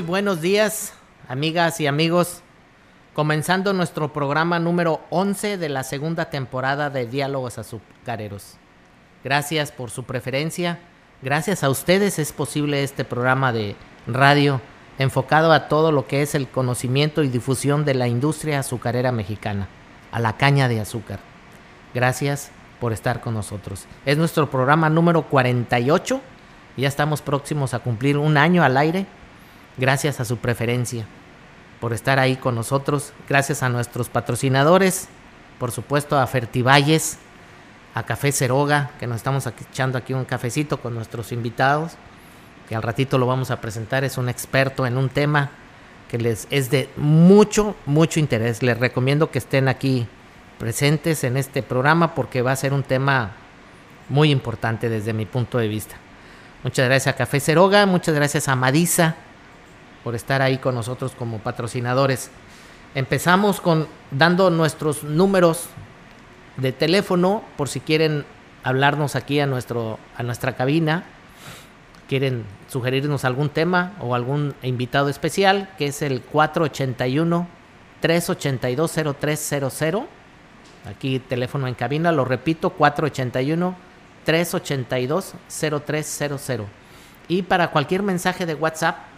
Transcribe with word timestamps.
Buenos 0.00 0.40
días, 0.40 0.94
amigas 1.28 1.78
y 1.78 1.86
amigos. 1.86 2.40
Comenzando 3.12 3.74
nuestro 3.74 4.10
programa 4.10 4.58
número 4.58 5.02
11 5.10 5.58
de 5.58 5.68
la 5.68 5.84
segunda 5.84 6.30
temporada 6.30 6.88
de 6.88 7.06
Diálogos 7.06 7.58
Azucareros. 7.58 8.54
Gracias 9.22 9.70
por 9.70 9.90
su 9.90 10.04
preferencia. 10.04 10.78
Gracias 11.20 11.62
a 11.62 11.68
ustedes 11.68 12.18
es 12.18 12.32
posible 12.32 12.82
este 12.82 13.04
programa 13.04 13.52
de 13.52 13.76
radio 14.06 14.62
enfocado 14.98 15.52
a 15.52 15.68
todo 15.68 15.92
lo 15.92 16.06
que 16.06 16.22
es 16.22 16.34
el 16.34 16.48
conocimiento 16.48 17.22
y 17.22 17.28
difusión 17.28 17.84
de 17.84 17.94
la 17.94 18.08
industria 18.08 18.60
azucarera 18.60 19.12
mexicana, 19.12 19.68
a 20.10 20.20
la 20.20 20.38
caña 20.38 20.68
de 20.68 20.80
azúcar. 20.80 21.20
Gracias 21.92 22.50
por 22.80 22.94
estar 22.94 23.20
con 23.20 23.34
nosotros. 23.34 23.84
Es 24.06 24.16
nuestro 24.16 24.50
programa 24.50 24.88
número 24.88 25.24
48. 25.28 26.20
Ya 26.78 26.88
estamos 26.88 27.20
próximos 27.20 27.74
a 27.74 27.80
cumplir 27.80 28.16
un 28.16 28.38
año 28.38 28.64
al 28.64 28.78
aire 28.78 29.06
Gracias 29.78 30.20
a 30.20 30.24
su 30.26 30.36
preferencia, 30.36 31.06
por 31.80 31.92
estar 31.92 32.18
ahí 32.18 32.36
con 32.36 32.54
nosotros. 32.54 33.12
Gracias 33.28 33.62
a 33.62 33.70
nuestros 33.70 34.08
patrocinadores, 34.10 35.08
por 35.58 35.72
supuesto 35.72 36.18
a 36.18 36.26
Fertivalles, 36.26 37.18
a 37.94 38.02
Café 38.02 38.32
Ceroga, 38.32 38.90
que 39.00 39.06
nos 39.06 39.16
estamos 39.16 39.46
echando 39.46 39.96
aquí 39.96 40.12
un 40.12 40.26
cafecito 40.26 40.76
con 40.78 40.94
nuestros 40.94 41.32
invitados, 41.32 41.92
que 42.68 42.76
al 42.76 42.82
ratito 42.82 43.16
lo 43.16 43.26
vamos 43.26 43.50
a 43.50 43.60
presentar. 43.60 44.04
Es 44.04 44.18
un 44.18 44.28
experto 44.28 44.86
en 44.86 44.98
un 44.98 45.08
tema 45.08 45.50
que 46.08 46.18
les 46.18 46.46
es 46.50 46.70
de 46.70 46.90
mucho, 46.98 47.74
mucho 47.86 48.20
interés. 48.20 48.62
Les 48.62 48.78
recomiendo 48.78 49.30
que 49.30 49.38
estén 49.38 49.68
aquí 49.68 50.06
presentes 50.58 51.24
en 51.24 51.38
este 51.38 51.62
programa 51.62 52.14
porque 52.14 52.42
va 52.42 52.52
a 52.52 52.56
ser 52.56 52.74
un 52.74 52.82
tema 52.82 53.32
muy 54.10 54.30
importante 54.30 54.90
desde 54.90 55.14
mi 55.14 55.24
punto 55.24 55.56
de 55.56 55.68
vista. 55.68 55.96
Muchas 56.62 56.86
gracias 56.86 57.14
a 57.14 57.16
Café 57.16 57.40
Ceroga, 57.40 57.86
muchas 57.86 58.14
gracias 58.14 58.48
a 58.48 58.54
Madisa 58.54 59.16
por 60.04 60.14
estar 60.14 60.42
ahí 60.42 60.58
con 60.58 60.74
nosotros 60.74 61.12
como 61.16 61.38
patrocinadores. 61.38 62.30
Empezamos 62.94 63.60
con 63.60 63.86
dando 64.10 64.50
nuestros 64.50 65.04
números 65.04 65.66
de 66.56 66.72
teléfono 66.72 67.42
por 67.56 67.68
si 67.68 67.80
quieren 67.80 68.24
hablarnos 68.62 69.16
aquí 69.16 69.40
a 69.40 69.46
nuestro 69.46 69.98
a 70.16 70.22
nuestra 70.22 70.54
cabina, 70.54 71.04
quieren 72.08 72.44
sugerirnos 72.68 73.24
algún 73.24 73.48
tema 73.48 73.92
o 74.00 74.14
algún 74.14 74.54
invitado 74.62 75.08
especial, 75.08 75.70
que 75.78 75.86
es 75.86 76.02
el 76.02 76.20
481 76.20 77.46
382 78.00 79.16
0300. 79.18 80.02
Aquí 80.84 81.20
teléfono 81.20 81.68
en 81.68 81.74
cabina, 81.74 82.12
lo 82.12 82.24
repito, 82.24 82.70
481 82.70 83.74
382 84.24 85.34
0300. 85.86 86.66
Y 87.28 87.42
para 87.42 87.70
cualquier 87.70 88.02
mensaje 88.02 88.44
de 88.44 88.54
WhatsApp 88.54 89.11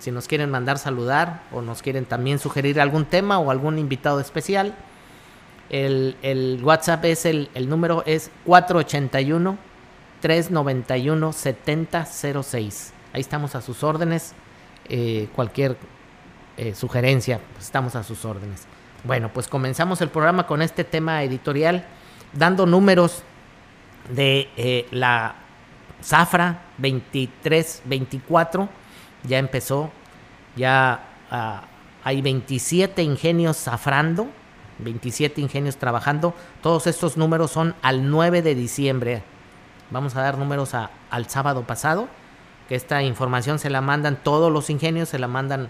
si 0.00 0.10
nos 0.10 0.26
quieren 0.26 0.50
mandar 0.50 0.78
saludar 0.78 1.42
o 1.52 1.60
nos 1.60 1.82
quieren 1.82 2.06
también 2.06 2.38
sugerir 2.38 2.80
algún 2.80 3.04
tema 3.04 3.38
o 3.38 3.50
algún 3.50 3.78
invitado 3.78 4.18
especial, 4.18 4.74
el, 5.68 6.58
WhatsApp 6.64 7.04
es 7.04 7.26
el, 7.26 7.48
número 7.68 8.02
es 8.06 8.30
481 8.46 9.58
391 10.20 11.32
7006. 11.32 12.92
Ahí 13.12 13.20
estamos 13.20 13.54
a 13.54 13.60
sus 13.60 13.84
órdenes. 13.84 14.32
Eh, 14.88 15.28
cualquier 15.36 15.76
eh, 16.56 16.74
sugerencia, 16.74 17.38
pues, 17.52 17.66
estamos 17.66 17.94
a 17.94 18.02
sus 18.02 18.24
órdenes. 18.24 18.66
Bueno, 19.04 19.30
pues 19.32 19.48
comenzamos 19.48 20.00
el 20.00 20.08
programa 20.08 20.46
con 20.46 20.62
este 20.62 20.82
tema 20.82 21.22
editorial, 21.22 21.84
dando 22.32 22.66
números 22.66 23.22
de 24.12 24.48
eh, 24.56 24.88
la 24.90 25.36
Zafra 26.02 26.62
2324 26.78 28.79
ya 29.24 29.38
empezó, 29.38 29.90
ya 30.56 31.04
ah, 31.30 31.64
hay 32.04 32.22
27 32.22 33.02
ingenios 33.02 33.56
zafrando, 33.58 34.28
27 34.78 35.40
ingenios 35.40 35.76
trabajando. 35.76 36.34
Todos 36.62 36.86
estos 36.86 37.16
números 37.16 37.50
son 37.50 37.74
al 37.82 38.10
9 38.10 38.42
de 38.42 38.54
diciembre. 38.54 39.22
Vamos 39.90 40.16
a 40.16 40.22
dar 40.22 40.38
números 40.38 40.74
al 40.74 41.28
sábado 41.28 41.64
pasado, 41.66 42.08
que 42.68 42.76
esta 42.76 43.02
información 43.02 43.58
se 43.58 43.70
la 43.70 43.80
mandan 43.80 44.16
todos 44.22 44.52
los 44.52 44.70
ingenios, 44.70 45.08
se 45.08 45.18
la 45.18 45.28
mandan 45.28 45.68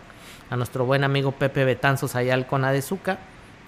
a 0.50 0.56
nuestro 0.56 0.84
buen 0.84 1.04
amigo 1.04 1.32
Pepe 1.32 1.64
Betanzos 1.64 2.14
allá 2.14 2.34
al 2.34 2.46
Conadezuca, 2.46 3.18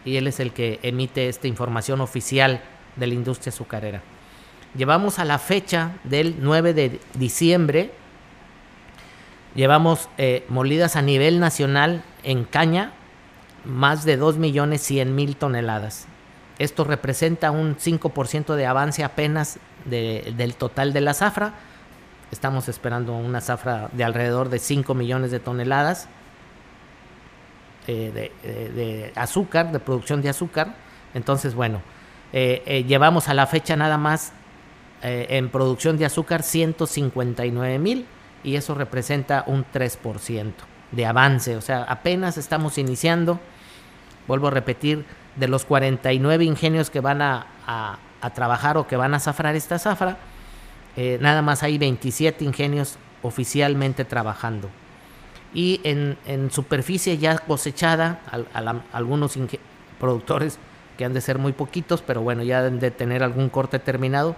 y 0.05 0.17
él 0.17 0.27
es 0.27 0.41
el 0.41 0.53
que 0.53 0.79
emite 0.83 1.29
esta 1.29 1.49
información 1.49 2.01
oficial 2.01 2.61
de 2.97 3.07
la 3.07 3.15
industria 3.15 3.51
azucarera. 3.51 4.03
Llevamos 4.77 5.19
a 5.19 5.25
la 5.25 5.39
fecha 5.39 5.93
del 6.05 6.37
9 6.41 6.75
de 6.75 7.01
diciembre 7.15 7.93
Llevamos 9.55 10.09
eh, 10.17 10.47
molidas 10.49 10.97
a 10.97 11.03
nivel 11.03 11.39
nacional 11.39 12.03
en 12.23 12.45
caña 12.45 12.93
más 13.65 14.05
de 14.05 14.19
2.100.000 14.19 15.37
toneladas. 15.37 16.07
Esto 16.59 16.85
representa 16.85 17.51
un 17.51 17.77
5% 17.77 18.55
de 18.55 18.67
avance 18.67 19.05
apenas 19.05 19.59
del 19.85 20.55
total 20.55 20.93
de 20.93 21.01
la 21.03 21.13
zafra. 21.13 21.55
Estamos 22.31 22.69
esperando 22.69 23.15
una 23.15 23.41
zafra 23.41 23.91
de 23.93 24.05
alrededor 24.05 24.49
de 24.49 24.59
5 24.59 24.95
millones 24.95 25.31
de 25.31 25.41
toneladas 25.41 26.09
eh, 27.89 28.31
de, 28.43 29.13
azúcar, 29.17 29.71
de 29.71 29.81
producción 29.81 30.23
de 30.23 30.31
azúcar. 30.31 30.77
Entonces, 31.15 31.55
bueno, 31.55 31.83
llevamos 32.33 33.29
a 33.29 33.35
la 33.35 33.47
fecha 33.47 33.77
nada 33.77 33.99
más 33.99 34.33
en 35.03 35.51
producción 35.51 35.99
de 35.99 36.07
azúcar 36.07 36.43
159 36.43 37.79
mil 37.79 38.07
y 38.45 38.57
eso 38.57 38.75
representa 38.75 39.45
un 39.47 39.65
3% 39.65 40.53
de 40.91 41.07
avance, 41.07 41.57
o 41.57 41.61
sea, 41.61 41.85
apenas 41.85 42.37
estamos 42.37 42.77
iniciando, 42.79 43.41
vuelvo 44.29 44.49
a 44.49 44.51
repetir, 44.51 45.05
de 45.37 45.49
los 45.49 45.65
49 45.65 46.45
ingenios 46.45 46.91
que 46.91 47.01
van 47.01 47.23
a, 47.23 47.47
trabajar 48.35 48.77
o 48.77 48.87
que 48.87 48.97
van 48.97 49.15
a 49.15 49.21
zafrar 49.21 49.57
esta 49.57 49.79
zafra, 49.79 50.17
eh, 50.97 51.19
nada 51.21 51.43
más 51.43 51.63
hay 51.63 51.79
27 51.79 52.45
ingenios 52.45 52.99
oficialmente 53.23 54.05
trabajando. 54.05 54.69
Y 55.55 55.81
en, 55.85 56.51
superficie 56.51 57.19
ya 57.19 57.39
cosechada, 57.39 58.21
algunos 58.93 59.37
productores 59.99 60.59
que 60.97 61.05
han 61.05 61.15
de 61.15 61.21
ser 61.21 61.39
muy 61.39 61.53
poquitos, 61.53 62.03
pero 62.03 62.23
bueno, 62.23 62.43
ya 62.43 62.67
han 62.67 62.79
de 62.79 62.91
tener 62.91 63.23
algún 63.23 63.49
corte 63.49 63.79
terminado, 63.79 64.37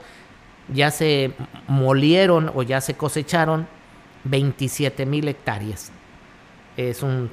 ya 0.73 0.91
se 0.91 1.35
molieron 1.69 2.51
o 2.55 2.63
ya 2.63 2.81
se 2.81 2.95
cosecharon 2.95 3.67
27 4.25 5.07
mil 5.07 5.29
hectáreas. 5.29 5.93
Es 6.77 7.03
un 7.03 7.31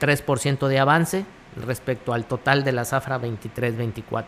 3% 0.00 0.66
de 0.66 0.78
avance 0.78 1.24
respecto 1.64 2.12
al 2.12 2.24
total 2.24 2.64
de 2.64 2.72
la 2.72 2.84
zafra 2.84 3.20
23-24. 3.20 4.24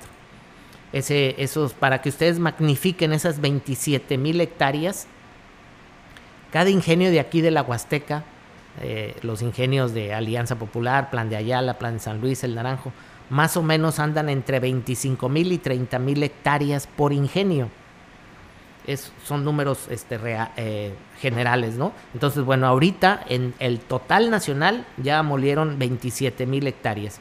Ese, 0.92 1.34
esos, 1.42 1.72
para 1.72 2.02
que 2.02 2.10
ustedes 2.10 2.38
magnifiquen 2.38 3.12
esas 3.12 3.40
27 3.40 4.18
mil 4.18 4.40
hectáreas, 4.40 5.06
cada 6.52 6.68
ingenio 6.68 7.10
de 7.10 7.20
aquí 7.20 7.40
de 7.40 7.50
la 7.50 7.62
Huasteca, 7.62 8.24
eh, 8.82 9.16
los 9.22 9.40
ingenios 9.42 9.94
de 9.94 10.12
Alianza 10.12 10.56
Popular, 10.56 11.10
Plan 11.10 11.30
de 11.30 11.36
Ayala, 11.36 11.78
Plan 11.78 11.94
de 11.94 12.00
San 12.00 12.20
Luis, 12.20 12.44
El 12.44 12.54
Naranjo, 12.54 12.92
más 13.30 13.56
o 13.56 13.62
menos 13.62 13.98
andan 13.98 14.28
entre 14.28 14.60
25 14.60 15.28
mil 15.30 15.52
y 15.52 15.58
30 15.58 15.98
mil 15.98 16.22
hectáreas 16.22 16.86
por 16.86 17.14
ingenio 17.14 17.70
son 19.24 19.44
números 19.44 19.86
este, 19.90 20.18
eh, 20.56 20.94
generales, 21.20 21.76
¿no? 21.76 21.92
Entonces, 22.14 22.44
bueno, 22.44 22.66
ahorita 22.66 23.24
en 23.28 23.54
el 23.58 23.78
total 23.80 24.30
nacional 24.30 24.86
ya 24.96 25.22
molieron 25.22 25.78
27 25.78 26.46
mil 26.46 26.66
hectáreas. 26.66 27.20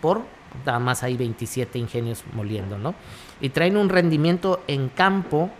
Por, 0.00 0.22
nada 0.66 0.78
más 0.78 1.02
hay 1.02 1.16
27 1.16 1.78
ingenios 1.78 2.24
moliendo, 2.32 2.78
¿no? 2.78 2.94
Y 3.40 3.50
traen 3.50 3.76
un 3.76 3.88
rendimiento 3.88 4.62
en 4.66 4.88
campo 4.88 5.50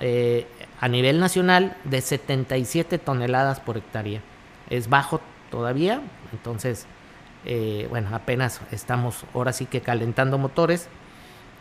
eh, 0.00 0.46
a 0.80 0.88
nivel 0.88 1.20
nacional 1.20 1.76
de 1.84 2.00
77 2.00 2.98
toneladas 2.98 3.60
por 3.60 3.78
hectárea. 3.78 4.20
Es 4.68 4.88
bajo 4.88 5.20
todavía, 5.50 6.02
entonces, 6.32 6.86
eh, 7.44 7.86
bueno, 7.88 8.08
apenas 8.12 8.60
estamos 8.70 9.24
ahora 9.34 9.52
sí 9.52 9.66
que 9.66 9.80
calentando 9.80 10.38
motores 10.38 10.88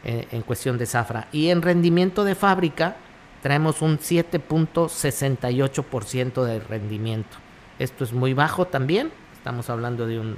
en 0.03 0.41
cuestión 0.41 0.77
de 0.77 0.85
zafra. 0.85 1.27
Y 1.31 1.49
en 1.49 1.61
rendimiento 1.61 2.23
de 2.23 2.35
fábrica 2.35 2.95
traemos 3.41 3.81
un 3.81 3.99
7.68% 3.99 6.43
de 6.43 6.59
rendimiento. 6.59 7.37
Esto 7.79 8.03
es 8.03 8.11
muy 8.13 8.33
bajo 8.33 8.67
también, 8.67 9.11
estamos 9.33 9.69
hablando 9.69 10.07
de 10.07 10.19
un 10.19 10.37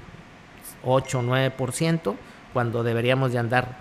8 0.83 1.19
o 1.19 1.23
9%, 1.23 2.15
cuando 2.53 2.83
deberíamos 2.83 3.33
de 3.33 3.39
andar 3.39 3.77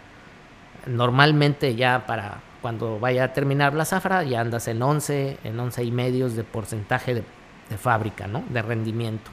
normalmente 0.87 1.77
ya 1.77 2.07
para 2.07 2.41
cuando 2.61 2.99
vaya 2.99 3.25
a 3.25 3.33
terminar 3.33 3.73
la 3.75 3.85
zafra, 3.85 4.23
ya 4.23 4.41
andas 4.41 4.69
en 4.69 4.81
11, 4.83 5.39
en 5.45 5.59
11 5.59 5.85
y 5.85 5.91
medios 5.91 6.37
de 6.37 6.45
porcentaje 6.45 7.15
de, 7.15 7.25
fábrica, 7.77 8.27
¿no? 8.27 8.45
De 8.51 8.61
rendimiento. 8.61 9.31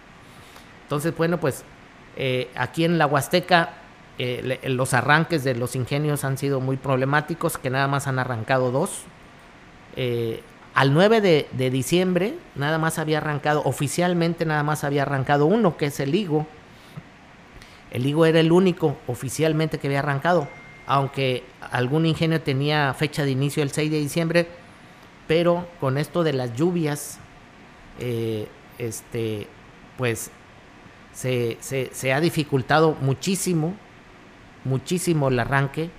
Entonces, 0.84 1.14
bueno, 1.16 1.42
pues 1.42 1.66
eh, 2.16 2.50
aquí 2.56 2.86
en 2.86 2.98
la 2.98 3.06
Huasteca 3.06 3.74
eh, 4.22 4.60
los 4.66 4.94
arranques 4.94 5.46
de 5.46 5.56
los 5.56 5.78
ingenios 5.78 6.26
han 6.26 6.38
sido 6.38 6.60
muy 6.60 6.76
problemáticos, 6.76 7.58
que 7.58 7.70
nada 7.70 7.88
más 7.88 8.06
han 8.06 8.20
arrancado 8.20 8.70
dos. 8.70 9.04
Eh, 9.96 10.44
al 10.74 10.94
9 10.94 11.22
de, 11.22 11.70
diciembre 11.70 12.36
nada 12.56 12.78
más 12.78 13.00
había 13.00 13.20
arrancado, 13.20 13.62
oficialmente 13.64 14.46
nada 14.46 14.62
más 14.62 14.84
había 14.84 15.04
arrancado 15.04 15.46
uno, 15.46 15.78
que 15.78 15.86
es 15.86 16.02
el 16.02 16.14
higo. 16.16 16.46
El 17.92 18.06
higo 18.06 18.26
era 18.26 18.42
el 18.42 18.52
único 18.52 18.98
oficialmente 19.08 19.78
que 19.80 19.88
había 19.88 20.00
arrancado, 20.00 20.50
aunque 20.86 21.46
algún 21.72 22.06
ingenio 22.06 22.42
tenía 22.42 22.94
fecha 22.94 23.24
de 23.24 23.32
inicio 23.32 23.64
el 23.64 23.72
6 23.72 23.90
de 23.90 24.00
diciembre, 24.00 24.48
pero 25.30 25.66
con 25.80 25.98
esto 25.98 26.24
de 26.24 26.34
las 26.34 26.54
lluvias, 26.56 27.20
eh, 28.00 28.50
este, 28.80 29.48
pues 29.98 30.30
se, 31.14 31.58
se 31.62 32.14
ha 32.14 32.20
dificultado 32.20 32.98
muchísimo 33.00 33.76
muchísimo 34.66 35.30
el 35.30 35.40
arranque. 35.40 35.90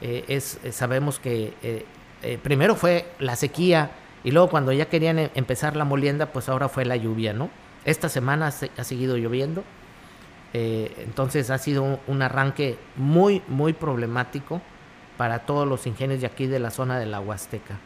Eh, 0.00 0.24
es, 0.28 0.58
eh, 0.64 0.72
sabemos 0.72 1.18
que 1.18 1.54
eh, 1.62 2.38
primero 2.42 2.74
fue 2.74 3.06
la 3.18 3.36
sequía 3.36 3.90
y 4.22 4.30
luego 4.30 4.48
cuando 4.48 4.72
ya 4.72 4.86
querían 4.86 5.18
empezar 5.34 5.76
la 5.76 5.84
molienda, 5.84 6.26
pues 6.26 6.48
ahora 6.48 6.68
fue 6.68 6.84
la 6.84 6.96
lluvia, 6.96 7.32
¿no? 7.32 7.50
Esta 7.84 8.08
semana 8.08 8.46
ha 8.46 8.84
seguido 8.84 9.18
lloviendo, 9.18 9.62
entonces 10.54 11.50
ha 11.50 11.58
sido 11.58 11.98
un, 12.06 12.22
arranque 12.22 12.78
muy, 12.96 13.42
muy 13.46 13.74
problemático 13.74 14.62
para 15.18 15.40
todos 15.40 15.68
los 15.68 15.86
ingenios 15.86 16.22
de 16.22 16.26
aquí 16.26 16.46
de 16.46 16.60
la 16.60 16.70
zona 16.70 16.98
de 16.98 17.04
la 17.04 17.20
Huasteca. 17.20 17.78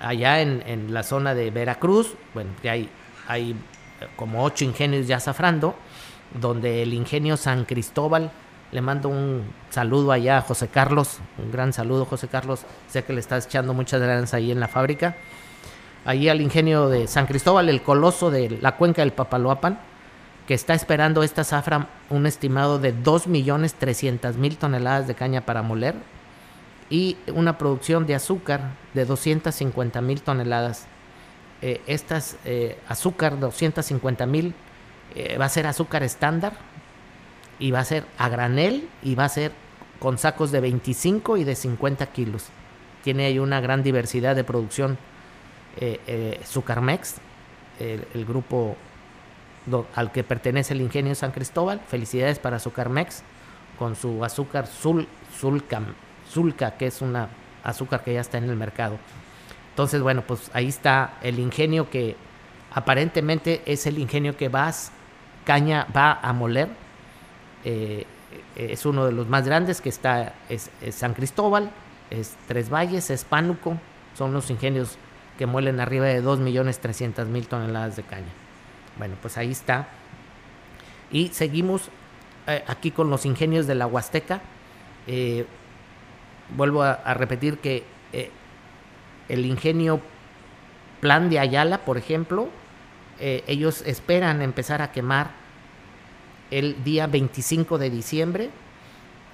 Allá 0.00 0.40
en, 0.40 0.92
la 0.92 1.04
zona 1.04 1.36
de 1.36 1.52
Veracruz, 1.52 2.16
bueno, 2.34 2.50
ya 2.64 2.72
hay, 2.72 2.88
hay 3.28 3.54
como 4.16 4.42
ocho 4.42 4.64
ingenios 4.64 5.06
ya 5.06 5.20
zafrando, 5.20 5.76
donde 6.34 6.82
el 6.82 6.92
ingenio 6.92 7.36
San 7.36 7.64
Cristóbal 7.64 8.32
le 8.72 8.80
mando 8.80 9.08
un 9.08 9.44
saludo 9.70 10.12
allá 10.12 10.38
a 10.38 10.42
José 10.42 10.68
Carlos, 10.68 11.20
un 11.38 11.50
gran 11.50 11.72
saludo 11.72 12.04
José 12.04 12.28
Carlos, 12.28 12.62
sé 12.88 13.04
que 13.04 13.12
le 13.12 13.20
estás 13.20 13.46
echando 13.46 13.74
muchas 13.74 14.00
ganas 14.00 14.34
ahí 14.34 14.50
en 14.50 14.60
la 14.60 14.68
fábrica. 14.68 15.16
Allí 16.04 16.28
al 16.28 16.40
ingenio 16.40 16.88
de 16.88 17.08
San 17.08 17.26
Cristóbal, 17.26 17.68
el 17.68 17.82
coloso 17.82 18.30
de 18.30 18.58
la 18.60 18.76
cuenca 18.76 19.02
del 19.02 19.12
Papaloapan, 19.12 19.78
que 20.46 20.54
está 20.54 20.74
esperando 20.74 21.22
esta 21.22 21.42
zafra 21.42 21.88
un 22.10 22.26
estimado 22.26 22.78
de 22.78 22.94
2.300.000 22.94 24.56
toneladas 24.56 25.08
de 25.08 25.14
caña 25.14 25.40
para 25.40 25.62
moler 25.62 25.96
y 26.88 27.16
una 27.34 27.58
producción 27.58 28.06
de 28.06 28.14
azúcar 28.14 28.70
de 28.94 29.06
250.000 29.06 30.20
toneladas. 30.20 30.86
Eh, 31.62 31.80
estas 31.86 32.36
eh, 32.44 32.78
azúcar 32.88 33.40
250.000 33.40 34.52
eh, 35.14 35.38
va 35.38 35.46
a 35.46 35.48
ser 35.48 35.66
azúcar 35.66 36.02
estándar, 36.02 36.52
y 37.58 37.70
va 37.70 37.80
a 37.80 37.84
ser 37.84 38.04
a 38.18 38.28
granel 38.28 38.88
y 39.02 39.14
va 39.14 39.24
a 39.24 39.28
ser 39.28 39.52
con 39.98 40.18
sacos 40.18 40.52
de 40.52 40.60
25 40.60 41.36
y 41.36 41.44
de 41.44 41.54
50 41.54 42.06
kilos. 42.06 42.46
Tiene 43.02 43.26
ahí 43.26 43.38
una 43.38 43.60
gran 43.60 43.82
diversidad 43.82 44.36
de 44.36 44.44
producción. 44.44 44.98
Eh, 45.78 46.00
eh 46.06 46.40
el, 47.78 48.24
grupo 48.24 48.76
al 49.94 50.10
que 50.12 50.24
pertenece 50.24 50.74
el 50.74 50.80
ingenio 50.80 51.14
San 51.14 51.32
Cristóbal. 51.32 51.80
Felicidades 51.86 52.38
para 52.38 52.58
Sucarmex 52.58 53.22
con 53.78 53.96
su 53.96 54.24
azúcar 54.24 54.66
Sul, 54.66 55.06
Sulca, 55.38 56.76
que 56.76 56.86
es 56.86 57.02
una 57.02 57.28
azúcar 57.62 58.02
que 58.02 58.14
ya 58.14 58.20
está 58.20 58.38
en 58.38 58.44
el 58.44 58.56
mercado. 58.56 58.96
Entonces, 59.70 60.00
bueno, 60.00 60.22
pues 60.26 60.50
ahí 60.54 60.68
está 60.68 61.18
el 61.22 61.38
ingenio 61.38 61.90
que 61.90 62.16
aparentemente 62.72 63.62
es 63.66 63.86
el 63.86 63.98
ingenio 63.98 64.36
que 64.36 64.48
vas, 64.48 64.90
caña 65.44 65.86
va 65.94 66.18
a 66.22 66.32
moler 66.32 66.85
eh, 67.64 68.06
es 68.72 68.86
uno 68.86 69.06
de 69.06 69.12
los 69.12 69.28
más 69.28 69.46
grandes 69.46 69.80
que 69.80 69.88
está, 69.88 70.34
es, 70.48 70.70
San 70.90 71.14
Cristóbal, 71.14 71.70
es 72.10 72.36
Tres 72.46 72.70
Valles, 72.70 73.10
es 73.10 73.24
Pánuco, 73.24 73.78
son 74.16 74.32
los 74.32 74.50
ingenios 74.50 74.98
que 75.38 75.46
muelen 75.46 75.80
arriba 75.80 76.06
de 76.06 76.22
2.300.000 76.22 77.46
toneladas 77.46 77.96
de 77.96 78.02
caña. 78.02 78.32
Bueno, 78.98 79.16
pues 79.20 79.36
ahí 79.36 79.50
está. 79.50 79.88
Y 81.10 81.28
seguimos 81.28 81.90
eh, 82.46 82.64
aquí 82.66 82.90
con 82.90 83.10
los 83.10 83.26
ingenios 83.26 83.66
de 83.66 83.74
la 83.74 83.86
Huasteca. 83.86 84.40
Eh, 85.06 85.46
vuelvo 86.56 86.82
a, 86.82 86.92
a, 86.92 87.14
repetir 87.14 87.58
que 87.58 87.84
el 89.28 89.44
ingenio 89.44 90.00
Plan 91.00 91.28
de 91.28 91.38
Ayala, 91.38 91.84
por 91.84 91.98
ejemplo, 91.98 92.48
ellos 93.18 93.82
esperan 93.84 94.40
empezar 94.40 94.80
a 94.80 94.92
quemar 94.92 95.45
el 96.50 96.82
día 96.84 97.06
25 97.06 97.78
de 97.78 97.90
diciembre, 97.90 98.50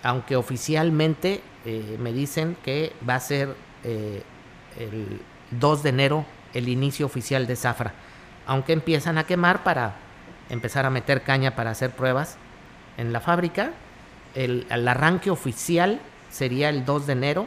aunque 0.02 0.37
oficialmente 0.37 1.42
eh, 1.64 1.97
me 2.00 2.12
dicen 2.12 2.57
que 2.64 2.92
va 3.09 3.16
a 3.16 3.21
ser 3.21 3.54
eh, 3.85 4.23
el 4.78 5.21
2 5.52 5.83
de 5.83 5.88
enero 5.90 6.26
el 6.54 6.69
inicio 6.69 7.07
oficial 7.07 7.47
de 7.47 7.57
Zafra, 7.57 7.95
aunque 8.47 8.73
empiezan 8.73 9.19
a 9.19 9.25
quemar 9.25 9.62
para 9.62 9.95
empezar 10.50 10.85
a 10.87 10.90
meter 10.90 11.23
caña 11.23 11.54
para 11.54 11.71
hacer 11.71 11.90
pruebas 11.90 12.37
en 12.99 13.12
la 13.12 13.21
fábrica. 13.21 13.73
El, 14.35 14.66
arranque 14.71 15.31
oficial 15.31 16.00
sería 16.31 16.69
el 16.69 16.85
2 16.85 17.07
de 17.07 17.12
enero 17.12 17.47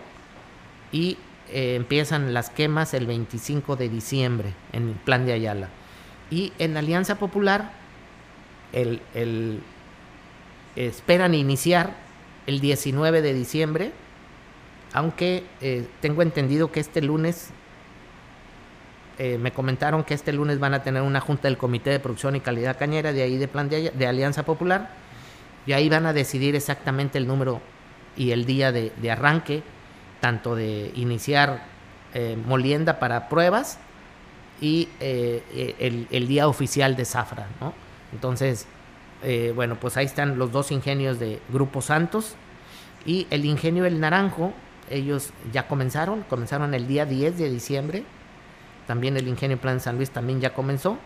y 0.92 1.18
eh, 1.50 1.76
empiezan 1.76 2.34
las 2.34 2.50
quemas 2.50 2.94
el 2.94 3.06
25 3.06 3.76
de 3.76 3.90
diciembre 3.90 4.54
en 4.72 4.90
el 4.90 4.96
plan 4.96 5.26
de 5.26 5.34
Ayala. 5.34 5.70
Y 6.32 6.54
en 6.58 6.78
Alianza 6.78 7.16
Popular 7.16 7.72
el, 8.76 9.62
esperan 10.76 11.34
iniciar 11.34 11.96
el 12.46 12.60
19 12.60 13.24
de 13.24 13.34
diciembre 13.34 13.92
aunque 14.96 15.44
eh, 15.60 15.86
tengo 16.00 16.22
entendido 16.22 16.72
que 16.72 16.80
este 16.80 17.02
lunes, 17.02 17.50
eh, 19.20 19.38
me 19.38 19.52
comentaron 19.52 20.06
que 20.06 20.14
este 20.14 20.32
lunes 20.32 20.58
van 20.58 20.74
a 20.74 20.84
tener 20.84 21.02
una 21.02 21.20
junta 21.20 21.50
del 21.50 21.58
Comité 21.58 21.90
de 21.90 22.00
Producción 22.00 22.38
y 22.38 22.40
Calidad 22.40 22.78
Cañera, 22.80 23.12
de 23.12 23.22
ahí 23.22 23.36
de 23.36 23.50
Plan 23.50 23.68
de, 23.68 24.08
Alianza 24.08 24.44
Popular, 24.44 24.92
y 25.66 25.74
ahí 25.74 25.90
van 25.90 26.06
a 26.06 26.14
decidir 26.14 26.56
exactamente 26.56 27.18
el 27.18 27.28
número 27.28 27.60
y 28.16 28.32
el 28.32 28.46
día 28.46 28.72
de, 28.72 29.12
arranque, 29.12 29.64
tanto 30.22 30.56
de 30.56 30.94
iniciar 30.96 31.66
eh, 32.14 32.38
molienda 32.46 32.98
para 32.98 33.28
pruebas 33.28 33.80
y 34.62 34.88
el, 35.02 36.08
el, 36.10 36.28
día 36.30 36.48
oficial 36.48 36.96
de 36.96 37.04
Zafra, 37.04 37.48
¿no? 37.60 37.74
Entonces, 38.14 38.68
bueno, 39.56 39.78
pues 39.80 39.98
ahí 39.98 40.06
están 40.06 40.38
los 40.38 40.52
dos 40.52 40.72
ingenios 40.72 41.20
de 41.20 41.40
Grupo 41.50 41.82
Santos 41.82 42.36
y 43.06 43.26
el 43.32 43.46
ingenio 43.46 43.86
El 43.86 44.00
Naranjo 44.00 44.54
ellos 44.90 45.32
ya 45.52 45.68
comenzaron, 45.68 46.24
comenzaron 46.24 46.74
el 46.74 46.88
día 46.88 47.06
10 47.06 47.38
de 47.38 47.50
diciembre. 47.50 48.04
También 48.88 49.18
el 49.18 49.28
Ingenio 49.28 49.58
Plan 49.58 49.80
San 49.80 49.98
Luis 49.98 50.12
también 50.12 50.40
ya 50.40 50.54
comenzó. 50.54 50.98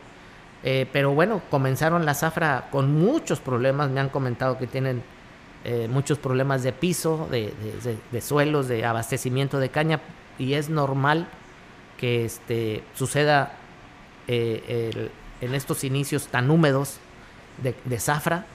Eh, 0.63 0.85
pero 0.91 1.13
bueno, 1.13 1.41
comenzaron 1.49 2.05
la 2.05 2.13
zafra 2.13 2.67
con 2.71 2.93
muchos 2.93 3.39
problemas. 3.39 3.89
Me 3.89 4.01
han 4.01 4.09
comentado 4.09 4.57
que 4.57 4.67
tienen 4.67 5.01
eh, 5.63 5.87
muchos 5.89 6.17
problemas 6.17 6.63
de 6.63 6.73
piso, 6.73 7.29
de, 7.31 8.21
suelos, 8.21 8.67
de 8.67 8.85
abastecimiento 8.85 9.59
de 9.59 9.69
caña. 9.69 10.01
Y 10.37 10.53
es 10.53 10.69
normal 10.69 11.27
que 11.97 12.25
este, 12.25 12.83
suceda 12.95 13.53
eh, 14.27 15.09
en 15.41 15.55
estos 15.55 15.83
inicios 15.83 16.27
tan 16.27 16.49
húmedos 16.49 16.97
de 17.61 17.99
zafra, 17.99 18.45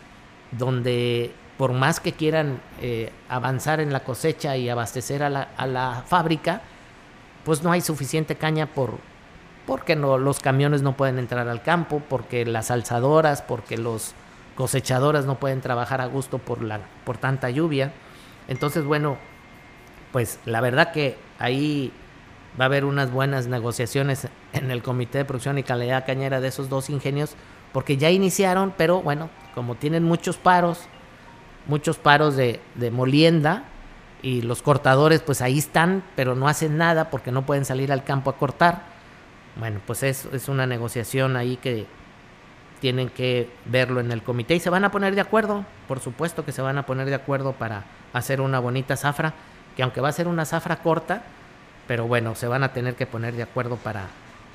donde 0.53 1.33
por 1.57 1.73
más 1.73 2.01
que 2.01 2.13
quieran 2.13 2.61
eh, 2.81 3.13
avanzar 3.29 3.81
en 3.81 3.93
la 3.93 4.01
cosecha 4.01 4.57
y 4.57 4.69
abastecer 4.69 5.23
a 5.23 5.31
la, 5.31 6.05
fábrica, 6.07 6.63
pues 7.45 7.63
no 7.63 7.71
hay 7.71 7.81
suficiente 7.81 8.37
caña 8.37 8.67
por, 8.67 8.99
porque 9.67 9.95
no, 9.95 10.19
los 10.19 10.41
camiones 10.41 10.83
no 10.83 10.97
pueden 10.97 11.19
entrar 11.19 11.49
al 11.49 11.63
campo, 11.63 12.03
porque 12.09 12.45
las 12.45 12.71
alzadoras, 12.71 13.43
porque 13.43 13.77
los 13.77 14.15
cosechadoras 14.57 15.27
no 15.27 15.39
pueden 15.39 15.61
trabajar 15.61 16.01
a 16.01 16.07
gusto 16.07 16.39
por, 16.39 16.63
la, 16.63 16.81
por 17.05 17.19
tanta 17.19 17.51
lluvia. 17.51 17.93
Entonces, 18.49 18.85
bueno, 18.85 19.17
pues 20.13 20.41
la 20.45 20.61
verdad 20.61 20.93
que 20.93 21.17
ahí 21.39 21.93
va 22.59 22.65
a 22.65 22.67
haber 22.67 22.85
unas 22.85 23.11
buenas 23.11 23.47
negociaciones 23.47 24.29
en 24.53 24.71
el 24.71 24.83
Comité 24.83 25.19
de 25.19 25.25
Producción 25.25 25.59
y 25.59 25.63
Calidad 25.63 26.07
Cañera 26.07 26.41
de 26.41 26.49
esos 26.49 26.69
dos 26.69 26.91
ingenios, 26.91 27.35
porque 27.73 27.97
ya 27.97 28.11
iniciaron, 28.11 28.73
pero 28.77 29.03
bueno, 29.03 29.31
como 29.55 29.75
tienen 29.75 30.05
muchos 30.05 30.37
paros, 30.37 30.83
muchos 31.67 31.99
paros 31.99 32.37
de, 32.37 32.61
molienda 32.93 33.65
y 34.23 34.43
los 34.43 34.63
cortadores 34.63 35.21
pues 35.21 35.43
ahí 35.43 35.59
están, 35.59 36.03
pero 36.17 36.35
no 36.35 36.49
hacen 36.49 36.79
nada 36.79 37.11
porque 37.11 37.33
no 37.33 37.45
pueden 37.45 37.65
salir 37.65 37.93
al 37.93 38.05
campo 38.05 38.31
a 38.31 38.37
cortar. 38.37 38.83
Bueno, 39.57 39.81
pues 39.87 40.03
es, 40.03 40.27
es 40.33 40.49
una 40.49 40.67
negociación 40.67 41.37
ahí 41.37 41.57
que 41.57 41.87
tienen 42.81 43.09
que 43.09 43.51
verlo 43.65 44.01
en 44.01 44.13
el 44.13 44.23
comité 44.23 44.55
y 44.55 44.61
se 44.61 44.71
van 44.71 44.85
a 44.85 44.91
poner 44.91 45.15
de 45.15 45.21
acuerdo, 45.21 45.65
por 45.89 46.01
supuesto 46.01 46.45
que 46.45 46.53
se 46.53 46.63
van 46.63 46.79
a 46.79 46.87
poner 46.87 47.07
de 47.07 47.15
acuerdo 47.15 47.53
para 47.53 47.85
hacer 48.13 48.41
una 48.41 48.59
bonita 48.59 48.97
zafra, 48.97 49.35
que 49.77 49.83
aunque 49.83 50.01
va 50.01 50.09
a 50.09 50.13
ser 50.13 50.29
una 50.29 50.45
zafra 50.45 50.77
corta, 50.77 51.23
pero 51.87 52.07
bueno, 52.07 52.35
se 52.35 52.47
van 52.47 52.63
a 52.63 52.73
tener 52.73 52.95
que 52.95 53.07
poner 53.07 53.35
de 53.35 53.43
acuerdo 53.43 53.77
para, 53.77 54.09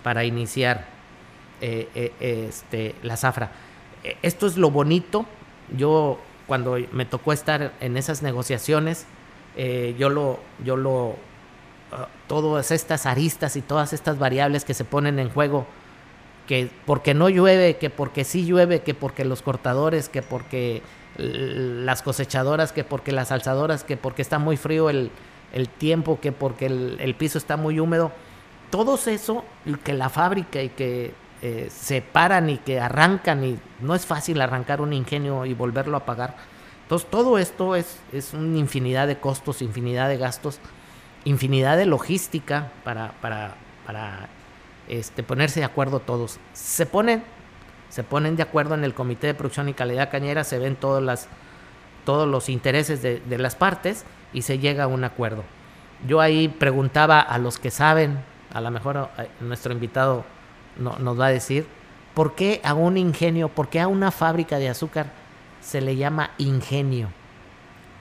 para 0.04 0.24
iniciar 0.24 0.86
eh, 1.62 1.90
eh, 1.94 2.48
este, 2.48 2.96
la 3.04 3.18
zafra. 3.18 3.52
Eh, 4.04 4.18
esto 4.22 4.48
es 4.48 4.58
lo 4.58 4.72
bonito, 4.72 5.26
yo 5.76 6.20
cuando 6.48 6.78
me 6.92 7.06
tocó 7.06 7.34
estar 7.34 7.74
en 7.80 7.98
esas 7.98 8.24
negociaciones, 8.24 9.06
yo 9.98 10.10
lo, 10.10 10.40
yo 10.64 10.78
lo, 10.78 11.16
ah, 11.92 12.08
todas 12.28 12.72
estas 12.72 13.06
aristas 13.06 13.58
y 13.58 13.62
todas 13.62 13.92
estas 13.92 14.18
variables 14.18 14.64
que 14.64 14.74
se 14.74 14.86
ponen 14.86 15.20
en 15.20 15.30
juego, 15.30 15.66
que 16.48 16.72
porque 16.86 17.14
no 17.14 17.28
llueve, 17.28 17.76
que 17.76 17.90
porque 17.90 18.24
sí 18.24 18.46
llueve, 18.46 18.82
que 18.82 18.94
porque 18.94 19.26
los 19.26 19.42
cortadores, 19.42 20.08
que 20.08 20.22
porque 20.22 20.82
las 21.18 22.02
cosechadoras, 22.02 22.72
que 22.72 22.86
porque 22.86 23.12
las 23.12 23.34
alzadoras, 23.34 23.84
que 23.84 23.98
porque 23.98 24.22
está 24.22 24.40
muy 24.40 24.56
frío 24.56 24.90
el, 24.90 25.12
tiempo, 25.70 26.20
que 26.20 26.32
porque 26.32 26.68
el, 26.68 27.16
piso 27.18 27.38
está 27.38 27.58
muy 27.58 27.80
húmedo, 27.80 28.12
todo 28.70 29.00
eso 29.08 29.44
que 29.84 29.94
la 29.94 30.10
fábrica 30.10 30.62
y 30.62 30.70
que 30.70 31.14
eh, 31.42 31.70
se 31.72 32.02
paran 32.02 32.50
y 32.50 32.58
que 32.58 32.80
arrancan 32.80 33.44
y 33.44 33.60
no 33.80 33.96
es 33.96 34.06
fácil 34.06 34.42
arrancar 34.42 34.82
un 34.82 34.94
ingenio 34.94 35.46
y 35.46 35.54
volverlo 35.54 35.98
a 35.98 36.06
pagar. 36.06 36.36
Entonces 36.84 37.10
todo 37.10 37.38
esto 37.38 37.76
es, 37.76 38.00
es 38.12 38.34
una 38.34 38.58
infinidad 38.58 39.08
de 39.08 39.20
costos, 39.20 39.62
infinidad 39.62 40.10
de 40.10 40.18
gastos, 40.18 40.60
infinidad 41.26 41.78
de 41.78 41.86
logística 41.86 42.72
para, 42.84 43.14
para, 43.22 43.56
para 43.86 44.30
este, 44.88 45.24
ponerse 45.24 45.60
de 45.60 45.66
acuerdo 45.66 46.00
todos. 46.00 46.40
Se 46.54 46.86
ponen, 46.86 47.24
se 47.90 48.04
ponen 48.04 48.36
de 48.36 48.44
acuerdo 48.44 48.76
en 48.76 48.84
el 48.84 48.94
Comité 48.94 49.28
de 49.28 49.34
Producción 49.34 49.70
y 49.70 49.74
Calidad 49.74 50.10
Cañera, 50.10 50.44
se 50.44 50.60
ven 50.60 50.76
todas 50.76 51.04
las, 51.04 51.28
todos 52.10 52.28
los 52.28 52.50
intereses 52.50 53.04
de, 53.04 53.38
las 53.38 53.56
partes 53.56 54.04
y 54.34 54.42
se 54.42 54.58
llega 54.58 54.86
a 54.86 54.88
un 54.88 55.04
acuerdo. 55.04 55.44
Yo 56.08 56.22
ahí 56.22 56.48
preguntaba 56.48 57.20
a 57.20 57.38
los 57.38 57.60
que 57.60 57.70
saben, 57.70 58.18
a 58.52 58.62
lo 58.62 58.72
mejor 58.72 59.12
eh, 59.20 59.28
nuestro 59.42 59.74
invitado 59.74 60.26
no, 60.80 60.98
nos 60.98 61.20
va 61.20 61.28
a 61.28 61.30
decir 61.30 61.68
por 62.16 62.34
qué 62.34 62.62
a 62.64 62.74
un 62.74 62.98
ingenio, 62.98 63.48
por 63.48 63.70
qué 63.70 63.80
a 63.80 63.88
una 63.88 64.10
fábrica 64.10 64.58
de 64.58 64.70
azúcar 64.70 65.12
se 65.62 65.82
le 65.82 65.98
llama 65.98 66.32
ingenio. 66.40 67.10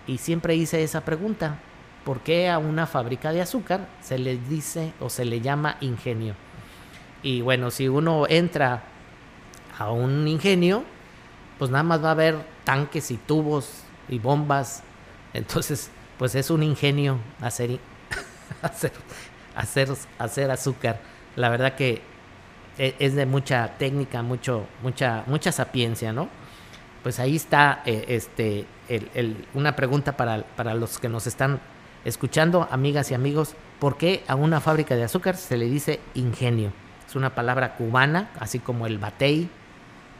Y 0.06 0.16
siempre 0.16 0.56
hice 0.56 0.82
esa 0.82 1.02
pregunta, 1.02 1.58
¿por 2.02 2.20
qué 2.20 2.48
a 2.48 2.56
una 2.56 2.86
fábrica 2.86 3.30
de 3.30 3.42
azúcar 3.42 3.88
se 4.00 4.18
le 4.18 4.38
dice 4.38 4.94
o 5.00 5.10
se 5.10 5.26
le 5.26 5.42
llama 5.42 5.76
ingenio? 5.82 6.34
Y 7.22 7.42
bueno, 7.42 7.70
si 7.70 7.88
uno 7.88 8.24
entra 8.26 8.84
a 9.78 9.90
un 9.90 10.26
ingenio, 10.26 10.82
pues 11.58 11.70
nada 11.70 11.84
más 11.84 12.02
va 12.02 12.08
a 12.08 12.12
haber 12.12 12.38
tanques 12.64 13.10
y 13.10 13.18
tubos 13.18 13.84
y 14.08 14.18
bombas. 14.18 14.82
Entonces, 15.34 15.90
pues 16.18 16.34
es 16.34 16.50
un 16.50 16.62
ingenio 16.62 17.18
hacer, 17.40 17.78
hacer, 19.54 19.88
hacer, 20.18 20.50
azúcar. 20.50 21.00
La 21.36 21.48
verdad 21.48 21.74
que 21.74 22.02
e, 22.78 22.94
es 22.98 23.14
de 23.14 23.26
mucha 23.26 23.74
técnica, 23.78 24.22
mucho, 24.22 24.66
mucha, 24.82 25.24
mucha 25.26 25.52
sapiencia, 25.52 26.12
¿no? 26.12 26.28
Pues 27.02 27.20
ahí 27.20 27.36
está 27.36 27.82
eh, 27.86 28.04
este, 28.08 28.66
una 29.54 29.76
pregunta 29.76 30.16
para, 30.16 30.42
para 30.42 30.74
los 30.74 30.98
que 30.98 31.08
nos 31.08 31.26
están 31.26 31.60
escuchando, 32.04 32.68
amigas 32.70 33.10
y 33.10 33.14
amigos, 33.14 33.54
¿por 33.78 33.96
qué 33.96 34.24
a 34.26 34.34
una 34.34 34.60
fábrica 34.60 34.96
de 34.96 35.04
azúcar 35.04 35.36
se 35.36 35.56
le 35.56 35.66
dice 35.66 36.00
ingenio? 36.14 36.72
Es 37.06 37.14
una 37.14 37.34
palabra 37.34 37.76
cubana, 37.76 38.30
así 38.38 38.58
como 38.58 38.86
el 38.86 38.98
batey, 38.98 39.48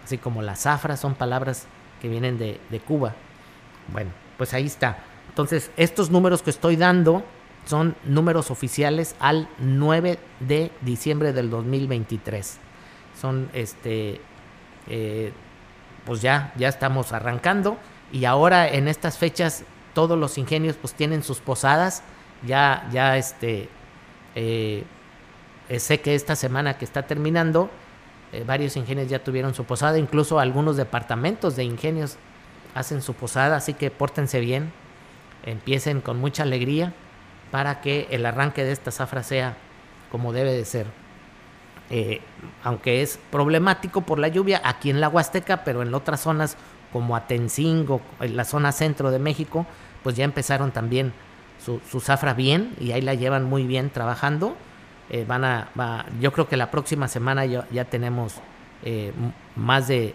así 0.04 0.18
como 0.18 0.42
la 0.42 0.56
zafra, 0.56 0.96
son 0.96 1.14
palabras 1.14 1.66
que 2.00 2.08
vienen 2.08 2.38
de, 2.38 2.60
de 2.70 2.80
Cuba. 2.80 3.14
Bueno, 3.92 4.10
pues 4.36 4.54
ahí 4.54 4.66
está. 4.66 4.98
Entonces, 5.28 5.70
estos 5.76 6.10
números 6.10 6.42
que 6.42 6.50
estoy 6.50 6.76
dando 6.76 7.22
son 7.64 7.94
números 8.04 8.50
oficiales 8.50 9.14
al 9.20 9.48
9 9.58 10.18
de 10.40 10.72
diciembre 10.80 11.32
del 11.32 11.50
2023. 11.50 12.58
Son 13.20 13.50
este, 13.52 14.20
eh, 14.86 15.32
pues 16.06 16.22
ya, 16.22 16.52
ya 16.56 16.68
estamos 16.68 17.12
arrancando 17.12 17.76
y 18.10 18.24
ahora 18.24 18.68
en 18.68 18.88
estas 18.88 19.18
fechas 19.18 19.64
todos 19.92 20.18
los 20.18 20.38
ingenios 20.38 20.76
pues 20.76 20.94
tienen 20.94 21.22
sus 21.22 21.40
posadas. 21.40 22.02
Ya, 22.46 22.88
ya 22.90 23.16
este, 23.18 23.68
eh, 24.34 24.84
eh, 25.68 25.78
sé 25.78 26.00
que 26.00 26.14
esta 26.14 26.36
semana 26.36 26.78
que 26.78 26.84
está 26.84 27.06
terminando, 27.06 27.70
varios 28.46 28.76
ingenios 28.76 29.08
ya 29.08 29.24
tuvieron 29.24 29.54
su 29.54 29.64
posada, 29.64 29.98
incluso 29.98 30.38
algunos 30.38 30.76
departamentos 30.76 31.56
de 31.56 31.64
ingenios 31.64 32.18
hacen 32.78 33.02
su 33.02 33.14
posada, 33.14 33.56
así 33.56 33.74
que 33.74 33.90
pórtense 33.90 34.40
bien, 34.40 34.72
empiecen 35.44 36.00
con 36.00 36.18
mucha 36.18 36.44
alegría 36.44 36.92
para 37.50 37.80
que 37.80 38.06
el 38.10 38.24
arranque 38.24 38.64
de 38.64 38.72
esta 38.72 38.90
zafra 38.90 39.22
sea 39.22 39.56
como 40.10 40.32
debe 40.32 40.52
de 40.52 40.64
ser. 40.64 40.86
Eh, 41.90 42.20
aunque 42.62 43.02
es 43.02 43.18
problemático 43.30 44.02
por 44.02 44.18
la 44.18 44.28
lluvia 44.28 44.60
aquí 44.64 44.90
en 44.90 45.00
la 45.00 45.08
Huasteca, 45.08 45.64
pero 45.64 45.82
en 45.82 45.94
otras 45.94 46.20
zonas 46.20 46.56
como 46.92 47.16
Atencingo, 47.16 48.00
en 48.20 48.36
la 48.36 48.44
zona 48.44 48.72
centro 48.72 49.10
de 49.10 49.18
México, 49.18 49.66
pues 50.02 50.16
ya 50.16 50.24
empezaron 50.24 50.70
también 50.70 51.12
su, 51.64 52.00
zafra 52.00 52.34
bien 52.34 52.74
y 52.78 52.92
ahí 52.92 53.00
la 53.00 53.14
llevan 53.14 53.44
muy 53.44 53.66
bien 53.66 53.90
trabajando. 53.90 54.56
Eh, 55.10 55.24
van 55.26 55.44
a, 55.44 56.06
yo 56.20 56.32
creo 56.32 56.48
que 56.48 56.56
la 56.56 56.70
próxima 56.70 57.08
semana 57.08 57.44
ya, 57.46 57.66
ya 57.70 57.86
tenemos 57.86 58.34
eh, 58.84 59.12
más 59.56 59.88
de 59.88 60.14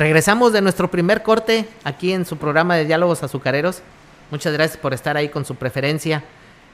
Regresamos 0.00 0.54
de 0.54 0.62
nuestro 0.62 0.90
primer 0.90 1.22
corte 1.22 1.68
aquí 1.84 2.14
en 2.14 2.24
su 2.24 2.38
programa 2.38 2.74
de 2.74 2.86
diálogos 2.86 3.22
azucareros. 3.22 3.82
Muchas 4.30 4.54
gracias 4.54 4.78
por 4.78 4.94
estar 4.94 5.18
ahí 5.18 5.28
con 5.28 5.44
su 5.44 5.56
preferencia. 5.56 6.24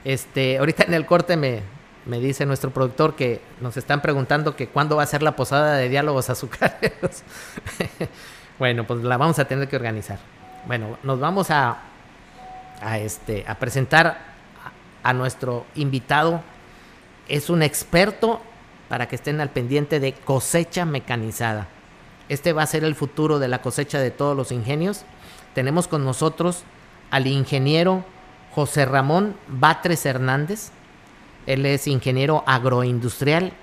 Este, 0.05 0.59
ahorita 0.59 0.83
en 0.83 0.93
el 0.93 1.05
corte 1.05 1.35
me, 1.35 1.59
me 2.05 2.21
dice 2.21 2.45
nuestro 2.45 2.71
productor 2.71 3.17
que 3.17 3.41
nos 3.59 3.75
están 3.75 4.01
preguntando 4.01 4.55
que 4.55 4.69
cuándo 4.69 4.95
va 4.95 5.03
a 5.03 5.07
ser 5.07 5.23
la 5.23 5.35
posada 5.35 5.75
de 5.75 5.89
diálogos 5.89 6.29
azucareros. 6.29 7.23
bueno, 8.59 8.87
pues 8.87 9.03
la 9.03 9.17
vamos 9.17 9.37
a 9.39 9.45
tener 9.45 9.67
que 9.67 9.75
organizar. 9.75 10.19
Bueno, 10.65 10.97
nos 11.03 11.19
vamos 11.19 11.51
a, 11.51 11.79
a, 12.81 12.97
este, 12.97 13.43
a 13.45 13.55
presentar 13.55 14.19
a 15.03 15.11
nuestro 15.11 15.65
invitado. 15.75 16.41
Es 17.27 17.49
un 17.49 17.61
experto 17.61 18.39
para 18.87 19.09
que 19.09 19.17
estén 19.17 19.41
al 19.41 19.49
pendiente 19.49 19.99
de 19.99 20.13
cosecha 20.13 20.85
mecanizada. 20.85 21.67
Este 22.29 22.51
va 22.51 22.63
a 22.63 22.67
ser 22.67 22.83
el 22.83 22.95
futuro 22.95 23.39
de 23.39 23.47
la 23.47 23.61
cosecha 23.61 23.99
de 23.99 24.11
todos 24.11 24.35
los 24.35 24.51
ingenios. 24.51 25.03
Tenemos 25.53 25.87
con 25.87 26.03
nosotros 26.03 26.63
al 27.09 27.27
ingeniero 27.27 28.03
José 28.53 28.85
Ramón 28.85 29.35
Batres 29.47 30.05
Hernández. 30.05 30.71
Él 31.45 31.65
es 31.65 31.87
ingeniero 31.87 32.43
agroindustrial. 32.45 33.53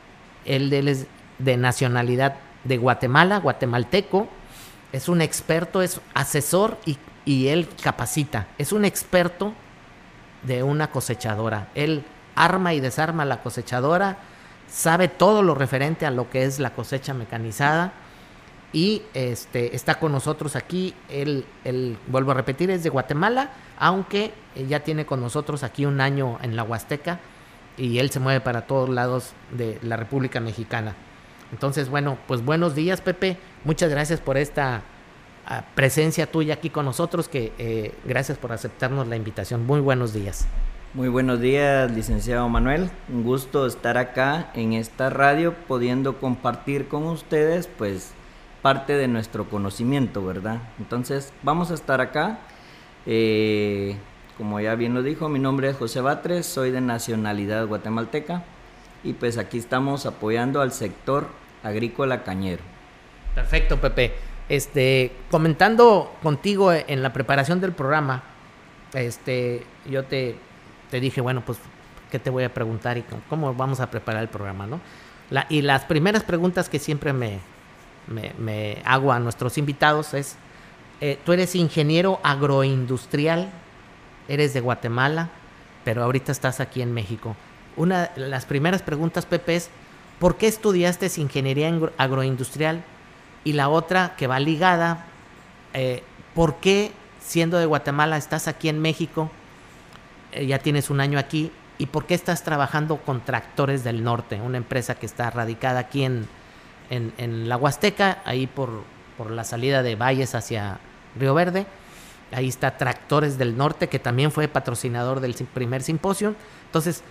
Él, 0.46 0.72
es 0.72 1.06
de 1.38 1.56
nacionalidad 1.56 2.36
de 2.64 2.78
Guatemala, 2.78 3.38
guatemalteco. 3.38 4.28
Es 4.92 5.08
un 5.08 5.20
experto, 5.20 5.82
es 5.82 6.00
asesor 6.14 6.78
y, 6.86 6.96
y 7.26 7.48
él 7.48 7.68
capacita. 7.82 8.46
Es 8.56 8.72
un 8.72 8.86
experto 8.86 9.52
de 10.42 10.62
una 10.62 10.90
cosechadora. 10.90 11.68
Él 11.74 12.04
arma 12.34 12.72
y 12.72 12.80
desarma 12.80 13.26
la 13.26 13.42
cosechadora, 13.42 14.16
sabe 14.70 15.08
todo 15.08 15.42
lo 15.42 15.54
referente 15.54 16.06
a 16.06 16.10
lo 16.10 16.30
que 16.30 16.44
es 16.44 16.58
la 16.58 16.70
cosecha 16.70 17.12
mecanizada 17.12 17.92
y 18.74 19.02
este, 19.14 19.74
está 19.74 20.00
con 20.00 20.12
nosotros 20.12 20.56
aquí. 20.56 20.94
Él, 21.08 21.46
él, 21.64 21.96
vuelvo 22.08 22.32
a 22.32 22.34
repetir, 22.34 22.70
es 22.70 22.82
de 22.82 22.90
Guatemala, 22.90 23.52
aunque 23.78 24.34
ya 24.68 24.80
tiene 24.80 25.06
con 25.06 25.20
nosotros 25.20 25.62
aquí 25.62 25.86
un 25.86 26.00
año 26.00 26.38
en 26.42 26.56
la 26.56 26.64
Huasteca 26.64 27.20
y 27.76 27.98
él 27.98 28.10
se 28.10 28.18
mueve 28.20 28.40
para 28.40 28.66
todos 28.66 28.88
lados 28.88 29.32
de 29.52 29.78
la 29.82 29.96
República 29.96 30.40
Mexicana. 30.40 30.94
Entonces, 31.52 31.88
bueno, 31.88 32.18
pues 32.26 32.44
buenos 32.44 32.74
días, 32.74 33.00
Pepe. 33.00 33.38
Muchas 33.64 33.90
gracias 33.90 34.20
por 34.20 34.36
esta 34.36 34.82
ah, 35.46 35.64
presencia 35.76 36.26
tuya 36.26 36.54
aquí 36.54 36.68
con 36.68 36.84
nosotros, 36.84 37.28
que 37.28 37.52
eh, 37.58 37.94
gracias 38.04 38.38
por 38.38 38.50
aceptarnos 38.50 39.06
la 39.06 39.14
invitación. 39.14 39.64
Muy 39.64 39.78
buenos 39.78 40.12
días. 40.12 40.48
Muy 40.94 41.08
buenos 41.08 41.40
días, 41.40 41.92
licenciado 41.92 42.48
Manuel. 42.48 42.90
Un 43.08 43.22
gusto 43.22 43.66
estar 43.66 43.98
acá 43.98 44.50
en 44.54 44.72
esta 44.72 45.10
radio, 45.10 45.54
pudiendo 45.68 46.18
compartir 46.18 46.88
con 46.88 47.04
ustedes, 47.04 47.68
pues, 47.68 48.13
parte 48.64 48.96
de 48.96 49.08
nuestro 49.08 49.46
conocimiento, 49.50 50.24
¿verdad? 50.24 50.58
Entonces, 50.78 51.34
vamos 51.42 51.70
a 51.70 51.74
estar 51.74 52.00
acá. 52.00 52.38
Eh, 53.04 53.94
como 54.38 54.58
ya 54.58 54.74
bien 54.74 54.94
lo 54.94 55.02
dijo, 55.02 55.28
mi 55.28 55.38
nombre 55.38 55.68
es 55.68 55.76
José 55.76 56.00
Batres, 56.00 56.46
soy 56.46 56.70
de 56.70 56.80
nacionalidad 56.80 57.66
guatemalteca 57.66 58.42
y 59.02 59.12
pues 59.12 59.36
aquí 59.36 59.58
estamos 59.58 60.06
apoyando 60.06 60.62
al 60.62 60.72
sector 60.72 61.26
agrícola 61.62 62.24
cañero. 62.24 62.62
Perfecto, 63.34 63.78
Pepe. 63.82 64.14
Este, 64.48 65.12
comentando 65.30 66.14
contigo 66.22 66.72
en 66.72 67.02
la 67.02 67.12
preparación 67.12 67.60
del 67.60 67.72
programa, 67.72 68.22
este, 68.94 69.66
yo 69.90 70.04
te, 70.04 70.36
te 70.90 71.00
dije, 71.00 71.20
bueno, 71.20 71.42
pues, 71.44 71.58
¿qué 72.10 72.18
te 72.18 72.30
voy 72.30 72.44
a 72.44 72.54
preguntar 72.54 72.96
y 72.96 73.04
cómo 73.28 73.52
vamos 73.52 73.80
a 73.80 73.90
preparar 73.90 74.22
el 74.22 74.30
programa, 74.30 74.66
no? 74.66 74.80
Y 75.50 75.60
las 75.60 75.84
primeras 75.84 76.22
preguntas 76.22 76.70
que 76.70 76.78
siempre 76.78 77.12
me, 77.12 77.40
me, 78.06 78.82
hago 78.84 79.12
a 79.12 79.18
nuestros 79.18 79.58
invitados 79.58 80.14
es, 80.14 80.36
eh, 81.00 81.18
tú 81.24 81.32
eres 81.32 81.54
ingeniero 81.54 82.20
agroindustrial, 82.22 83.50
eres 84.28 84.54
de 84.54 84.60
Guatemala, 84.60 85.30
pero 85.84 86.02
ahorita 86.02 86.32
estás 86.32 86.60
aquí 86.60 86.82
en 86.82 86.92
México. 86.92 87.36
Una 87.76 88.06
de 88.06 88.28
las 88.28 88.46
primeras 88.46 88.82
preguntas, 88.82 89.26
Pepe, 89.26 89.56
es, 89.56 89.70
¿por 90.18 90.36
qué 90.36 90.46
estudiaste 90.46 91.10
ingeniería 91.16 91.72
agroindustrial? 91.98 92.84
Y 93.42 93.52
la 93.52 93.68
otra 93.68 94.14
que 94.16 94.26
va 94.26 94.40
ligada, 94.40 95.06
eh, 95.74 96.02
¿por 96.34 96.56
qué 96.56 96.92
siendo 97.20 97.58
de 97.58 97.66
Guatemala 97.66 98.16
estás 98.16 98.48
aquí 98.48 98.68
en 98.68 98.80
México? 98.80 99.30
Eh, 100.32 100.46
ya 100.46 100.58
tienes 100.58 100.88
un 100.88 101.00
año 101.00 101.18
aquí. 101.18 101.50
¿Y 101.76 101.86
por 101.86 102.06
qué 102.06 102.14
estás 102.14 102.44
trabajando 102.44 102.98
con 102.98 103.24
Tractores 103.24 103.82
del 103.82 104.04
Norte, 104.04 104.40
una 104.40 104.58
empresa 104.58 104.94
que 104.94 105.06
está 105.06 105.28
radicada 105.30 105.80
aquí 105.80 106.04
en, 106.04 106.28
en, 106.90 107.48
la 107.48 107.56
Huasteca, 107.56 108.18
ahí 108.24 108.46
por, 108.46 108.82
por 109.16 109.30
la 109.30 109.44
salida 109.44 109.82
de 109.82 109.96
Valles 109.96 110.34
hacia 110.34 110.78
Río 111.18 111.34
Verde. 111.34 111.66
Ahí 112.32 112.48
está 112.48 112.76
Tractores 112.76 113.38
del 113.38 113.56
Norte, 113.56 113.88
que 113.88 113.98
también 113.98 114.32
fue 114.32 114.48
patrocinador 114.48 115.20
del 115.20 115.34
primer 115.52 115.82
simposio. 115.82 116.34
Entonces, 116.66 117.02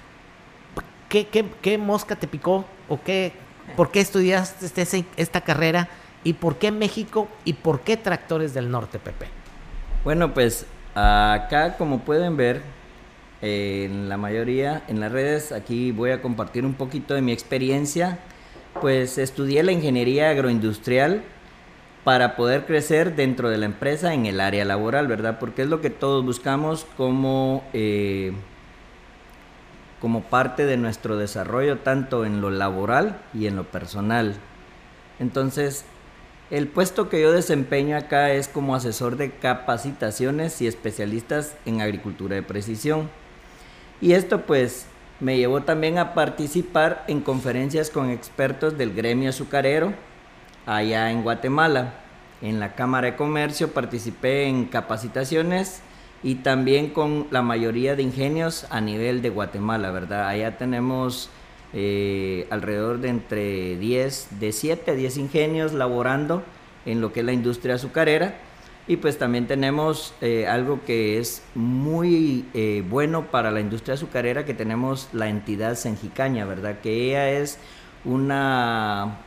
¿qué, 1.10 1.28
qué, 1.28 1.78
mosca 1.78 2.16
te 2.16 2.28
picó? 2.28 2.66
¿O 2.90 3.02
qué, 3.02 3.34
por 3.76 3.92
qué 3.92 4.02
estudiaste 4.02 4.66
este, 4.66 5.06
esta 5.16 5.42
carrera? 5.42 5.88
¿Y 6.24 6.34
por 6.34 6.58
qué 6.58 6.72
México? 6.72 7.28
¿Y 7.46 7.54
por 7.54 7.82
qué 7.82 7.98
Tractores 7.98 8.54
del 8.54 8.70
Norte, 8.70 9.00
Pepe? 9.00 9.28
Bueno, 10.04 10.34
pues 10.34 10.66
acá, 10.96 11.78
como 11.78 12.00
pueden 12.00 12.36
ver, 12.36 12.62
en 13.42 14.10
la 14.10 14.18
mayoría, 14.18 14.84
en 14.88 15.00
las 15.00 15.12
redes, 15.12 15.52
aquí 15.52 15.92
voy 15.92 16.12
a 16.12 16.22
compartir 16.22 16.66
un 16.66 16.74
poquito 16.74 17.14
de 17.14 17.22
mi 17.22 17.32
experiencia 17.32 18.20
pues 18.82 19.18
estudié 19.18 19.64
la 19.64 19.72
ingeniería 19.72 20.30
agroindustrial 20.30 21.24
para 22.04 22.36
poder 22.36 22.66
crecer 22.66 23.16
dentro 23.16 23.50
de 23.50 23.58
la 23.58 23.66
empresa 23.66 24.14
en 24.14 24.26
el 24.26 24.40
área 24.42 24.66
laboral, 24.66 25.08
¿verdad? 25.08 25.40
Porque 25.40 25.62
es 25.64 25.70
lo 25.70 25.82
que 25.82 25.90
todos 25.90 26.26
buscamos 26.26 26.86
como, 26.98 27.64
eh, 27.74 28.34
como 30.02 30.24
parte 30.24 30.66
de 30.66 30.78
nuestro 30.78 31.18
desarrollo, 31.18 31.80
tanto 31.80 32.26
en 32.26 32.42
lo 32.42 32.50
laboral 32.50 33.22
y 33.34 33.48
en 33.48 33.56
lo 33.56 33.64
personal. 33.64 34.36
Entonces, 35.20 35.86
El 36.50 36.68
puesto 36.68 37.10
que 37.10 37.22
yo 37.22 37.32
desempeño 37.32 37.98
acá 37.98 38.32
es 38.32 38.48
como 38.48 38.76
asesor 38.76 39.18
de 39.18 39.32
capacitaciones 39.32 40.62
y 40.62 40.68
especialistas 40.68 41.56
en 41.66 41.82
agricultura 41.82 42.36
de 42.36 42.44
precisión. 42.44 43.10
Y 44.02 44.14
esto 44.14 44.42
pues 44.46 44.86
me 45.24 45.38
llevó 45.38 45.62
también 45.62 45.98
a 45.98 46.14
participar 46.14 47.06
en 47.08 47.22
conferencias 47.22 47.90
con 47.90 48.10
expertos 48.10 48.78
del 48.78 48.94
gremio 48.94 49.30
azucarero 49.30 49.94
allá 50.66 51.12
en 51.12 51.24
Guatemala. 51.24 51.94
En 52.42 52.60
la 52.60 52.76
Cámara 52.76 53.08
de 53.08 53.16
Comercio 53.16 53.72
participé 53.72 54.48
en 54.48 54.66
capacitaciones 54.66 55.82
y 56.24 56.36
también 56.36 56.90
con 56.90 57.28
la 57.32 57.42
mayoría 57.42 57.96
de 57.96 58.04
ingenios 58.04 58.68
a 58.70 58.82
nivel 58.82 59.22
de 59.22 59.30
Guatemala, 59.30 59.92
¿verdad? 59.92 60.28
Allá 60.28 60.58
tenemos 60.58 61.30
eh, 61.72 62.46
alrededor 62.50 63.00
de 63.00 63.08
entre 63.08 63.78
10, 63.78 64.40
de 64.42 64.52
7 64.52 64.92
a 64.92 64.94
10 64.94 65.18
ingenios 65.18 65.72
laborando 65.72 66.44
en 66.86 67.00
lo 67.00 67.14
que 67.14 67.22
es 67.22 67.26
la 67.26 67.32
industria 67.32 67.76
azucarera. 67.76 68.36
Y 68.86 68.98
pues 68.98 69.18
también 69.18 69.48
tenemos 69.48 70.14
eh, 70.20 70.46
algo 70.46 70.84
que 70.86 71.18
es 71.18 71.42
muy 71.56 72.46
eh, 72.54 72.84
bueno 72.90 73.28
para 73.32 73.50
la 73.50 73.62
industria 73.62 73.94
azucarera, 73.94 74.44
que 74.44 74.54
tenemos 74.54 75.08
la 75.14 75.30
entidad 75.30 75.76
Senjicaña, 75.76 76.46
¿verdad? 76.46 76.80
Que 76.82 77.08
ella 77.08 77.30
es 77.30 77.60
una, 78.04 79.20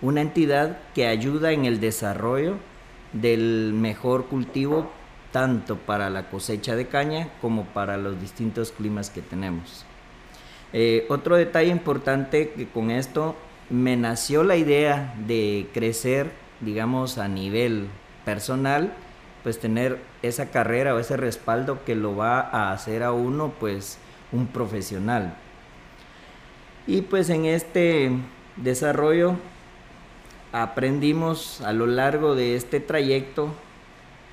una 0.00 0.22
entidad 0.22 0.78
que 0.94 1.06
ayuda 1.06 1.52
en 1.52 1.66
el 1.66 1.80
desarrollo 1.80 2.56
del 3.12 3.72
mejor 3.74 4.26
cultivo 4.26 4.90
tanto 5.32 5.76
para 5.76 6.08
la 6.08 6.30
cosecha 6.30 6.74
de 6.74 6.88
caña 6.88 7.28
como 7.42 7.64
para 7.66 7.98
los 7.98 8.18
distintos 8.20 8.72
climas 8.72 9.10
que 9.10 9.20
tenemos. 9.20 9.84
Eh, 10.72 11.06
otro 11.08 11.36
detalle 11.36 11.70
importante 11.70 12.50
que 12.50 12.68
con 12.68 12.90
esto 12.90 13.36
me 13.70 13.96
nació 13.96 14.44
la 14.44 14.56
idea 14.56 15.14
de 15.26 15.68
crecer, 15.74 16.30
digamos, 16.60 17.18
a 17.18 17.28
nivel 17.28 17.88
personal, 18.28 18.92
pues 19.42 19.58
tener 19.58 19.98
esa 20.20 20.50
carrera 20.50 20.94
o 20.94 20.98
ese 20.98 21.16
respaldo 21.16 21.82
que 21.86 21.94
lo 21.94 22.14
va 22.14 22.40
a 22.40 22.72
hacer 22.72 23.02
a 23.02 23.12
uno, 23.12 23.54
pues, 23.58 23.96
un 24.32 24.48
profesional. 24.48 25.32
Y 26.86 27.00
pues 27.00 27.30
en 27.30 27.46
este 27.46 28.10
desarrollo 28.56 29.36
aprendimos 30.52 31.62
a 31.62 31.72
lo 31.72 31.86
largo 31.86 32.34
de 32.34 32.54
este 32.54 32.80
trayecto, 32.80 33.48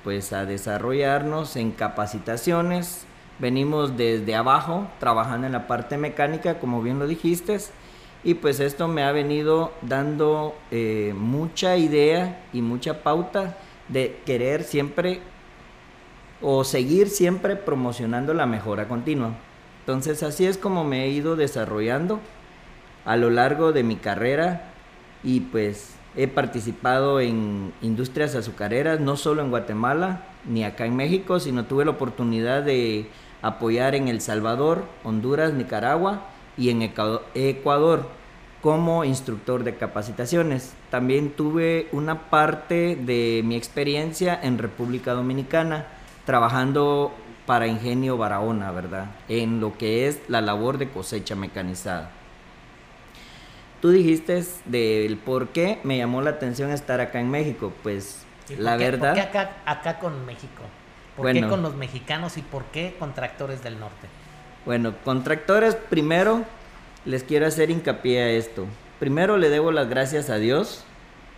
pues 0.04 0.34
a 0.34 0.44
desarrollarnos 0.44 1.56
en 1.56 1.70
capacitaciones, 1.70 3.06
Venimos 3.38 3.98
desde 3.98 4.34
abajo, 4.34 4.86
trabajando 4.98 5.46
en 5.46 5.52
la 5.52 5.66
parte 5.66 5.98
mecánica, 5.98 6.58
como 6.58 6.80
bien 6.80 6.98
lo 6.98 7.06
dijiste, 7.06 7.58
y 8.24 8.32
pues 8.32 8.60
esto 8.60 8.88
me 8.88 9.02
ha 9.02 9.12
venido 9.12 9.72
dando 9.82 10.54
eh, 10.70 11.12
mucha 11.14 11.76
idea 11.76 12.40
y 12.54 12.62
mucha 12.62 13.02
pauta 13.02 13.58
de 13.88 14.18
querer 14.26 14.64
siempre 14.64 15.20
o 16.40 16.64
seguir 16.64 17.08
siempre 17.08 17.56
promocionando 17.56 18.34
la 18.34 18.46
mejora 18.46 18.88
continua. 18.88 19.32
Entonces 19.80 20.22
así 20.22 20.46
es 20.46 20.58
como 20.58 20.84
me 20.84 21.04
he 21.04 21.10
ido 21.10 21.36
desarrollando 21.36 22.20
a 23.04 23.16
lo 23.16 23.30
largo 23.30 23.72
de 23.72 23.84
mi 23.84 23.96
carrera 23.96 24.72
y 25.22 25.40
pues 25.40 25.94
he 26.16 26.28
participado 26.28 27.20
en 27.20 27.72
industrias 27.82 28.34
azucareras, 28.34 29.00
no 29.00 29.16
solo 29.16 29.42
en 29.42 29.50
Guatemala 29.50 30.22
ni 30.44 30.64
acá 30.64 30.86
en 30.86 30.96
México, 30.96 31.40
sino 31.40 31.66
tuve 31.66 31.84
la 31.84 31.92
oportunidad 31.92 32.62
de 32.62 33.08
apoyar 33.42 33.94
en 33.94 34.08
El 34.08 34.20
Salvador, 34.20 34.84
Honduras, 35.04 35.52
Nicaragua 35.52 36.22
y 36.56 36.70
en 36.70 36.82
Ecuador 37.34 38.08
como 38.62 39.04
instructor 39.04 39.64
de 39.64 39.76
capacitaciones. 39.76 40.74
También 40.90 41.30
tuve 41.30 41.88
una 41.92 42.30
parte 42.30 42.96
de 42.96 43.42
mi 43.44 43.56
experiencia 43.56 44.38
en 44.42 44.58
República 44.58 45.12
Dominicana 45.12 45.86
trabajando 46.24 47.14
para 47.46 47.66
Ingenio 47.66 48.16
Barahona, 48.16 48.72
¿verdad? 48.72 49.06
En 49.28 49.60
lo 49.60 49.78
que 49.78 50.08
es 50.08 50.20
la 50.28 50.40
labor 50.40 50.78
de 50.78 50.88
cosecha 50.90 51.36
mecanizada. 51.36 52.10
Tú 53.80 53.90
dijiste 53.90 54.44
del 54.64 55.16
por 55.18 55.48
qué 55.48 55.78
me 55.84 55.96
llamó 55.98 56.22
la 56.22 56.30
atención 56.30 56.70
estar 56.70 57.00
acá 57.00 57.20
en 57.20 57.30
México. 57.30 57.72
Pues 57.82 58.26
la 58.58 58.76
verdad. 58.76 59.14
¿Por 59.14 59.14
qué 59.14 59.20
acá, 59.20 59.50
acá 59.64 59.98
con 59.98 60.26
México? 60.26 60.62
¿Por 61.16 61.32
qué 61.32 61.46
con 61.46 61.62
los 61.62 61.74
mexicanos 61.74 62.36
y 62.36 62.42
por 62.42 62.64
qué 62.66 62.96
con 62.98 63.14
Tractores 63.14 63.62
del 63.62 63.78
Norte? 63.78 64.08
Bueno, 64.64 64.94
con 65.04 65.22
Tractores 65.22 65.74
primero 65.74 66.44
les 67.06 67.22
quiero 67.22 67.46
hacer 67.46 67.70
hincapié 67.70 68.20
a 68.20 68.30
esto. 68.30 68.66
Primero 68.98 69.38
le 69.38 69.48
debo 69.48 69.70
las 69.70 69.88
gracias 69.88 70.28
a 70.28 70.36
Dios 70.36 70.84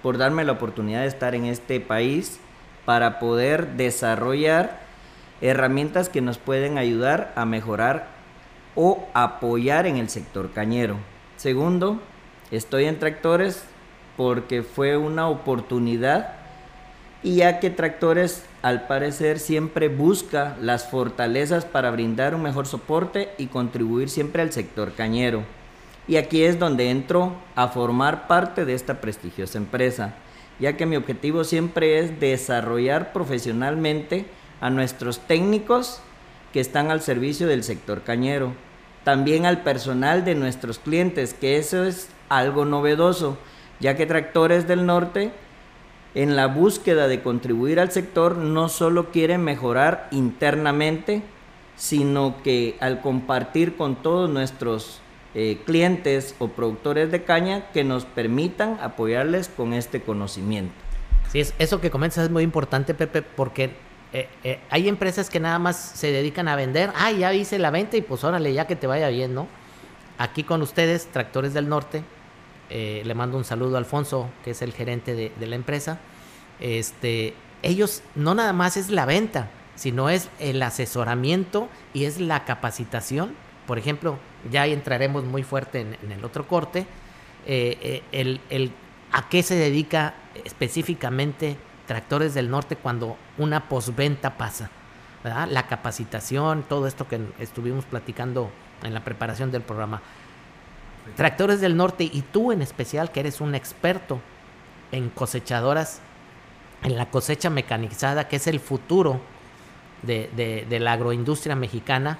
por 0.02 0.16
darme 0.16 0.44
la 0.44 0.52
oportunidad 0.52 1.02
de 1.02 1.08
estar 1.08 1.34
en 1.34 1.44
este 1.44 1.78
país 1.78 2.40
para 2.86 3.18
poder 3.18 3.74
desarrollar 3.76 4.80
herramientas 5.42 6.08
que 6.08 6.22
nos 6.22 6.38
pueden 6.38 6.78
ayudar 6.78 7.32
a 7.36 7.44
mejorar 7.44 8.08
o 8.74 9.06
apoyar 9.12 9.86
en 9.86 9.98
el 9.98 10.08
sector 10.08 10.52
cañero. 10.52 10.96
Segundo, 11.36 12.00
estoy 12.50 12.86
en 12.86 12.98
tractores 12.98 13.64
porque 14.16 14.62
fue 14.62 14.96
una 14.96 15.28
oportunidad 15.28 16.34
y 17.22 17.36
ya 17.36 17.60
que 17.60 17.68
tractores 17.68 18.44
al 18.62 18.86
parecer 18.86 19.38
siempre 19.38 19.88
busca 19.88 20.56
las 20.62 20.88
fortalezas 20.88 21.66
para 21.66 21.90
brindar 21.90 22.34
un 22.34 22.42
mejor 22.42 22.66
soporte 22.66 23.28
y 23.36 23.48
contribuir 23.48 24.08
siempre 24.08 24.40
al 24.40 24.52
sector 24.52 24.92
cañero. 24.92 25.57
Y 26.08 26.16
aquí 26.16 26.42
es 26.42 26.58
donde 26.58 26.90
entro 26.90 27.36
a 27.54 27.68
formar 27.68 28.26
parte 28.26 28.64
de 28.64 28.72
esta 28.72 29.00
prestigiosa 29.02 29.58
empresa, 29.58 30.14
ya 30.58 30.76
que 30.76 30.86
mi 30.86 30.96
objetivo 30.96 31.44
siempre 31.44 31.98
es 31.98 32.18
desarrollar 32.18 33.12
profesionalmente 33.12 34.24
a 34.62 34.70
nuestros 34.70 35.20
técnicos 35.20 36.00
que 36.52 36.60
están 36.60 36.90
al 36.90 37.02
servicio 37.02 37.46
del 37.46 37.62
sector 37.62 38.02
cañero, 38.02 38.54
también 39.04 39.44
al 39.44 39.62
personal 39.62 40.24
de 40.24 40.34
nuestros 40.34 40.78
clientes, 40.78 41.34
que 41.34 41.58
eso 41.58 41.84
es 41.84 42.08
algo 42.30 42.64
novedoso, 42.64 43.36
ya 43.78 43.94
que 43.94 44.06
Tractores 44.06 44.66
del 44.66 44.86
Norte 44.86 45.30
en 46.14 46.36
la 46.36 46.46
búsqueda 46.46 47.06
de 47.06 47.22
contribuir 47.22 47.78
al 47.78 47.92
sector 47.92 48.36
no 48.36 48.70
solo 48.70 49.10
quiere 49.10 49.36
mejorar 49.36 50.08
internamente, 50.10 51.22
sino 51.76 52.42
que 52.42 52.76
al 52.80 53.02
compartir 53.02 53.76
con 53.76 53.96
todos 53.96 54.28
nuestros 54.30 55.02
eh, 55.34 55.60
clientes 55.66 56.34
o 56.38 56.48
productores 56.48 57.12
de 57.12 57.22
caña 57.22 57.70
que 57.72 57.84
nos 57.84 58.06
permitan 58.06 58.78
apoyarles 58.80 59.48
con 59.48 59.74
este 59.74 60.00
conocimiento. 60.00 60.72
Sí, 61.30 61.42
eso 61.58 61.82
que 61.82 61.90
comentas 61.90 62.24
es 62.24 62.30
muy 62.30 62.42
importante, 62.42 62.94
Pepe, 62.94 63.20
porque 63.20 63.74
eh, 64.14 64.26
eh, 64.42 64.58
hay 64.70 64.88
empresas 64.88 65.28
que 65.28 65.38
nada 65.38 65.58
más 65.58 65.76
se 65.76 66.10
dedican 66.10 66.48
a 66.48 66.56
vender, 66.56 66.90
ah, 66.96 67.12
ya 67.12 67.34
hice 67.34 67.58
la 67.58 67.70
venta 67.70 67.98
y 67.98 68.00
pues 68.00 68.24
órale, 68.24 68.54
ya 68.54 68.66
que 68.66 68.74
te 68.74 68.86
vaya 68.86 69.10
bien, 69.10 69.34
¿no? 69.34 69.48
Aquí 70.16 70.44
con 70.44 70.62
ustedes, 70.62 71.06
Tractores 71.08 71.52
del 71.52 71.68
Norte, 71.68 72.02
le 72.70 73.14
mando 73.14 73.36
un 73.36 73.44
saludo 73.44 73.76
a 73.76 73.78
Alfonso, 73.78 74.30
que 74.44 74.50
es 74.52 74.62
el 74.62 74.72
gerente 74.72 75.14
de, 75.14 75.46
la 75.46 75.56
empresa. 75.56 75.98
Este, 76.58 77.34
ellos 77.62 78.02
no 78.14 78.34
nada 78.34 78.52
más 78.52 78.76
es 78.76 78.90
la 78.90 79.06
venta, 79.06 79.50
sino 79.74 80.10
es 80.10 80.28
el 80.40 80.60
asesoramiento 80.62 81.68
y 81.94 82.04
es 82.04 82.18
la 82.18 82.44
capacitación. 82.44 83.34
Por 83.68 83.78
ejemplo, 83.78 84.18
ya 84.50 84.66
entraremos 84.66 85.24
muy 85.24 85.42
fuerte 85.44 85.82
en, 85.82 86.10
el 86.10 86.24
otro 86.24 86.48
corte, 86.48 86.86
eh, 87.46 88.02
eh, 88.12 88.40
el, 88.50 88.72
a 89.12 89.28
qué 89.28 89.44
se 89.44 89.54
dedica 89.54 90.14
específicamente 90.44 91.58
Tractores 91.86 92.34
del 92.34 92.50
Norte 92.50 92.76
cuando 92.76 93.16
una 93.38 93.68
posventa 93.68 94.36
pasa. 94.36 94.70
La 95.24 95.66
capacitación, 95.66 96.62
todo 96.62 96.86
esto 96.86 97.08
que 97.08 97.20
estuvimos 97.38 97.84
platicando 97.84 98.50
en 98.82 98.94
la 98.94 99.04
preparación 99.04 99.50
del 99.50 99.62
programa. 99.62 100.00
Tractores 101.16 101.60
del 101.60 101.76
Norte 101.76 102.04
y 102.04 102.22
tú 102.22 102.52
en 102.52 102.62
especial, 102.62 103.10
que 103.10 103.20
eres 103.20 103.40
un 103.40 103.54
experto 103.54 104.20
en 104.92 105.10
cosechadoras, 105.10 106.00
en 106.82 106.96
la 106.96 107.10
cosecha 107.10 107.50
mecanizada, 107.50 108.28
que 108.28 108.36
es 108.36 108.46
el 108.46 108.60
futuro 108.60 109.20
de, 110.02 110.66
la 110.80 110.92
agroindustria 110.92 111.56
mexicana, 111.56 112.18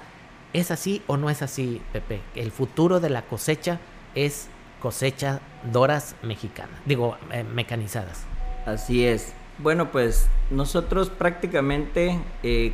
¿es 0.53 0.71
así 0.71 1.01
o 1.07 1.17
no 1.17 1.29
es 1.29 1.41
así, 1.41 1.81
Pepe? 1.93 2.21
El 2.35 2.51
futuro 2.51 2.99
de 2.99 3.09
la 3.09 3.23
cosecha 3.23 3.79
es 4.15 4.47
cosechadoras 4.81 6.15
mexicanas, 6.23 6.79
digo, 6.85 7.17
eh, 7.31 7.43
mecanizadas. 7.43 8.23
Así 8.65 9.05
es. 9.05 9.33
Bueno, 9.57 9.91
pues 9.91 10.29
nosotros 10.51 11.09
prácticamente 11.09 12.19
eh, 12.43 12.73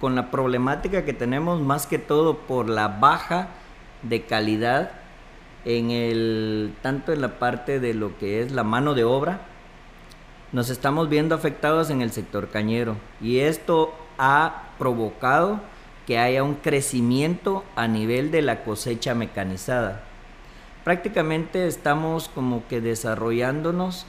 con 0.00 0.14
la 0.14 0.30
problemática 0.30 1.04
que 1.04 1.12
tenemos, 1.12 1.60
más 1.60 1.86
que 1.86 1.98
todo 1.98 2.38
por 2.38 2.68
la 2.68 2.88
baja 2.88 3.48
de 4.02 4.22
calidad 4.22 4.92
en 5.64 5.90
el 5.90 6.74
tanto 6.82 7.12
en 7.12 7.20
la 7.20 7.38
parte 7.38 7.80
de 7.80 7.94
lo 7.94 8.16
que 8.18 8.42
es 8.42 8.50
la 8.52 8.64
mano 8.64 8.94
de 8.94 9.04
obra 9.04 9.40
nos 10.52 10.70
estamos 10.70 11.08
viendo 11.08 11.34
afectados 11.34 11.90
en 11.90 12.02
el 12.02 12.10
sector 12.10 12.48
cañero 12.48 12.96
y 13.20 13.40
esto 13.40 13.94
ha 14.18 14.70
provocado 14.78 15.60
que 16.06 16.18
haya 16.18 16.42
un 16.42 16.54
crecimiento 16.54 17.64
a 17.76 17.88
nivel 17.88 18.30
de 18.30 18.42
la 18.42 18.64
cosecha 18.64 19.14
mecanizada. 19.14 20.02
Prácticamente 20.84 21.66
estamos 21.66 22.28
como 22.28 22.66
que 22.66 22.80
desarrollándonos 22.80 24.06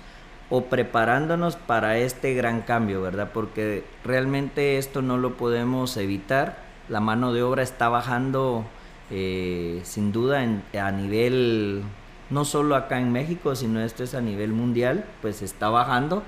o 0.50 0.66
preparándonos 0.66 1.56
para 1.56 1.98
este 1.98 2.34
gran 2.34 2.62
cambio, 2.62 3.02
¿verdad? 3.02 3.32
Porque 3.34 3.86
realmente 4.04 4.78
esto 4.78 5.02
no 5.02 5.18
lo 5.18 5.38
podemos 5.38 5.96
evitar. 5.98 6.58
La 6.90 7.00
mano 7.00 7.34
de 7.34 7.44
obra 7.44 7.64
está 7.64 7.88
bajando 7.88 8.66
eh, 9.10 9.82
sin 9.84 10.12
duda 10.12 10.42
a 10.42 10.92
nivel, 10.92 11.84
no 12.30 12.46
solo 12.46 12.76
acá 12.76 13.00
en 13.00 13.12
México, 13.12 13.56
sino 13.56 13.82
esto 13.82 14.04
es 14.04 14.14
a 14.14 14.22
nivel 14.22 14.52
mundial, 14.52 15.06
pues 15.22 15.42
está 15.42 15.70
bajando. 15.70 16.24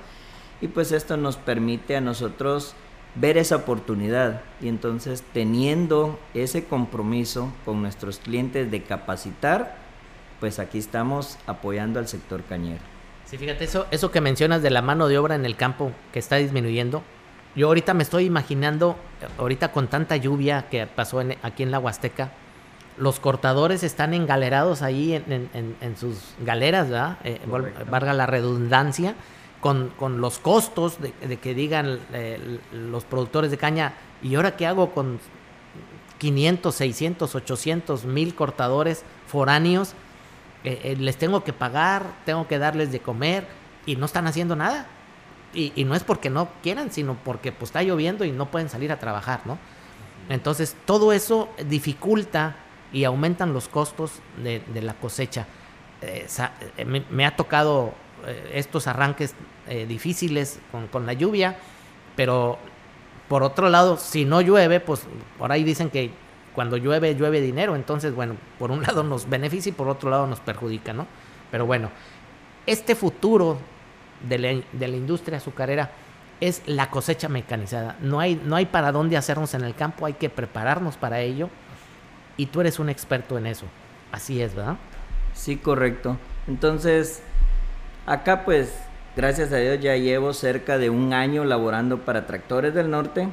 Y 0.62 0.70
pues 0.70 0.94
esto 0.94 1.18
nos 1.18 1.36
permite 1.36 1.98
a 1.98 2.02
nosotros 2.02 2.76
ver 3.16 3.38
esa 3.38 3.58
oportunidad 3.58 4.42
y 4.62 4.68
entonces 4.68 5.24
teniendo 5.34 6.20
ese 6.34 6.66
compromiso 6.66 7.52
con 7.66 7.82
nuestros 7.82 8.18
clientes 8.18 8.72
de 8.72 8.84
capacitar, 8.84 9.78
pues 10.40 10.60
aquí 10.60 10.80
estamos 10.80 11.38
apoyando 11.46 12.00
al 12.00 12.08
sector 12.08 12.44
cañero. 12.44 12.82
Sí, 13.26 13.38
fíjate, 13.38 13.64
eso, 13.64 13.88
eso 13.92 14.12
que 14.12 14.22
mencionas 14.22 14.62
de 14.62 14.70
la 14.70 14.82
mano 14.82 15.08
de 15.08 15.18
obra 15.18 15.36
en 15.36 15.46
el 15.46 15.56
campo 15.56 15.92
que 16.12 16.20
está 16.20 16.38
disminuyendo. 16.38 17.04
Yo 17.56 17.68
ahorita 17.68 17.94
me 17.94 18.04
estoy 18.04 18.26
imaginando, 18.26 18.98
ahorita 19.38 19.72
con 19.72 19.88
tanta 19.88 20.18
lluvia 20.18 20.68
que 20.70 20.88
pasó 20.88 21.24
aquí 21.44 21.64
en 21.64 21.72
la 21.72 21.80
Huasteca, 21.80 22.32
los 22.98 23.20
cortadores 23.20 23.84
están 23.84 24.14
engalerados 24.14 24.82
ahí 24.82 25.14
en, 25.14 25.98
sus 25.98 26.36
galeras, 26.44 26.90
¿verdad? 26.90 27.18
Eh, 27.24 27.40
valga 27.90 28.14
la 28.14 28.26
redundancia, 28.26 29.16
con, 29.64 30.20
los 30.20 30.40
costos 30.40 30.98
de, 31.00 31.38
que 31.38 31.56
digan 31.56 31.98
eh, 32.12 32.60
los 32.74 33.06
productores 33.06 33.50
de 33.50 33.58
caña, 33.58 33.94
¿y 34.22 34.36
ahora 34.36 34.58
qué 34.58 34.68
hago 34.68 34.92
con 34.92 35.22
500, 36.18 36.76
600, 36.76 37.34
800 37.34 38.04
mil 38.04 38.36
cortadores 38.36 39.04
foráneos? 39.26 39.94
Eh, 40.66 40.82
eh, 40.84 40.96
les 41.00 41.16
tengo 41.16 41.46
que 41.46 41.54
pagar, 41.54 42.06
tengo 42.26 42.46
que 42.46 42.60
darles 42.60 42.92
de 42.92 43.00
comer 43.00 43.48
y 43.86 43.96
no 43.96 44.06
están 44.06 44.28
haciendo 44.28 44.58
nada. 44.58 44.86
Y, 45.54 45.86
no 45.86 45.96
es 45.96 46.04
porque 46.04 46.30
no 46.30 46.50
quieran, 46.62 46.92
sino 46.92 47.16
porque 47.24 47.52
pues 47.52 47.70
está 47.70 47.84
lloviendo 47.84 48.26
y 48.26 48.32
no 48.32 48.50
pueden 48.52 48.70
salir 48.70 48.92
a 48.92 49.00
trabajar, 49.00 49.42
¿no? 49.46 49.60
Entonces 50.28 50.76
todo 50.86 51.14
eso 51.14 51.48
dificulta 51.68 52.56
y 52.92 53.04
aumentan 53.04 53.54
los 53.54 53.68
costos 53.68 54.14
de, 54.44 54.64
la 54.82 54.96
cosecha. 54.96 55.46
Me, 57.12 57.26
ha 57.26 57.36
tocado 57.36 57.94
estos 58.54 58.88
arranques 58.88 59.36
difíciles 59.88 60.60
con, 60.72 60.88
con 60.88 61.06
la 61.06 61.14
lluvia, 61.14 61.58
pero 62.16 62.60
por 63.28 63.44
otro 63.44 63.70
lado, 63.70 63.98
si 63.98 64.26
no 64.26 64.42
llueve, 64.42 64.80
pues 64.80 65.08
por 65.38 65.52
ahí 65.52 65.64
dicen 65.64 65.90
que 65.90 66.12
cuando 66.54 66.78
llueve, 66.78 67.16
llueve 67.16 67.42
dinero. 67.42 67.76
Entonces, 67.76 68.14
bueno, 68.14 68.36
por 68.60 68.72
un 68.72 68.82
lado 68.84 69.04
nos 69.04 69.30
beneficia 69.30 69.70
y 69.70 69.74
por 69.74 69.88
otro 69.88 70.10
lado 70.10 70.28
nos 70.28 70.40
perjudica, 70.40 70.94
¿no? 70.94 71.08
Pero 71.52 71.66
bueno, 71.66 71.90
este 72.66 72.96
futuro 72.96 73.58
de 74.28 74.64
la, 74.80 74.88
industria 74.88 75.38
azucarera 75.38 75.92
es 76.40 76.62
la 76.66 76.90
cosecha 76.90 77.30
mecanizada. 77.30 77.98
No 78.02 78.20
hay, 78.20 78.42
no 78.44 78.56
hay 78.56 78.66
para 78.66 78.92
dónde 78.92 79.18
hacernos 79.18 79.54
en 79.54 79.64
el 79.64 79.76
campo, 79.76 80.06
hay 80.06 80.14
que 80.14 80.30
prepararnos 80.30 80.98
para 80.98 81.20
ello. 81.20 81.50
Y 82.38 82.48
tú 82.48 82.62
eres 82.62 82.80
un 82.80 82.90
experto 82.90 83.38
en 83.38 83.46
eso. 83.46 83.66
Así 84.12 84.42
es, 84.42 84.56
¿verdad? 84.56 84.78
Sí, 85.34 85.58
correcto. 85.58 86.18
Entonces, 86.48 87.22
acá 88.06 88.46
pues, 88.46 88.74
gracias 89.16 89.52
a 89.54 89.58
Dios 89.58 89.80
ya 89.80 89.96
llevo 89.96 90.34
cerca 90.34 90.78
de 90.78 90.90
un 90.90 91.14
año 91.14 91.46
laborando 91.46 92.00
para 92.00 92.26
Tractores 92.26 92.74
del 92.74 92.90
Norte 92.90 93.28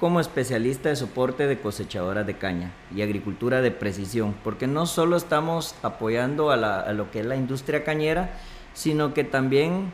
como 0.00 0.20
especialista 0.20 0.90
de 0.90 0.96
soporte 0.96 1.46
de 1.46 1.58
cosechadoras 1.58 2.26
de 2.26 2.36
caña 2.36 2.70
y 2.94 3.02
agricultura 3.02 3.62
de 3.62 3.70
precisión, 3.70 4.34
porque 4.44 4.66
no 4.66 4.86
solo 4.86 5.16
estamos 5.16 5.74
apoyando 5.82 6.50
a, 6.50 6.92
lo 6.92 7.10
que 7.10 7.20
es 7.20 7.26
la 7.26 7.36
industria 7.36 7.82
cañera, 7.82 8.30
sino 8.74 9.14
que 9.14 9.24
también 9.24 9.92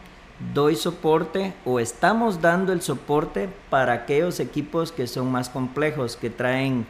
doy 0.54 0.74
soporte 0.74 1.54
o 1.64 1.78
estamos 1.78 2.40
dando 2.40 2.72
el 2.72 2.82
soporte 2.82 3.48
para 3.70 3.92
aquellos 3.92 4.40
equipos 4.40 4.90
que 4.90 5.06
son 5.06 5.30
más 5.30 5.48
complejos, 5.48 6.16
que 6.16 6.30
traen 6.30 6.84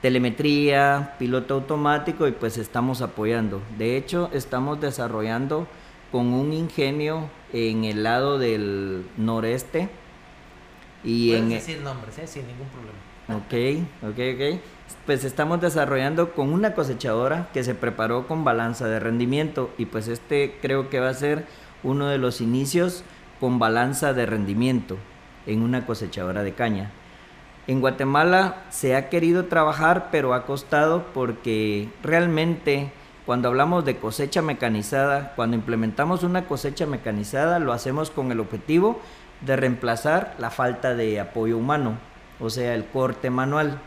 telemetría, 0.00 1.16
piloto 1.18 1.54
automático 1.54 2.28
y 2.28 2.32
pues 2.32 2.58
estamos 2.58 3.02
apoyando. 3.02 3.60
De 3.76 3.96
hecho, 3.96 4.30
estamos 4.32 4.80
desarrollando 4.80 5.66
con 6.12 6.32
un 6.32 6.52
ingenio 6.52 7.28
en 7.52 7.84
el 7.84 8.02
lado 8.02 8.38
del 8.38 9.04
noreste 9.16 9.88
y 11.04 11.34
en, 11.34 11.52
e- 11.52 11.56
decir 11.56 11.80
nombres, 11.80 12.18
¿eh? 12.18 12.26
sin 12.26 12.46
ningún 12.46 12.68
problema. 12.68 12.98
Ok, 13.28 13.84
ok, 14.02 14.18
ok. 14.34 14.60
Pues 15.04 15.24
estamos 15.24 15.60
desarrollando 15.60 16.32
con 16.32 16.52
una 16.52 16.74
cosechadora 16.74 17.48
que 17.52 17.64
se 17.64 17.74
preparó 17.74 18.26
con 18.28 18.44
balanza 18.44 18.86
de 18.86 19.00
rendimiento 19.00 19.70
y 19.78 19.86
pues 19.86 20.06
este 20.08 20.56
creo 20.62 20.90
que 20.90 21.00
va 21.00 21.08
a 21.08 21.14
ser 21.14 21.44
uno 21.82 22.06
de 22.06 22.18
los 22.18 22.40
inicios 22.40 23.02
con 23.40 23.58
balanza 23.58 24.12
de 24.12 24.26
rendimiento 24.26 24.96
en 25.46 25.62
una 25.62 25.86
cosechadora 25.86 26.42
de 26.42 26.54
caña. 26.54 26.90
En 27.66 27.80
Guatemala 27.80 28.62
se 28.70 28.94
ha 28.94 29.08
querido 29.08 29.46
trabajar, 29.46 30.08
pero 30.12 30.34
ha 30.34 30.46
costado 30.46 31.06
porque 31.12 31.88
realmente 32.02 32.92
cuando 33.26 33.48
hablamos 33.48 33.84
de 33.84 33.96
cosecha 33.96 34.40
mecanizada, 34.40 35.32
cuando 35.34 35.56
implementamos 35.56 36.22
una 36.22 36.46
cosecha 36.46 36.86
mecanizada, 36.86 37.58
lo 37.58 37.72
hacemos 37.72 38.10
con 38.10 38.30
el 38.30 38.38
objetivo 38.38 39.00
de 39.40 39.56
reemplazar 39.56 40.36
la 40.38 40.50
falta 40.50 40.94
de 40.94 41.18
apoyo 41.18 41.58
humano, 41.58 41.98
o 42.38 42.48
sea, 42.48 42.74
el 42.74 42.86
corte 42.86 43.28
manual. 43.28 43.80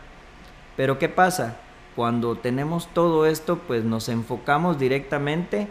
Pero 0.76 0.98
¿qué 0.98 1.08
pasa? 1.08 1.56
Cuando 1.96 2.36
tenemos 2.36 2.88
todo 2.92 3.24
esto, 3.26 3.58
pues 3.66 3.82
nos 3.82 4.10
enfocamos 4.10 4.78
directamente 4.78 5.68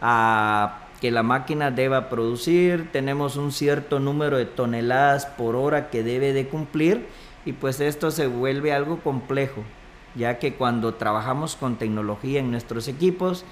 a 0.00 0.80
que 1.00 1.10
la 1.10 1.22
máquina 1.22 1.70
deba 1.70 2.08
producir, 2.08 2.90
tenemos 2.92 3.36
un 3.36 3.52
cierto 3.52 4.00
número 4.00 4.36
de 4.36 4.46
toneladas 4.46 5.26
por 5.26 5.56
hora 5.56 5.90
que 5.90 6.02
debe 6.02 6.32
de 6.32 6.48
cumplir 6.48 7.06
y 7.44 7.54
pues 7.54 7.80
esto 7.80 8.10
se 8.10 8.26
vuelve 8.26 8.72
algo 8.72 8.98
complejo, 8.98 9.62
ya 10.14 10.38
que 10.38 10.54
cuando 10.54 10.94
trabajamos 10.94 11.56
con 11.56 11.76
tecnología 11.76 12.40
en 12.40 12.50
nuestros 12.50 12.88
equipos, 12.88 13.44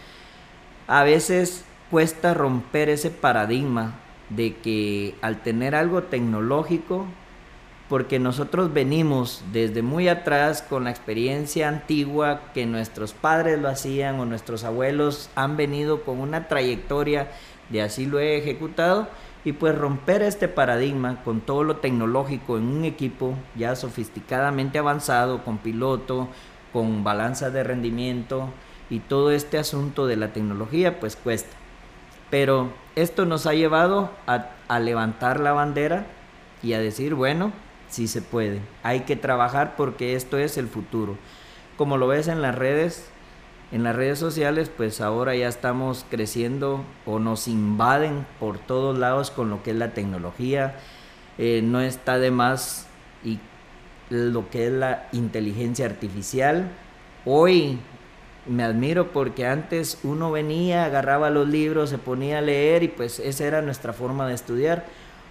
a 0.87 1.05
veces 1.05 1.65
cuesta 1.91 2.35
romper 2.35 2.89
ese 2.89 3.11
paradigma 3.11 3.95
de 4.29 4.57
que 4.57 5.15
al 5.23 5.43
tener 5.43 5.75
algo 5.75 6.05
tecnológico, 6.05 7.07
porque 7.89 8.21
nosotros 8.21 8.73
venimos 8.73 9.43
desde 9.53 9.83
muy 9.83 10.07
atrás 10.07 10.63
con 10.63 10.85
la 10.85 10.91
experiencia 10.91 11.69
antigua 11.69 12.53
que 12.55 12.65
nuestros 12.65 13.13
padres 13.13 13.59
lo 13.59 13.69
hacían 13.69 14.21
o 14.21 14.27
nuestros 14.27 14.63
abuelos 14.63 15.29
han 15.35 15.57
venido 15.57 16.05
con 16.05 16.21
una 16.21 16.47
trayectoria 16.47 17.29
de 17.69 17.83
así 17.83 18.07
lo 18.07 18.21
he 18.21 18.37
ejecutado 18.37 19.09
y 19.45 19.53
pues 19.53 19.77
romper 19.77 20.23
este 20.23 20.49
paradigma 20.49 21.23
con 21.25 21.41
todo 21.41 21.65
lo 21.65 21.77
tecnológico 21.77 22.59
en 22.59 22.65
un 22.65 22.85
equipo 22.85 23.35
ya 23.57 23.75
sofisticadamente 23.75 24.79
avanzado, 24.79 25.45
con 25.45 25.59
piloto, 25.59 26.29
con 26.73 27.03
balanza 27.05 27.51
de 27.51 27.65
rendimiento 27.65 28.49
y 28.91 29.01
todo 29.01 29.31
este 29.31 29.59
asunto 29.59 30.07
de 30.07 30.17
la 30.17 30.33
tecnología 30.33 31.01
pues 31.01 31.17
cuesta. 31.17 31.57
Pero 32.31 32.71
esto 32.97 33.25
nos 33.25 33.47
ha 33.47 33.55
llevado 33.55 34.11
a, 34.27 34.79
levantar 34.79 35.41
la 35.41 35.53
bandera 35.53 36.07
y 36.63 36.75
a 36.75 36.81
decir, 36.81 37.15
bueno, 37.15 37.53
sí 37.89 38.07
se 38.07 38.23
puede, 38.23 38.61
hay 38.83 39.01
que 39.01 39.17
trabajar 39.17 39.75
porque 39.77 40.15
esto 40.15 40.39
es 40.39 40.59
el 40.59 40.69
futuro. 40.69 41.17
Como 41.77 41.97
lo 41.97 42.07
ves 42.07 42.29
en 42.29 42.43
las 42.43 42.55
redes, 42.55 43.11
en 43.73 43.85
las 43.85 43.95
redes 43.95 44.19
sociales, 44.19 44.71
pues 44.75 45.01
ahora 45.01 45.37
ya 45.37 45.49
estamos 45.49 46.05
creciendo 46.11 46.85
o 47.07 47.19
nos 47.21 47.47
invaden 47.47 48.27
por 48.41 48.59
todos 48.59 48.99
lados 48.99 49.31
con 49.31 49.49
lo 49.49 49.63
que 49.63 49.71
es 49.71 49.77
la 49.77 49.95
tecnología. 49.95 50.75
Eh, 51.39 51.63
no 51.63 51.81
está 51.81 52.19
de 52.19 52.33
más 52.33 52.89
y 53.25 53.39
lo 54.11 54.51
que 54.51 54.67
es 54.67 54.73
la 54.73 55.09
inteligencia 55.13 55.87
artificial. 55.87 56.69
Hoy 57.25 57.79
me 58.47 58.65
admiro 58.65 59.13
porque 59.13 59.47
antes 59.47 59.99
uno 60.03 60.33
venía, 60.33 60.85
agarraba 60.85 61.31
los 61.31 61.49
libros, 61.49 61.91
se 61.91 61.99
ponía 61.99 62.39
a 62.39 62.43
leer 62.43 62.83
y 62.83 62.89
pues 62.89 63.21
esa 63.21 63.45
era 63.45 63.63
nuestra 63.63 63.93
forma 63.93 64.27
de 64.27 64.35
estudiar. 64.35 64.85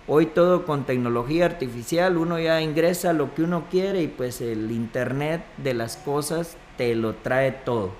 Hoy 0.07 0.27
todo 0.27 0.65
con 0.65 0.85
tecnología 0.85 1.45
artificial, 1.45 2.17
uno 2.17 2.39
ya 2.39 2.61
ingresa 2.61 3.11
lo 3.11 3.35
que 3.35 3.43
uno 3.43 3.65
quiere 3.69 4.01
y 4.01 4.07
pues 4.07 4.39
el 4.39 4.71
Internet 4.71 5.43
de 5.57 5.73
las 5.73 5.97
cosas 5.97 6.55
te 6.77 6.95
lo 6.95 7.15
trae 7.15 7.51
todo. 7.51 7.91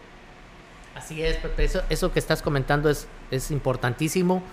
Así 0.96 1.24
es, 1.24 1.38
Pepe, 1.38 1.64
eso, 1.64 1.82
eso 1.90 2.12
que 2.12 2.20
estás 2.20 2.42
comentando 2.42 2.90
es, 2.90 3.08
es 3.32 3.52
importantísimo. 3.52 4.44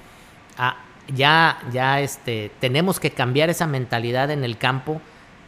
Ah, 0.59 0.77
ya, 1.09 1.59
ya 1.73 2.01
este, 2.01 2.51
tenemos 2.61 3.01
que 3.01 3.11
cambiar 3.11 3.51
esa 3.51 3.67
mentalidad 3.67 4.31
en 4.31 4.45
el 4.45 4.59
campo 4.59 5.01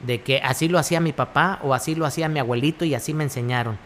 de 0.06 0.22
que 0.22 0.38
así 0.38 0.68
lo 0.68 0.78
hacía 0.78 1.00
mi 1.00 1.12
papá 1.12 1.58
o 1.62 1.74
así 1.74 1.94
lo 1.94 2.06
hacía 2.06 2.28
mi 2.28 2.38
abuelito 2.38 2.84
y 2.84 2.94
así 2.94 3.14
me 3.14 3.24
enseñaron 3.24 3.78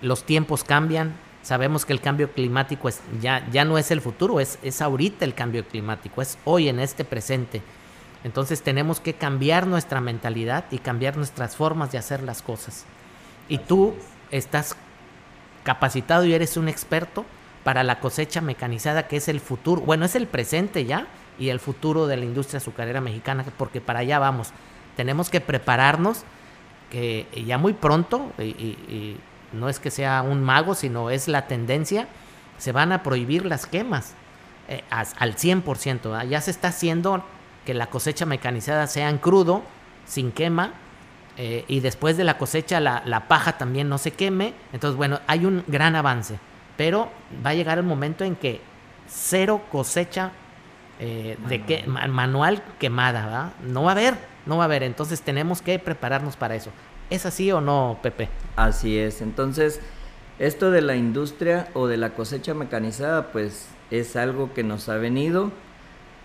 los 0.00 0.24
tiempos 0.24 0.64
cambian, 0.64 1.14
sabemos 1.42 1.84
que 1.84 1.92
el 1.92 2.00
cambio 2.00 2.32
climático 2.32 2.88
es, 2.88 3.00
ya, 3.20 3.46
ya 3.50 3.64
no 3.64 3.78
es 3.78 3.90
el 3.90 4.00
futuro, 4.00 4.40
es, 4.40 4.58
es 4.62 4.80
ahorita 4.80 5.24
el 5.24 5.34
cambio 5.34 5.66
climático, 5.66 6.22
es 6.22 6.38
hoy 6.44 6.68
en 6.68 6.80
este 6.80 7.04
presente. 7.04 7.62
Entonces 8.24 8.62
tenemos 8.62 9.00
que 9.00 9.14
cambiar 9.14 9.66
nuestra 9.66 10.00
mentalidad 10.00 10.64
y 10.70 10.78
cambiar 10.78 11.16
nuestras 11.16 11.56
formas 11.56 11.92
de 11.92 11.98
hacer 11.98 12.22
las 12.22 12.42
cosas. 12.42 12.84
Y 13.48 13.58
tú 13.58 13.94
estás 14.30 14.76
capacitado 15.64 16.24
y 16.24 16.34
eres 16.34 16.56
un 16.56 16.68
experto 16.68 17.24
para 17.64 17.82
la 17.84 18.00
cosecha 18.00 18.40
mecanizada 18.40 19.08
que 19.08 19.16
es 19.16 19.28
el 19.28 19.40
futuro, 19.40 19.82
bueno, 19.82 20.04
es 20.04 20.14
el 20.14 20.26
presente 20.26 20.84
ya 20.84 21.06
y 21.38 21.50
el 21.50 21.60
futuro 21.60 22.06
de 22.06 22.16
la 22.16 22.24
industria 22.24 22.58
azucarera 22.58 23.00
mexicana, 23.00 23.44
porque 23.56 23.80
para 23.80 24.00
allá 24.00 24.18
vamos. 24.18 24.50
Tenemos 24.96 25.30
que 25.30 25.40
prepararnos 25.40 26.24
que 26.90 27.26
ya 27.46 27.58
muy 27.58 27.74
pronto, 27.74 28.32
y, 28.38 29.16
no 29.52 29.68
es 29.68 29.78
que 29.78 29.90
sea 29.90 30.22
un 30.22 30.42
mago, 30.42 30.74
sino 30.74 31.10
es 31.10 31.28
la 31.28 31.46
tendencia, 31.46 32.08
se 32.58 32.72
van 32.72 32.92
a 32.92 33.02
prohibir 33.02 33.46
las 33.46 33.66
quemas 33.66 34.14
eh, 34.68 34.82
al 34.90 35.36
100%. 35.36 36.28
Ya 36.28 36.40
se 36.40 36.50
está 36.50 36.68
haciendo 36.68 37.24
que 37.64 37.72
la 37.72 37.86
cosecha 37.86 38.26
mecanizada 38.26 38.86
sea 38.86 39.08
en 39.08 39.18
crudo, 39.18 39.62
sin 40.06 40.32
quema, 40.32 40.72
eh, 41.38 41.64
y 41.68 41.80
después 41.80 42.16
de 42.16 42.24
la 42.24 42.36
cosecha 42.36 42.80
la, 42.80 43.02
la, 43.06 43.28
paja 43.28 43.56
también 43.56 43.88
no 43.88 43.96
se 43.96 44.10
queme. 44.10 44.54
Entonces, 44.72 44.96
bueno, 44.96 45.20
hay 45.28 45.46
un 45.46 45.62
gran 45.68 45.94
avance, 45.94 46.38
pero 46.76 47.08
va 47.46 47.50
a 47.50 47.54
llegar 47.54 47.78
el 47.78 47.84
momento 47.84 48.24
en 48.24 48.34
que 48.34 48.60
cero 49.06 49.62
cosecha 49.70 50.32
eh, 51.00 51.38
de 51.48 51.62
que, 51.62 51.86
manual 51.86 52.62
quemada, 52.80 53.24
¿verdad? 53.24 53.52
No 53.62 53.84
va 53.84 53.90
a 53.90 53.92
haber, 53.92 54.14
no 54.46 54.56
va 54.56 54.64
a 54.64 54.66
haber. 54.66 54.82
Entonces 54.82 55.22
tenemos 55.22 55.62
que 55.62 55.78
prepararnos 55.78 56.36
para 56.36 56.56
eso. 56.56 56.70
¿Es 57.08 57.24
así 57.24 57.52
o 57.52 57.60
no, 57.60 58.00
Pepe? 58.02 58.28
Así 58.56 58.98
es. 58.98 59.22
Entonces, 59.22 59.80
esto 60.40 60.72
de 60.72 60.82
la 60.82 60.96
industria 60.96 61.68
o 61.72 61.86
de 61.86 61.98
la 61.98 62.10
cosecha 62.14 62.52
mecanizada, 62.52 63.30
pues 63.30 63.68
es 63.92 64.16
algo 64.16 64.52
que 64.54 64.64
nos 64.64 64.88
ha 64.88 64.96
venido 64.96 65.52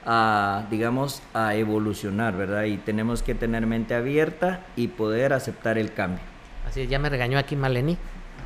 a, 0.06 0.66
digamos, 0.70 1.22
a 1.34 1.56
evolucionar, 1.56 2.36
¿verdad? 2.36 2.64
Y 2.64 2.78
tenemos 2.78 3.24
que 3.24 3.36
tener 3.36 3.66
mente 3.66 3.96
abierta 3.96 4.66
y 4.76 4.88
poder 4.88 5.34
aceptar 5.34 5.78
el 5.78 5.94
cambio. 5.94 6.24
Así 6.68 6.82
es, 6.82 6.90
ya 6.90 7.00
me 7.00 7.10
regañó 7.10 7.38
aquí 7.38 7.56
Maleni. 7.56 7.98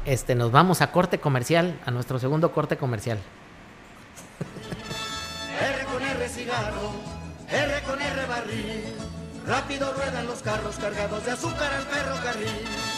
Este, 0.05 0.35
nos 0.35 0.51
vamos 0.51 0.81
a 0.81 0.91
corte 0.91 1.19
comercial, 1.19 1.79
a 1.85 1.91
nuestro 1.91 2.19
segundo 2.19 2.51
corte 2.51 2.77
comercial. 2.77 3.19
R 5.59 5.85
con 5.85 6.01
R 6.01 6.29
cigarro, 6.29 6.91
R 7.49 7.81
con 7.85 8.01
R 8.01 8.25
barril, 8.25 8.83
rápido 9.45 9.93
ruedan 9.93 10.27
los 10.27 10.41
carros 10.41 10.77
cargados 10.77 11.25
de 11.25 11.31
azúcar 11.31 11.73
al 11.73 11.83
ferrocarril. 11.83 12.97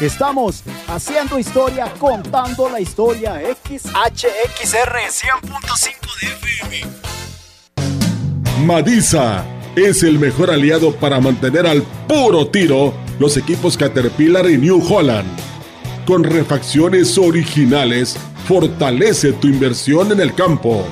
Estamos 0.00 0.64
haciendo 0.88 1.38
historia, 1.38 1.92
contando 1.98 2.70
la 2.70 2.80
historia. 2.80 3.38
XHXR 3.38 4.96
100.5 5.10 6.20
de 6.20 6.26
FM. 6.26 6.86
Madisa 8.64 9.44
es 9.76 10.02
el 10.02 10.18
mejor 10.18 10.50
aliado 10.50 10.96
para 10.96 11.20
mantener 11.20 11.66
al 11.66 11.82
puro 12.08 12.48
tiro 12.48 12.94
los 13.18 13.36
equipos 13.36 13.76
Caterpillar 13.76 14.48
y 14.48 14.56
New 14.56 14.82
Holland. 14.88 15.28
Con 16.06 16.24
refacciones 16.24 17.18
originales, 17.18 18.16
fortalece 18.48 19.34
tu 19.34 19.48
inversión 19.48 20.12
en 20.12 20.20
el 20.20 20.34
campo. 20.34 20.82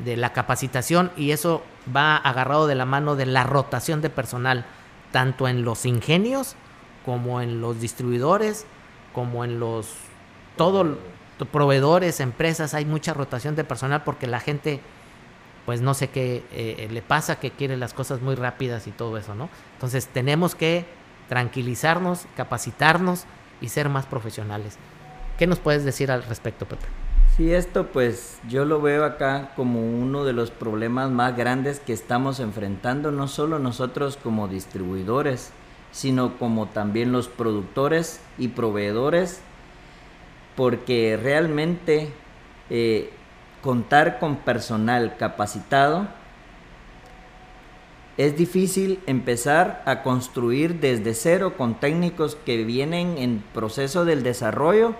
de 0.03 0.17
la 0.17 0.33
capacitación 0.33 1.11
y 1.15 1.31
eso 1.31 1.63
va 1.95 2.17
agarrado 2.17 2.67
de 2.67 2.75
la 2.75 2.85
mano 2.85 3.15
de 3.15 3.25
la 3.25 3.43
rotación 3.43 4.01
de 4.01 4.09
personal 4.09 4.65
tanto 5.11 5.47
en 5.47 5.63
los 5.63 5.85
ingenios 5.85 6.55
como 7.05 7.41
en 7.41 7.61
los 7.61 7.79
distribuidores, 7.79 8.65
como 9.13 9.43
en 9.43 9.59
los 9.59 9.87
todos 10.55 10.97
proveedores, 11.51 12.19
empresas, 12.19 12.73
hay 12.73 12.85
mucha 12.85 13.13
rotación 13.13 13.55
de 13.55 13.63
personal 13.63 14.03
porque 14.03 14.27
la 14.27 14.39
gente 14.39 14.81
pues 15.65 15.81
no 15.81 15.93
sé 15.93 16.09
qué 16.09 16.43
eh, 16.51 16.87
le 16.91 17.01
pasa, 17.01 17.39
que 17.39 17.51
quiere 17.51 17.77
las 17.77 17.93
cosas 17.93 18.21
muy 18.21 18.35
rápidas 18.35 18.87
y 18.87 18.91
todo 18.91 19.17
eso, 19.17 19.35
¿no? 19.35 19.49
Entonces 19.75 20.07
tenemos 20.07 20.55
que 20.55 20.85
tranquilizarnos, 21.27 22.25
capacitarnos 22.35 23.25
y 23.61 23.69
ser 23.69 23.87
más 23.87 24.07
profesionales. 24.07 24.77
¿Qué 25.37 25.45
nos 25.47 25.59
puedes 25.59 25.85
decir 25.85 26.11
al 26.11 26.23
respecto, 26.23 26.65
Pepe? 26.65 26.85
Sí, 27.39 27.53
esto 27.53 27.87
pues 27.87 28.37
yo 28.49 28.65
lo 28.65 28.81
veo 28.81 29.05
acá 29.05 29.53
como 29.55 29.79
uno 29.79 30.25
de 30.25 30.33
los 30.33 30.51
problemas 30.51 31.09
más 31.09 31.37
grandes 31.37 31.79
que 31.79 31.93
estamos 31.93 32.41
enfrentando, 32.41 33.11
no 33.11 33.29
solo 33.29 33.59
nosotros 33.59 34.19
como 34.21 34.49
distribuidores, 34.49 35.51
sino 35.93 36.37
como 36.37 36.65
también 36.65 37.13
los 37.13 37.29
productores 37.29 38.19
y 38.37 38.49
proveedores, 38.49 39.39
porque 40.57 41.15
realmente 41.15 42.11
eh, 42.69 43.09
contar 43.61 44.19
con 44.19 44.35
personal 44.35 45.15
capacitado 45.15 46.09
es 48.17 48.35
difícil 48.35 48.99
empezar 49.05 49.81
a 49.85 50.03
construir 50.03 50.81
desde 50.81 51.13
cero 51.13 51.53
con 51.55 51.79
técnicos 51.79 52.35
que 52.35 52.65
vienen 52.65 53.17
en 53.17 53.41
proceso 53.53 54.03
del 54.03 54.23
desarrollo 54.23 54.93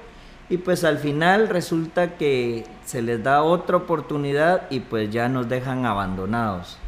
y 0.50 0.58
pues 0.58 0.84
al 0.84 0.98
final 0.98 1.48
resulta 1.48 2.18
que 2.18 2.66
se 2.86 3.04
les 3.04 3.24
da 3.24 3.44
otra 3.44 3.78
oportunidad 3.78 4.64
y 4.72 4.80
pues 4.80 5.12
ya 5.12 5.30
nos 5.30 5.48
dejan 5.48 5.86
abandonados. 5.86 6.80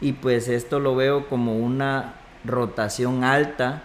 Y 0.00 0.12
pues 0.12 0.46
esto 0.48 0.78
lo 0.78 0.94
veo 0.94 1.26
como 1.28 1.56
una 1.56 2.14
rotación 2.44 3.24
alta 3.24 3.82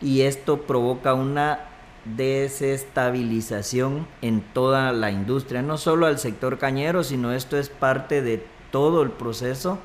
y 0.00 0.20
esto 0.22 0.62
provoca 0.62 1.12
una 1.14 1.58
desestabilización 2.04 4.06
en 4.20 4.40
toda 4.40 4.92
la 4.92 5.10
industria, 5.10 5.62
no 5.62 5.78
solo 5.78 6.06
al 6.06 6.18
sector 6.18 6.58
cañero, 6.58 7.02
sino 7.02 7.32
esto 7.32 7.58
es 7.58 7.70
parte 7.70 8.22
de 8.22 8.46
todo 8.70 9.02
el 9.02 9.10
proceso 9.10 9.78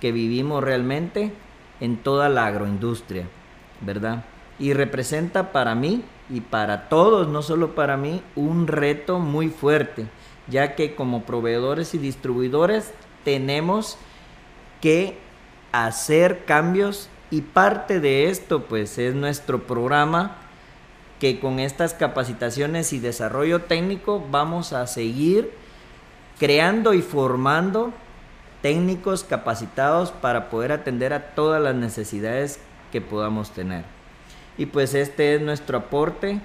que 0.00 0.12
vivimos 0.12 0.64
realmente 0.64 1.32
en 1.80 1.96
toda 1.96 2.28
la 2.28 2.46
agroindustria, 2.46 3.26
¿verdad? 3.80 4.24
Y 4.58 4.74
representa 4.74 5.52
para 5.52 5.74
mí 5.74 6.04
y 6.32 6.40
para 6.40 6.88
todos, 6.88 7.28
no 7.28 7.42
solo 7.42 7.74
para 7.74 7.98
mí, 7.98 8.22
un 8.34 8.66
reto 8.66 9.18
muy 9.18 9.50
fuerte, 9.50 10.06
ya 10.48 10.74
que 10.74 10.94
como 10.94 11.24
proveedores 11.24 11.94
y 11.94 11.98
distribuidores 11.98 12.92
tenemos 13.22 13.98
que 14.80 15.18
hacer 15.72 16.44
cambios 16.46 17.10
y 17.30 17.42
parte 17.42 18.00
de 18.00 18.28
esto 18.30 18.64
pues 18.64 18.98
es 18.98 19.14
nuestro 19.14 19.62
programa 19.62 20.38
que 21.20 21.38
con 21.38 21.60
estas 21.60 21.94
capacitaciones 21.94 22.92
y 22.92 22.98
desarrollo 22.98 23.62
técnico 23.62 24.24
vamos 24.30 24.72
a 24.72 24.86
seguir 24.86 25.52
creando 26.38 26.94
y 26.94 27.02
formando 27.02 27.92
técnicos 28.62 29.22
capacitados 29.22 30.10
para 30.10 30.48
poder 30.48 30.72
atender 30.72 31.12
a 31.12 31.34
todas 31.34 31.62
las 31.62 31.74
necesidades 31.74 32.58
que 32.90 33.00
podamos 33.00 33.50
tener. 33.50 34.01
Y 34.58 34.66
pues 34.66 34.94
este 34.94 35.34
es 35.34 35.40
nuestro 35.40 35.78
aporte 35.78 36.40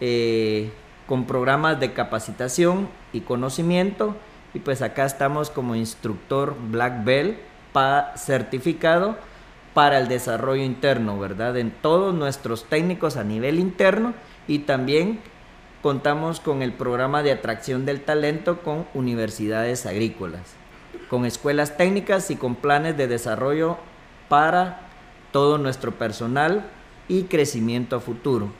eh, 0.00 0.70
con 1.06 1.26
programas 1.26 1.80
de 1.80 1.92
capacitación 1.92 2.88
y 3.12 3.20
conocimiento. 3.20 4.16
Y 4.54 4.60
pues 4.60 4.82
acá 4.82 5.04
estamos 5.04 5.50
como 5.50 5.74
instructor 5.74 6.56
Black 6.70 7.04
Belt 7.04 7.38
certificado 8.16 9.16
para 9.74 9.98
el 9.98 10.08
desarrollo 10.08 10.62
interno, 10.62 11.18
¿verdad? 11.18 11.56
En 11.56 11.70
todos 11.70 12.14
nuestros 12.14 12.64
técnicos 12.64 13.16
a 13.16 13.24
nivel 13.24 13.58
interno 13.58 14.14
y 14.48 14.60
también 14.60 15.20
contamos 15.82 16.40
con 16.40 16.62
el 16.62 16.72
programa 16.72 17.22
de 17.22 17.32
atracción 17.32 17.86
del 17.86 18.00
talento 18.00 18.62
con 18.62 18.86
universidades 18.94 19.86
agrícolas, 19.86 20.54
con 21.08 21.24
escuelas 21.24 21.76
técnicas 21.76 22.30
y 22.30 22.36
con 22.36 22.56
planes 22.56 22.96
de 22.96 23.06
desarrollo 23.06 23.76
para 24.28 24.88
todo 25.30 25.58
nuestro 25.58 25.92
personal 25.92 26.64
y 27.08 27.24
crecimiento 27.24 27.96
a 27.96 28.00
futuro. 28.00 28.50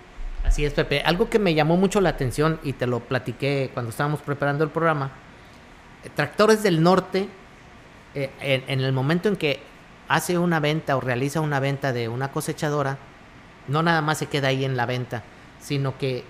Así 0.44 0.64
es, 0.64 0.72
Pepe. 0.72 1.02
Algo 1.02 1.28
que 1.28 1.38
me 1.38 1.54
llamó 1.54 1.76
mucho 1.76 2.00
la 2.00 2.10
atención 2.10 2.58
y 2.62 2.72
te 2.72 2.86
lo 2.86 3.00
platiqué 3.00 3.70
cuando 3.74 3.90
estábamos 3.90 4.20
preparando 4.20 4.64
el 4.64 4.70
programa, 4.70 5.12
Tractores 6.14 6.62
del 6.62 6.82
Norte, 6.82 7.28
eh, 8.14 8.30
en 8.40 8.80
el 8.80 8.92
momento 8.92 9.28
en 9.28 9.36
que 9.36 9.60
hace 10.08 10.38
una 10.38 10.58
venta 10.58 10.96
o 10.96 11.00
realiza 11.00 11.40
una 11.40 11.60
venta 11.60 11.92
de 11.92 12.08
una 12.08 12.32
cosechadora, 12.32 12.98
no 13.68 13.82
nada 13.82 14.00
más 14.00 14.18
se 14.18 14.26
queda 14.26 14.48
ahí 14.48 14.64
en 14.64 14.76
la 14.76 14.86
venta, 14.86 15.22
sino 15.60 15.98
que 15.98 16.24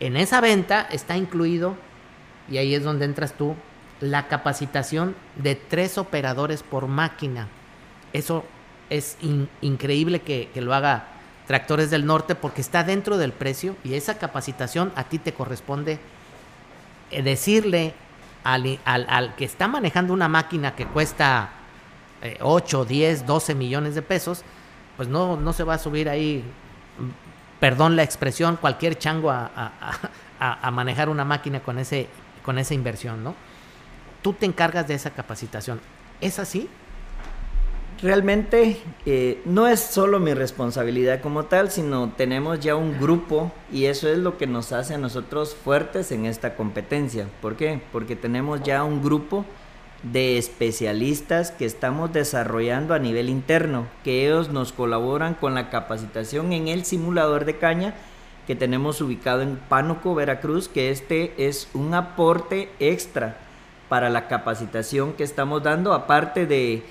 en 0.00 0.16
esa 0.16 0.40
venta 0.40 0.86
está 0.90 1.16
incluido, 1.16 1.76
y 2.48 2.58
ahí 2.58 2.74
es 2.74 2.84
donde 2.84 3.04
entras 3.04 3.34
tú, 3.34 3.56
la 4.00 4.28
capacitación 4.28 5.14
de 5.36 5.54
tres 5.54 5.98
operadores 5.98 6.62
por 6.62 6.86
máquina. 6.86 7.48
Eso 8.12 8.44
es 8.90 9.16
increíble 9.60 10.20
que, 10.20 10.50
lo 10.56 10.74
haga 10.74 11.08
Tractores 11.52 11.90
del 11.90 12.06
Norte 12.06 12.34
porque 12.34 12.62
está 12.62 12.82
dentro 12.82 13.18
del 13.18 13.34
precio 13.34 13.76
y 13.84 13.92
esa 13.92 14.16
capacitación 14.16 14.90
a 14.96 15.04
ti 15.04 15.18
te 15.18 15.34
corresponde 15.34 16.00
eh, 17.10 17.22
decirle 17.22 17.92
al, 18.42 18.80
al 18.86 19.34
que 19.34 19.44
está 19.44 19.68
manejando 19.68 20.14
una 20.14 20.28
máquina 20.28 20.74
que 20.74 20.86
cuesta 20.86 21.50
8, 22.40 22.86
10, 22.86 23.26
12 23.26 23.54
millones 23.54 23.94
de 23.94 24.00
pesos, 24.00 24.44
pues 24.96 25.10
no, 25.10 25.36
no 25.36 25.52
se 25.52 25.62
va 25.62 25.74
a 25.74 25.78
subir 25.78 26.08
ahí, 26.08 26.42
perdón 27.60 27.96
la 27.96 28.02
expresión, 28.02 28.56
cualquier 28.56 28.96
chango 28.96 29.30
a, 29.30 29.50
a, 30.40 30.70
manejar 30.70 31.10
una 31.10 31.26
máquina 31.26 31.60
con, 31.60 31.78
ese, 31.78 32.08
con 32.42 32.58
esa 32.58 32.72
inversión, 32.72 33.22
¿no? 33.22 33.34
Tú 34.22 34.32
te 34.32 34.46
encargas 34.46 34.88
de 34.88 34.94
esa 34.94 35.10
capacitación. 35.10 35.82
¿Es 36.18 36.38
así? 36.38 36.70
Realmente 38.02 38.78
eh, 39.06 39.40
no 39.44 39.68
es 39.68 39.78
solo 39.78 40.18
mi 40.18 40.34
responsabilidad 40.34 41.20
como 41.20 41.44
tal, 41.44 41.70
sino 41.70 42.10
tenemos 42.16 42.58
ya 42.58 42.74
un 42.74 42.98
grupo 42.98 43.52
y 43.72 43.84
eso 43.84 44.08
es 44.08 44.18
lo 44.18 44.38
que 44.38 44.48
nos 44.48 44.72
hace 44.72 44.94
a 44.94 44.98
nosotros 44.98 45.54
fuertes 45.54 46.10
en 46.10 46.26
esta 46.26 46.56
competencia. 46.56 47.28
¿Por 47.40 47.54
qué? 47.54 47.80
Porque 47.92 48.16
tenemos 48.16 48.60
ya 48.64 48.82
un 48.82 49.04
grupo 49.04 49.44
de 50.02 50.36
especialistas 50.36 51.52
que 51.52 51.64
estamos 51.64 52.12
desarrollando 52.12 52.92
a 52.92 52.98
nivel 52.98 53.28
interno, 53.28 53.86
que 54.02 54.26
ellos 54.26 54.48
nos 54.48 54.72
colaboran 54.72 55.34
con 55.34 55.54
la 55.54 55.70
capacitación 55.70 56.52
en 56.52 56.66
el 56.66 56.84
simulador 56.84 57.44
de 57.44 57.56
caña 57.56 57.94
que 58.48 58.56
tenemos 58.56 59.00
ubicado 59.00 59.42
en 59.42 59.58
Pánuco, 59.68 60.16
Veracruz, 60.16 60.68
que 60.68 60.90
este 60.90 61.34
es 61.38 61.68
un 61.72 61.94
aporte 61.94 62.68
extra 62.80 63.36
para 63.88 64.10
la 64.10 64.26
capacitación 64.26 65.12
que 65.12 65.22
estamos 65.22 65.62
dando, 65.62 65.92
aparte 65.92 66.46
de, 66.46 66.82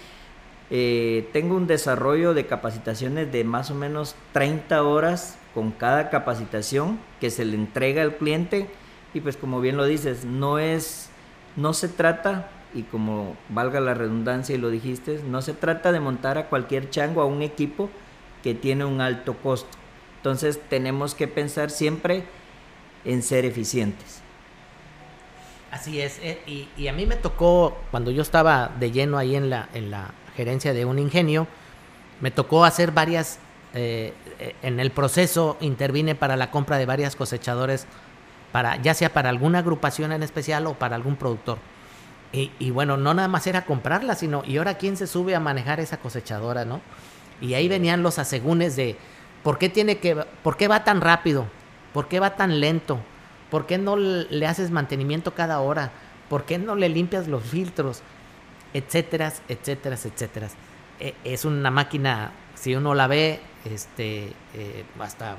eh, 0.74 1.30
tengo 1.34 1.56
un 1.56 1.68
desarrollo 1.68 2.34
de 2.34 2.46
capacitaciones 2.48 3.30
de 3.30 3.44
más 3.44 3.70
o 3.72 3.76
menos 3.76 4.16
30 4.32 4.84
horas 4.84 5.38
con 5.54 5.72
cada 5.72 6.10
capacitación 6.10 6.98
que 7.20 7.30
se 7.30 7.44
le 7.44 7.56
entrega 7.56 8.04
al 8.04 8.16
cliente 8.16 8.70
y 9.14 9.20
pues 9.20 9.36
como 9.36 9.60
bien 9.60 9.76
lo 9.76 9.84
dices, 9.84 10.24
no 10.24 10.60
es, 10.60 11.10
no 11.58 11.74
se 11.74 11.90
trata 11.90 12.50
y 12.74 12.84
como 12.84 13.36
valga 13.50 13.82
la 13.82 13.94
redundancia 13.94 14.56
y 14.56 14.58
lo 14.58 14.70
dijiste, 14.70 15.22
no 15.28 15.42
se 15.42 15.54
trata 15.54 15.92
de 15.92 16.00
montar 16.00 16.38
a 16.38 16.48
cualquier 16.48 16.90
chango 16.90 17.22
a 17.22 17.26
un 17.26 17.42
equipo 17.42 17.90
que 18.42 18.54
tiene 18.54 18.86
un 18.86 19.02
alto 19.02 19.36
costo. 19.36 19.78
Entonces 20.18 20.58
tenemos 20.70 21.16
que 21.16 21.28
pensar 21.28 21.70
siempre 21.70 22.24
en 23.04 23.24
ser 23.24 23.44
eficientes. 23.44 24.22
Así 25.70 26.00
es, 26.00 26.20
eh, 26.22 26.68
y, 26.78 26.88
a 26.88 26.94
mí 26.94 27.06
me 27.06 27.16
tocó, 27.16 27.78
cuando 27.92 28.12
yo 28.12 28.22
estaba 28.22 28.72
de 28.80 28.92
lleno 28.92 29.18
ahí 29.18 29.36
en 29.36 29.50
la, 29.50 29.70
en 29.74 29.90
la 29.90 30.14
gerencia 30.36 30.74
de 30.74 30.86
un 30.86 31.00
ingenio, 31.00 31.48
me 32.22 32.32
tocó 32.32 32.66
hacer 32.66 32.92
varias, 32.92 33.40
eh, 33.74 34.14
en 34.62 34.80
el 34.80 34.92
proceso 34.92 35.58
intervine 35.62 36.16
para 36.16 36.36
la 36.36 36.52
compra 36.52 36.78
de 36.78 36.86
varias 36.86 37.16
cosechadores, 37.16 37.88
para, 38.52 38.76
ya 38.82 38.94
sea 38.94 39.14
para 39.14 39.30
alguna 39.30 39.60
agrupación 39.60 40.12
en 40.12 40.24
especial 40.24 40.68
o 40.68 40.74
para 40.74 40.96
algún 40.96 41.16
productor. 41.16 41.58
Y, 42.34 42.72
bueno, 42.72 42.96
no 42.96 43.14
nada 43.14 43.28
más 43.28 43.46
era 43.46 43.66
comprarla, 43.66 44.16
sino, 44.16 44.42
¿y 44.46 44.56
ahora 44.56 44.76
quién 44.76 44.96
se 44.96 45.06
sube 45.06 45.36
a 45.36 45.42
manejar 45.42 45.82
esa 45.82 45.98
cosechadora, 45.98 46.64
no? 46.64 46.80
Y 47.42 47.56
ahí 47.56 47.68
venían 47.68 48.04
los 48.04 48.20
asegúnes 48.20 48.78
de, 48.78 48.96
¿por 49.44 49.58
qué 49.58 49.68
tiene 49.68 49.98
que, 49.98 50.16
por 50.42 50.56
qué 50.56 50.70
va 50.70 50.86
tan 50.86 51.02
rápido? 51.02 51.48
¿Por 51.94 52.08
qué 52.08 52.22
va 52.22 52.38
tan 52.38 52.62
lento? 52.62 53.00
¿Por 53.50 53.66
qué 53.66 53.78
no 53.78 53.98
le 53.98 54.48
haces 54.48 54.72
mantenimiento 54.72 55.36
cada 55.36 55.60
hora? 55.60 55.92
¿Por 56.30 56.46
qué 56.46 56.58
no 56.58 56.76
le 56.76 56.88
limpias 56.88 57.28
los 57.28 57.44
filtros? 57.44 58.02
Etcétera, 58.74 59.34
etcétera, 59.48 59.96
etcétera. 59.96 60.48
E, 61.00 61.16
es 61.24 61.46
una 61.46 61.72
máquina, 61.72 62.32
si 62.56 62.76
uno 62.76 62.94
la 62.94 63.08
ve, 63.08 63.40
este, 63.66 64.34
eh, 64.54 64.86
hasta, 65.00 65.38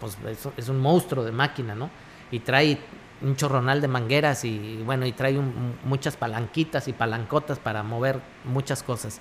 pues 0.00 0.16
es 0.56 0.68
un 0.68 0.78
monstruo 0.78 1.24
de 1.24 1.32
máquina, 1.32 1.74
¿no? 1.74 1.90
Y 2.30 2.40
trae 2.40 2.78
un 3.22 3.36
chorronal 3.36 3.80
de 3.80 3.88
mangueras 3.88 4.44
y 4.44 4.82
bueno, 4.84 5.06
y 5.06 5.12
trae 5.12 5.38
muchas 5.84 6.16
palanquitas 6.16 6.88
y 6.88 6.92
palancotas 6.92 7.58
para 7.58 7.82
mover 7.82 8.20
muchas 8.44 8.82
cosas. 8.82 9.20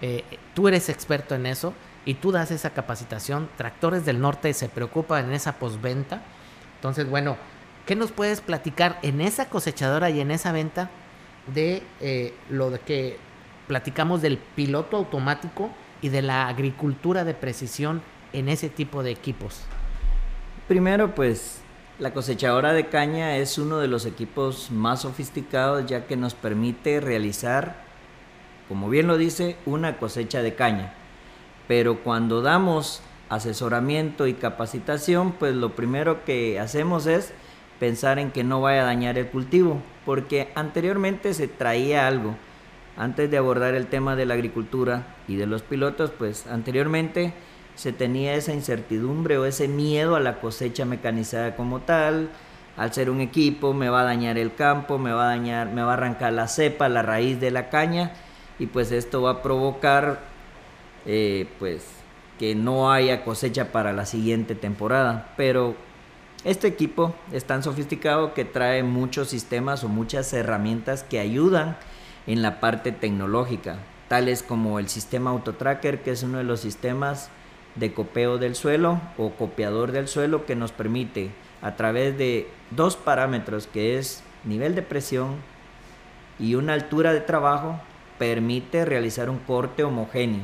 Eh, 0.00 0.24
tú 0.54 0.68
eres 0.68 0.88
experto 0.88 1.34
en 1.34 1.46
eso 1.46 1.72
y 2.04 2.14
tú 2.14 2.32
das 2.32 2.50
esa 2.50 2.70
capacitación. 2.70 3.48
Tractores 3.56 4.04
del 4.04 4.20
Norte 4.20 4.52
se 4.52 4.68
preocupan 4.68 5.26
en 5.26 5.32
esa 5.32 5.54
posventa. 5.54 6.22
Entonces, 6.76 7.08
bueno, 7.08 7.36
¿qué 7.86 7.96
nos 7.96 8.12
puedes 8.12 8.40
platicar 8.40 8.98
en 9.02 9.20
esa 9.20 9.48
cosechadora 9.48 10.10
y 10.10 10.20
en 10.20 10.30
esa 10.30 10.52
venta 10.52 10.90
de 11.52 11.82
eh, 12.00 12.34
lo 12.50 12.70
de 12.70 12.78
que 12.80 13.18
platicamos 13.66 14.22
del 14.22 14.38
piloto 14.38 14.96
automático 14.96 15.70
y 16.02 16.08
de 16.08 16.22
la 16.22 16.48
agricultura 16.48 17.24
de 17.24 17.34
precisión 17.34 18.02
en 18.32 18.48
ese 18.48 18.68
tipo 18.68 19.02
de 19.02 19.10
equipos? 19.10 19.62
Primero, 20.68 21.14
pues 21.14 21.60
la 21.98 22.12
cosechadora 22.12 22.72
de 22.72 22.88
caña 22.88 23.36
es 23.36 23.58
uno 23.58 23.78
de 23.78 23.88
los 23.88 24.04
equipos 24.06 24.70
más 24.70 25.02
sofisticados 25.02 25.86
ya 25.86 26.06
que 26.06 26.16
nos 26.16 26.34
permite 26.34 27.00
realizar, 27.00 27.84
como 28.68 28.88
bien 28.88 29.06
lo 29.06 29.16
dice, 29.16 29.56
una 29.66 29.98
cosecha 29.98 30.42
de 30.42 30.54
caña. 30.54 30.92
Pero 31.68 32.00
cuando 32.02 32.42
damos 32.42 33.00
asesoramiento 33.28 34.26
y 34.26 34.34
capacitación, 34.34 35.32
pues 35.32 35.54
lo 35.54 35.76
primero 35.76 36.24
que 36.24 36.58
hacemos 36.58 37.06
es 37.06 37.32
pensar 37.78 38.18
en 38.18 38.30
que 38.30 38.44
no 38.44 38.60
vaya 38.60 38.82
a 38.82 38.86
dañar 38.86 39.18
el 39.18 39.28
cultivo, 39.28 39.80
porque 40.04 40.48
anteriormente 40.54 41.34
se 41.34 41.48
traía 41.48 42.06
algo. 42.06 42.34
Antes 42.96 43.30
de 43.30 43.38
abordar 43.38 43.74
el 43.74 43.86
tema 43.86 44.14
de 44.14 44.26
la 44.26 44.34
agricultura 44.34 45.16
y 45.26 45.36
de 45.36 45.46
los 45.46 45.62
pilotos, 45.62 46.10
pues 46.16 46.46
anteriormente 46.46 47.32
se 47.74 47.92
tenía 47.92 48.34
esa 48.34 48.52
incertidumbre 48.52 49.36
o 49.38 49.46
ese 49.46 49.66
miedo 49.66 50.14
a 50.14 50.20
la 50.20 50.40
cosecha 50.40 50.84
mecanizada 50.84 51.56
como 51.56 51.80
tal. 51.80 52.30
Al 52.76 52.92
ser 52.92 53.10
un 53.10 53.20
equipo 53.20 53.72
me 53.72 53.88
va 53.88 54.02
a 54.02 54.04
dañar 54.04 54.38
el 54.38 54.54
campo, 54.54 54.98
me 54.98 55.12
va 55.12 55.24
a 55.24 55.36
dañar, 55.36 55.70
me 55.72 55.82
va 55.82 55.90
a 55.90 55.94
arrancar 55.94 56.32
la 56.32 56.48
cepa, 56.48 56.88
la 56.88 57.02
raíz 57.02 57.40
de 57.40 57.50
la 57.50 57.68
caña 57.68 58.12
y 58.58 58.66
pues 58.66 58.92
esto 58.92 59.22
va 59.22 59.30
a 59.30 59.42
provocar 59.42 60.20
eh, 61.06 61.46
pues 61.58 61.84
que 62.38 62.54
no 62.54 62.92
haya 62.92 63.24
cosecha 63.24 63.72
para 63.72 63.92
la 63.92 64.06
siguiente 64.06 64.54
temporada. 64.54 65.32
Pero 65.36 65.74
Este 66.44 66.68
equipo 66.68 67.14
es 67.32 67.46
tan 67.46 67.62
sofisticado 67.62 68.34
que 68.34 68.44
trae 68.44 68.82
muchos 68.82 69.28
sistemas 69.28 69.82
o 69.82 69.88
muchas 69.88 70.30
herramientas 70.34 71.02
que 71.02 71.18
ayudan 71.18 71.78
en 72.26 72.42
la 72.42 72.60
parte 72.60 72.92
tecnológica, 72.92 73.78
tales 74.08 74.42
como 74.42 74.78
el 74.78 74.90
sistema 74.90 75.30
AutoTracker, 75.30 76.02
que 76.02 76.10
es 76.10 76.22
uno 76.22 76.36
de 76.36 76.44
los 76.44 76.60
sistemas 76.60 77.30
de 77.76 77.94
copeo 77.94 78.36
del 78.36 78.56
suelo 78.56 79.00
o 79.16 79.30
copiador 79.30 79.90
del 79.90 80.06
suelo 80.06 80.44
que 80.44 80.54
nos 80.54 80.70
permite 80.70 81.30
a 81.62 81.76
través 81.76 82.18
de 82.18 82.46
dos 82.70 82.96
parámetros 82.96 83.66
que 83.66 83.98
es 83.98 84.22
nivel 84.44 84.74
de 84.74 84.82
presión 84.82 85.36
y 86.38 86.56
una 86.56 86.74
altura 86.74 87.14
de 87.14 87.22
trabajo 87.22 87.80
permite 88.18 88.84
realizar 88.84 89.30
un 89.30 89.38
corte 89.38 89.82
homogéneo. 89.82 90.42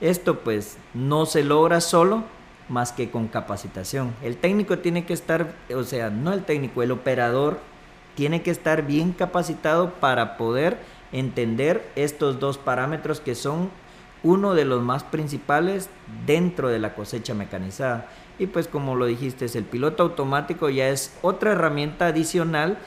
Esto 0.00 0.38
pues 0.40 0.78
no 0.94 1.26
se 1.26 1.42
logra 1.42 1.80
solo 1.80 2.22
más 2.68 2.92
que 2.92 3.10
con 3.10 3.28
capacitación. 3.28 4.14
El 4.22 4.36
técnico 4.36 4.78
tiene 4.78 5.04
que 5.04 5.12
estar, 5.12 5.54
o 5.74 5.84
sea, 5.84 6.10
no 6.10 6.32
el 6.32 6.44
técnico, 6.44 6.82
el 6.82 6.92
operador 6.92 7.58
tiene 8.14 8.42
que 8.42 8.50
estar 8.50 8.86
bien 8.86 9.12
capacitado 9.12 9.94
para 9.94 10.36
poder 10.36 10.78
entender 11.12 11.88
estos 11.96 12.40
dos 12.40 12.58
parámetros 12.58 13.20
que 13.20 13.34
son 13.34 13.70
uno 14.22 14.54
de 14.54 14.64
los 14.64 14.82
más 14.82 15.04
principales 15.04 15.88
dentro 16.26 16.68
de 16.68 16.78
la 16.78 16.94
cosecha 16.94 17.34
mecanizada. 17.34 18.08
Y 18.38 18.46
pues 18.46 18.66
como 18.66 18.96
lo 18.96 19.06
dijiste, 19.06 19.46
el 19.46 19.64
piloto 19.64 20.02
automático 20.02 20.70
ya 20.70 20.88
es 20.88 21.16
otra 21.22 21.52
herramienta 21.52 22.06
adicional 22.06 22.78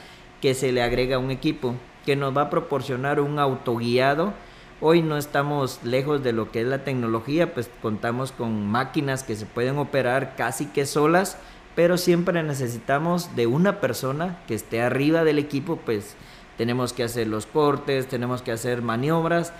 que 0.41 0.53
se 0.53 0.71
le 0.71 0.81
agrega 0.81 1.15
a 1.15 1.19
un 1.19 1.31
equipo 1.31 1.75
que 2.05 2.15
nos 2.15 2.35
va 2.35 2.43
a 2.43 2.49
proporcionar 2.49 3.19
un 3.19 3.39
autoguiado 3.39 4.33
Hoy 4.79 5.01
no 5.01 5.17
estamos 5.17 5.79
lejos 5.83 6.23
de 6.23 6.33
lo 6.33 6.51
que 6.51 6.61
es 6.61 6.67
la 6.67 6.83
tecnología, 6.83 7.51
pues 7.55 7.67
contamos 7.81 8.31
con 8.31 8.67
máquinas 8.67 9.23
que 9.23 9.35
se 9.35 9.47
pueden 9.47 9.79
operar 9.79 10.35
casi 10.35 10.67
que 10.67 10.85
solas, 10.85 11.35
pero 11.75 11.97
siempre 11.97 12.43
necesitamos 12.43 13.35
de 13.35 13.47
una 13.47 13.81
persona 13.81 14.37
que 14.47 14.53
esté 14.53 14.83
arriba 14.83 15.23
del 15.23 15.39
equipo, 15.39 15.77
pues 15.77 16.15
tenemos 16.59 16.93
que 16.93 17.03
hacer 17.03 17.25
los 17.25 17.47
cortes, 17.47 18.07
tenemos 18.07 18.43
que 18.43 18.51
hacer 18.51 18.83
maniobras 18.83 19.51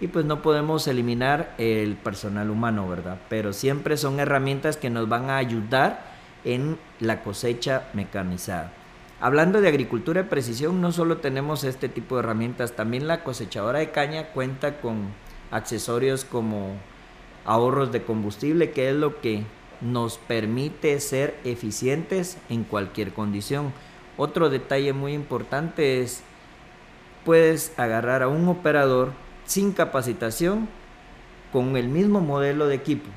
y 0.00 0.08
pues 0.08 0.24
no 0.24 0.42
podemos 0.42 0.88
eliminar 0.88 1.54
el 1.56 1.94
personal 1.94 2.50
humano, 2.50 2.88
¿verdad? 2.88 3.18
Pero 3.28 3.52
siempre 3.52 3.96
son 3.96 4.18
herramientas 4.18 4.76
que 4.76 4.90
nos 4.90 5.08
van 5.08 5.30
a 5.30 5.36
ayudar 5.36 6.02
en 6.44 6.78
la 6.98 7.22
cosecha 7.22 7.84
mecanizada. 7.92 8.72
Hablando 9.24 9.62
de 9.62 9.68
agricultura 9.68 10.22
de 10.22 10.28
precisión, 10.28 10.82
no 10.82 10.92
solo 10.92 11.16
tenemos 11.16 11.64
este 11.64 11.88
tipo 11.88 12.14
de 12.14 12.18
herramientas, 12.18 12.72
también 12.72 13.08
la 13.08 13.24
cosechadora 13.24 13.78
de 13.78 13.90
caña 13.90 14.26
cuenta 14.34 14.82
con 14.82 15.14
accesorios 15.50 16.26
como 16.26 16.76
ahorros 17.46 17.90
de 17.90 18.02
combustible, 18.02 18.72
que 18.72 18.90
es 18.90 18.94
lo 18.94 19.22
que 19.22 19.44
nos 19.80 20.18
permite 20.18 21.00
ser 21.00 21.38
eficientes 21.42 22.36
en 22.50 22.64
cualquier 22.64 23.14
condición. 23.14 23.72
Otro 24.18 24.50
detalle 24.50 24.92
muy 24.92 25.14
importante 25.14 26.02
es, 26.02 26.22
puedes 27.24 27.72
agarrar 27.78 28.22
a 28.22 28.28
un 28.28 28.46
operador 28.46 29.12
sin 29.46 29.72
capacitación 29.72 30.68
con 31.50 31.78
el 31.78 31.88
mismo 31.88 32.20
modelo 32.20 32.68
de 32.68 32.74
equipo. 32.74 33.08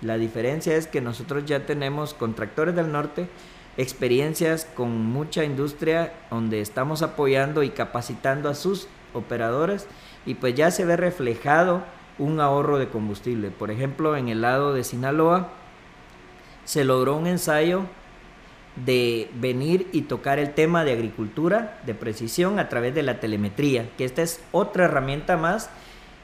La 0.00 0.18
diferencia 0.18 0.74
es 0.74 0.88
que 0.88 1.00
nosotros 1.00 1.44
ya 1.44 1.66
tenemos 1.66 2.14
con 2.14 2.34
tractores 2.34 2.74
del 2.74 2.90
norte 2.90 3.28
experiencias 3.76 4.66
con 4.74 5.06
mucha 5.06 5.44
industria 5.44 6.12
donde 6.30 6.60
estamos 6.60 7.02
apoyando 7.02 7.62
y 7.62 7.70
capacitando 7.70 8.48
a 8.48 8.54
sus 8.54 8.88
operadores 9.14 9.86
y 10.26 10.34
pues 10.34 10.54
ya 10.54 10.70
se 10.70 10.84
ve 10.84 10.96
reflejado 10.96 11.82
un 12.18 12.40
ahorro 12.40 12.78
de 12.78 12.88
combustible. 12.88 13.50
Por 13.50 13.70
ejemplo, 13.70 14.16
en 14.16 14.28
el 14.28 14.42
lado 14.42 14.74
de 14.74 14.84
Sinaloa 14.84 15.48
se 16.64 16.84
logró 16.84 17.16
un 17.16 17.26
ensayo 17.26 17.82
de 18.76 19.30
venir 19.34 19.88
y 19.92 20.02
tocar 20.02 20.38
el 20.38 20.54
tema 20.54 20.84
de 20.84 20.92
agricultura 20.92 21.80
de 21.84 21.94
precisión 21.94 22.58
a 22.58 22.68
través 22.68 22.94
de 22.94 23.02
la 23.02 23.20
telemetría, 23.20 23.90
que 23.98 24.04
esta 24.04 24.22
es 24.22 24.42
otra 24.52 24.84
herramienta 24.84 25.36
más 25.36 25.68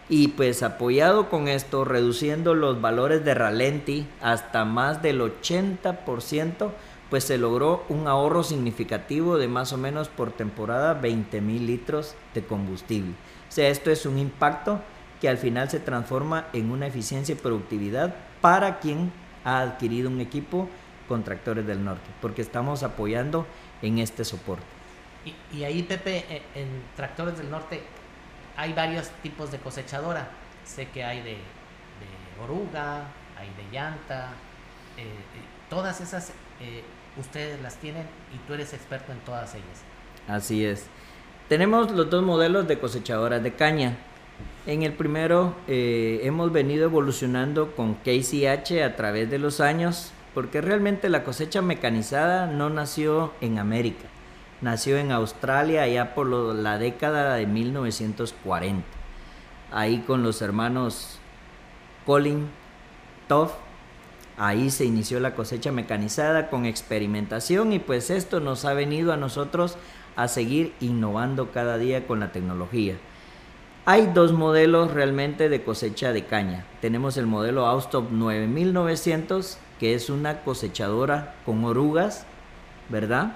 y 0.08 0.28
pues 0.28 0.62
apoyado 0.62 1.28
con 1.28 1.48
esto, 1.48 1.84
reduciendo 1.84 2.54
los 2.54 2.80
valores 2.80 3.24
de 3.24 3.34
ralenti 3.34 4.06
hasta 4.22 4.64
más 4.64 5.02
del 5.02 5.20
80%, 5.20 6.70
pues 7.10 7.24
se 7.24 7.38
logró 7.38 7.84
un 7.88 8.06
ahorro 8.06 8.42
significativo 8.42 9.38
de 9.38 9.48
más 9.48 9.72
o 9.72 9.78
menos 9.78 10.08
por 10.08 10.32
temporada 10.32 10.94
20 10.94 11.40
mil 11.40 11.66
litros 11.66 12.14
de 12.34 12.44
combustible. 12.44 13.12
O 13.48 13.52
sea, 13.52 13.68
esto 13.68 13.90
es 13.90 14.04
un 14.04 14.18
impacto 14.18 14.80
que 15.20 15.28
al 15.28 15.38
final 15.38 15.70
se 15.70 15.80
transforma 15.80 16.48
en 16.52 16.70
una 16.70 16.86
eficiencia 16.86 17.34
y 17.34 17.38
productividad 17.38 18.14
para 18.40 18.78
quien 18.78 19.10
ha 19.44 19.60
adquirido 19.60 20.10
un 20.10 20.20
equipo 20.20 20.68
con 21.08 21.24
tractores 21.24 21.66
del 21.66 21.82
norte, 21.82 22.08
porque 22.20 22.42
estamos 22.42 22.82
apoyando 22.82 23.46
en 23.80 23.98
este 23.98 24.24
soporte. 24.24 24.78
Y, 25.52 25.64
ahí, 25.64 25.82
Pepe, 25.82 26.24
e, 26.28 26.42
en, 26.54 26.82
Tractores 26.96 27.36
del 27.36 27.50
Norte 27.50 27.82
hay 28.56 28.72
varios 28.72 29.10
tipos 29.22 29.50
de 29.50 29.58
cosechadora. 29.58 30.28
Sé 30.64 30.88
que 30.88 31.04
hay 31.04 31.22
de, 31.22 31.36
oruga, 32.42 33.08
hay 33.36 33.48
de 33.56 33.72
llanta, 33.72 34.32
eh, 34.96 35.02
eh, 35.02 35.14
todas 35.68 36.00
esas 36.00 36.32
eh, 36.60 36.82
ustedes 37.18 37.60
las 37.62 37.76
tienen 37.76 38.04
y 38.34 38.38
tú 38.46 38.54
eres 38.54 38.72
experto 38.72 39.12
en 39.12 39.18
todas 39.20 39.54
ellas. 39.54 39.82
Así 40.26 40.64
es. 40.64 40.86
Tenemos 41.48 41.90
los 41.92 42.10
dos 42.10 42.22
modelos 42.22 42.68
de 42.68 42.78
cosechadoras 42.78 43.42
de 43.42 43.54
caña. 43.54 43.96
En 44.66 44.82
el 44.82 44.92
primero 44.92 45.54
eh, 45.66 46.20
hemos 46.24 46.52
venido 46.52 46.84
evolucionando 46.84 47.74
con 47.74 47.94
KCH 47.94 48.82
a 48.84 48.96
través 48.96 49.30
de 49.30 49.38
los 49.38 49.60
años, 49.60 50.12
porque 50.34 50.60
realmente 50.60 51.08
la 51.08 51.24
cosecha 51.24 51.62
mecanizada 51.62 52.46
no 52.46 52.68
nació 52.68 53.32
en 53.40 53.58
América, 53.58 54.04
nació 54.60 54.98
en 54.98 55.10
Australia 55.10 55.88
ya 55.88 56.14
por 56.14 56.26
la 56.26 56.78
década 56.78 57.34
de 57.34 57.46
1940. 57.46 58.84
Ahí 59.72 60.04
con 60.06 60.22
los 60.22 60.42
hermanos 60.42 61.18
Colin 62.04 62.48
Toff 63.26 63.52
Ahí 64.38 64.70
se 64.70 64.84
inició 64.84 65.18
la 65.18 65.34
cosecha 65.34 65.72
mecanizada 65.72 66.48
con 66.48 66.64
experimentación 66.64 67.72
y 67.72 67.80
pues 67.80 68.08
esto 68.08 68.38
nos 68.38 68.64
ha 68.64 68.72
venido 68.72 69.12
a 69.12 69.16
nosotros 69.16 69.76
a 70.14 70.28
seguir 70.28 70.72
innovando 70.80 71.50
cada 71.50 71.76
día 71.76 72.06
con 72.06 72.20
la 72.20 72.30
tecnología. 72.30 72.96
Hay 73.84 74.10
dos 74.14 74.32
modelos 74.32 74.92
realmente 74.92 75.48
de 75.48 75.64
cosecha 75.64 76.12
de 76.12 76.24
caña. 76.24 76.66
Tenemos 76.80 77.16
el 77.16 77.26
modelo 77.26 77.66
Austop 77.66 78.10
9900, 78.10 79.58
que 79.80 79.94
es 79.94 80.10
una 80.10 80.42
cosechadora 80.42 81.34
con 81.44 81.64
orugas, 81.64 82.26
¿verdad? 82.90 83.32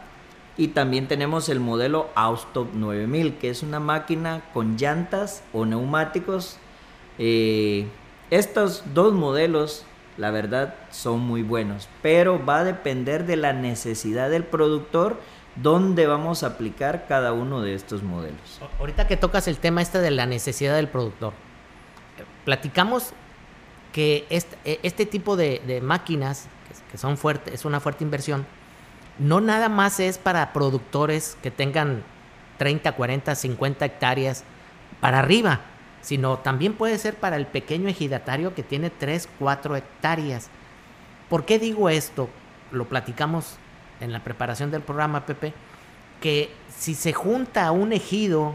Y 0.57 0.69
también 0.69 1.09
tenemos 1.09 1.49
el 1.49 1.59
modelo 1.59 2.11
Austop 2.15 2.75
9000, 2.75 3.39
que 3.39 3.49
es 3.49 3.63
una 3.63 3.81
máquina 3.81 4.43
con 4.53 4.77
llantas 4.77 5.43
o 5.53 5.65
neumáticos. 5.65 6.59
Eh, 7.19 7.87
estos 8.31 8.85
dos 8.93 9.15
modelos 9.15 9.87
la 10.17 10.31
verdad 10.31 10.75
son 10.91 11.21
muy 11.21 11.43
buenos, 11.43 11.89
pero 12.03 12.45
va 12.45 12.59
a 12.59 12.65
depender 12.65 13.25
de 13.27 13.37
la 13.37 13.53
necesidad 13.53 14.31
del 14.31 14.45
productor 14.45 15.21
dónde 15.57 16.07
vamos 16.07 16.43
a 16.43 16.49
aplicar 16.49 17.07
cada 17.07 17.33
uno 17.33 17.61
de 17.61 17.75
estos 17.75 18.03
modelos. 18.03 18.61
Ahorita 18.79 19.07
que 19.07 19.17
tocas 19.17 19.49
el 19.49 19.59
tema 19.59 19.83
este 19.83 19.99
de 19.99 20.11
la 20.11 20.27
necesidad 20.27 20.75
del 20.75 20.89
productor, 20.89 21.33
platicamos 22.45 23.13
que 23.93 24.27
este, 24.31 24.57
e, 24.65 24.81
este 24.83 25.07
tipo 25.07 25.37
de, 25.37 25.81
máquinas, 25.83 26.49
que, 26.91 26.99
son 26.99 27.17
fuertes, 27.17 27.55
es 27.55 27.65
una 27.65 27.81
fuerte 27.81 28.05
inversión, 28.05 28.47
no 29.19 29.41
nada 29.41 29.69
más 29.69 30.01
es 30.01 30.19
para 30.19 30.53
productores 30.53 31.37
que 31.43 31.51
tengan 31.51 32.03
30, 32.59 32.93
40, 32.93 33.35
50 33.35 33.85
hectáreas 33.85 34.45
para 35.01 35.19
arriba, 35.19 35.61
sino 36.03 36.39
también 36.39 36.75
puede 36.75 36.99
ser 36.99 37.15
para 37.15 37.37
el 37.37 37.47
pequeño 37.47 37.89
ejidatario 37.89 38.55
que 38.55 38.63
tiene 38.63 38.91
3, 38.91 39.29
4 39.39 39.77
hectáreas. 39.77 40.51
¿Por 41.31 41.45
qué 41.47 41.59
digo 41.59 41.89
esto? 41.89 42.29
Lo 42.73 42.87
platicamos 42.87 43.57
en 44.01 44.13
la 44.13 44.23
preparación 44.23 44.71
del 44.71 44.83
programa, 44.83 45.25
Pepe, 45.25 45.55
que 46.21 46.51
si 46.77 46.95
se 46.95 47.13
junta 47.13 47.71
un 47.71 47.93
ejido, 47.93 48.55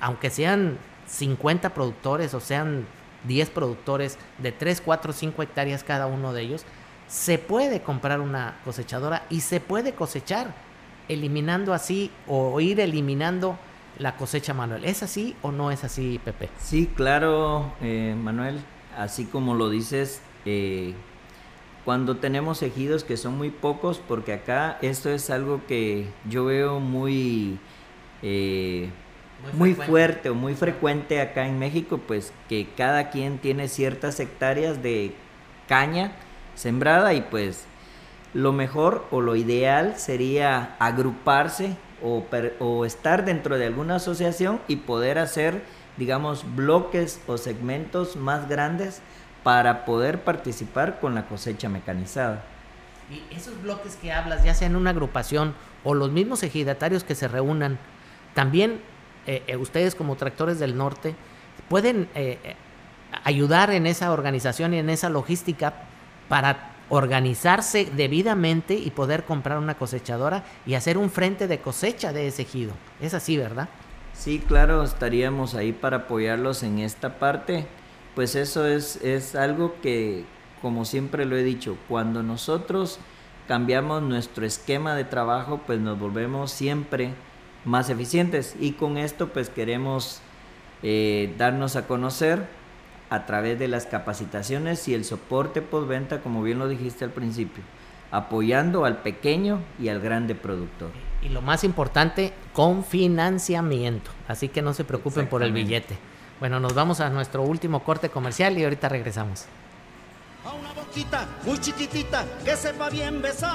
aunque 0.00 0.30
sean 0.30 0.78
50 1.06 1.74
productores 1.74 2.32
o 2.34 2.40
sean 2.40 2.86
10 3.24 3.50
productores 3.50 4.18
de 4.38 4.50
3, 4.50 4.80
4, 4.80 5.12
5 5.12 5.42
hectáreas 5.42 5.84
cada 5.84 6.06
uno 6.06 6.32
de 6.32 6.42
ellos, 6.42 6.64
se 7.06 7.38
puede 7.38 7.82
comprar 7.82 8.20
una 8.20 8.56
cosechadora 8.64 9.26
y 9.28 9.42
se 9.42 9.60
puede 9.60 9.92
cosechar, 9.92 10.54
eliminando 11.08 11.74
así 11.74 12.10
o 12.26 12.58
ir 12.60 12.80
eliminando 12.80 13.58
la 14.02 14.16
cosecha 14.16 14.52
manual. 14.52 14.84
¿Es 14.84 15.02
así 15.02 15.36
o 15.42 15.52
no 15.52 15.70
es 15.70 15.84
así, 15.84 16.20
Pepe? 16.22 16.50
Sí, 16.58 16.90
claro, 16.94 17.72
eh, 17.80 18.14
Manuel. 18.20 18.60
Así 18.98 19.24
como 19.24 19.54
lo 19.54 19.70
dices, 19.70 20.20
eh, 20.44 20.94
cuando 21.84 22.16
tenemos 22.16 22.62
ejidos 22.62 23.04
que 23.04 23.16
son 23.16 23.38
muy 23.38 23.50
pocos, 23.50 24.02
porque 24.06 24.34
acá 24.34 24.78
esto 24.82 25.08
es 25.08 25.30
algo 25.30 25.62
que 25.66 26.08
yo 26.28 26.44
veo 26.44 26.80
muy, 26.80 27.58
eh, 28.22 28.90
muy, 29.54 29.74
fuerte 29.74 30.28
o 30.28 30.34
muy 30.34 30.54
frecuente 30.54 31.20
acá 31.20 31.46
en 31.46 31.58
México, 31.58 31.98
pues 32.06 32.32
que 32.48 32.68
cada 32.76 33.10
quien 33.10 33.38
tiene 33.38 33.68
ciertas 33.68 34.20
hectáreas 34.20 34.82
de 34.82 35.14
caña 35.68 36.12
sembrada 36.54 37.14
y 37.14 37.22
pues 37.22 37.64
lo 38.34 38.52
mejor 38.52 39.06
o 39.10 39.20
lo 39.20 39.36
ideal 39.36 39.94
sería 39.96 40.76
agruparse 40.78 41.76
o, 42.02 42.84
estar 42.84 43.24
dentro 43.24 43.58
de 43.58 43.66
alguna 43.66 43.96
asociación 43.96 44.60
y 44.68 44.76
poder 44.76 45.18
hacer, 45.18 45.62
digamos, 45.96 46.44
bloques 46.54 47.20
o 47.26 47.38
segmentos 47.38 48.16
más 48.16 48.48
grandes 48.48 49.02
para 49.42 49.84
poder 49.84 50.22
participar 50.22 51.00
con 51.00 51.14
la 51.14 51.26
cosecha 51.26 51.68
mecanizada. 51.68 52.44
Y 53.10 53.34
esos 53.34 53.60
bloques 53.62 53.96
que 53.96 54.12
hablas, 54.12 54.44
ya 54.44 54.54
sea 54.54 54.68
en 54.68 54.76
una 54.76 54.90
agrupación 54.90 55.54
o 55.84 55.94
los 55.94 56.10
mismos 56.10 56.42
ejidatarios 56.42 57.04
que 57.04 57.14
se 57.14 57.28
reúnan, 57.28 57.78
también 58.34 58.80
eh, 59.26 59.42
eh, 59.46 59.56
ustedes 59.56 59.94
como 59.94 60.16
tractores 60.16 60.58
del 60.58 60.76
norte 60.76 61.14
pueden 61.68 62.08
eh, 62.14 62.56
ayudar 63.24 63.70
en 63.70 63.86
esa 63.86 64.12
organización 64.12 64.74
y 64.74 64.78
en 64.78 64.90
esa 64.90 65.08
logística 65.10 65.74
para 66.28 66.71
organizarse 66.88 67.88
debidamente 67.96 68.74
y 68.74 68.90
poder 68.90 69.24
comprar 69.24 69.58
una 69.58 69.74
cosechadora 69.76 70.44
y 70.66 70.74
hacer 70.74 70.98
un 70.98 71.10
frente 71.10 71.48
de 71.48 71.58
cosecha 71.58 72.12
de 72.12 72.26
ese 72.26 72.42
ejido. 72.42 72.72
Es 73.00 73.14
así, 73.14 73.36
¿verdad? 73.36 73.68
Sí, 74.12 74.38
claro, 74.46 74.82
estaríamos 74.82 75.54
ahí 75.54 75.72
para 75.72 75.98
apoyarlos 75.98 76.62
en 76.62 76.78
esta 76.78 77.18
parte. 77.18 77.66
Pues 78.14 78.34
eso 78.34 78.66
es, 78.66 78.96
es 78.96 79.34
algo 79.34 79.74
que, 79.80 80.24
como 80.60 80.84
siempre 80.84 81.24
lo 81.24 81.36
he 81.36 81.42
dicho, 81.42 81.76
cuando 81.88 82.22
nosotros 82.22 82.98
cambiamos 83.48 84.02
nuestro 84.02 84.44
esquema 84.44 84.94
de 84.94 85.04
trabajo, 85.04 85.60
pues 85.66 85.80
nos 85.80 85.98
volvemos 85.98 86.52
siempre 86.52 87.14
más 87.64 87.90
eficientes. 87.90 88.54
Y 88.60 88.72
con 88.72 88.98
esto 88.98 89.28
pues 89.28 89.48
queremos 89.48 90.20
eh, 90.82 91.34
darnos 91.38 91.76
a 91.76 91.86
conocer 91.86 92.46
a 93.12 93.26
través 93.26 93.58
de 93.58 93.68
las 93.68 93.84
capacitaciones 93.84 94.88
y 94.88 94.94
el 94.94 95.04
soporte 95.04 95.60
postventa, 95.60 96.22
como 96.22 96.42
bien 96.42 96.58
lo 96.58 96.66
dijiste 96.66 97.04
al 97.04 97.10
principio, 97.10 97.62
apoyando 98.10 98.86
al 98.86 99.02
pequeño 99.02 99.60
y 99.78 99.90
al 99.90 100.00
grande 100.00 100.34
productor. 100.34 100.90
Y 101.20 101.28
lo 101.28 101.42
más 101.42 101.62
importante, 101.62 102.32
con 102.54 102.84
financiamiento. 102.84 104.10
Así 104.28 104.48
que 104.48 104.62
no 104.62 104.72
se 104.72 104.84
preocupen 104.84 105.28
por 105.28 105.42
el 105.42 105.52
billete. 105.52 105.98
Bueno, 106.40 106.58
nos 106.58 106.72
vamos 106.72 107.00
a 107.00 107.10
nuestro 107.10 107.42
último 107.42 107.84
corte 107.84 108.08
comercial 108.08 108.56
y 108.58 108.64
ahorita 108.64 108.88
regresamos. 108.88 109.44
A 110.46 110.54
una 110.54 110.72
boquita 110.72 111.28
muy 111.44 111.58
chiquitita 111.58 112.24
que 112.42 112.56
sepa 112.56 112.88
bien 112.88 113.20
besar. 113.20 113.50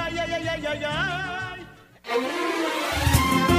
Ay, 0.00 0.16
ay, 0.16 0.32
ay, 0.32 0.48
ay, 0.48 0.66
ay, 0.66 0.84
ay. 0.86 2.79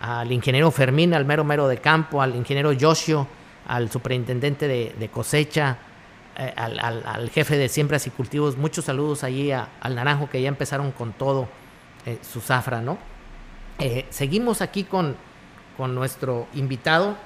al 0.00 0.30
ingeniero 0.32 0.70
Fermín, 0.70 1.14
al 1.14 1.24
mero 1.24 1.44
mero 1.44 1.68
de 1.68 1.78
campo, 1.78 2.20
al 2.20 2.36
ingeniero 2.36 2.72
Yoshio, 2.72 3.26
al 3.66 3.90
superintendente 3.90 4.68
de, 4.68 5.08
cosecha, 5.08 5.78
eh, 6.36 6.52
al, 6.54 7.30
jefe 7.30 7.56
de 7.56 7.68
siembras 7.70 8.06
y 8.06 8.10
cultivos. 8.10 8.58
Muchos 8.58 8.84
saludos 8.84 9.24
allí 9.24 9.52
al 9.52 9.94
Naranjo 9.94 10.28
que 10.28 10.42
ya 10.42 10.48
empezaron 10.48 10.92
con 10.92 11.12
todo 11.12 11.48
su 12.22 12.40
zafra, 12.40 12.80
¿no? 12.82 12.98
seguimos 14.10 14.62
aquí 14.62 14.84
con, 14.84 15.16
con 15.76 15.94
nuestro 15.94 16.46
invitado. 16.54 17.16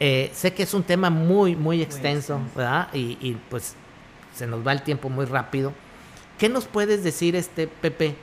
Eh, 0.00 0.30
sé 0.32 0.54
que 0.54 0.62
es 0.62 0.74
un 0.74 0.84
tema 0.84 1.10
muy, 1.10 1.56
muy 1.56 1.82
extenso, 1.82 2.40
¿verdad? 2.54 2.88
Y, 2.92 3.36
pues 3.50 3.74
se 4.34 4.46
nos 4.46 4.66
va 4.66 4.72
el 4.72 4.82
tiempo 4.82 5.08
muy 5.08 5.24
rápido. 5.24 5.72
¿Qué 6.38 6.48
nos 6.48 6.66
puedes 6.66 7.02
decir, 7.02 7.34
este 7.34 7.66
Pepe, 7.66 8.14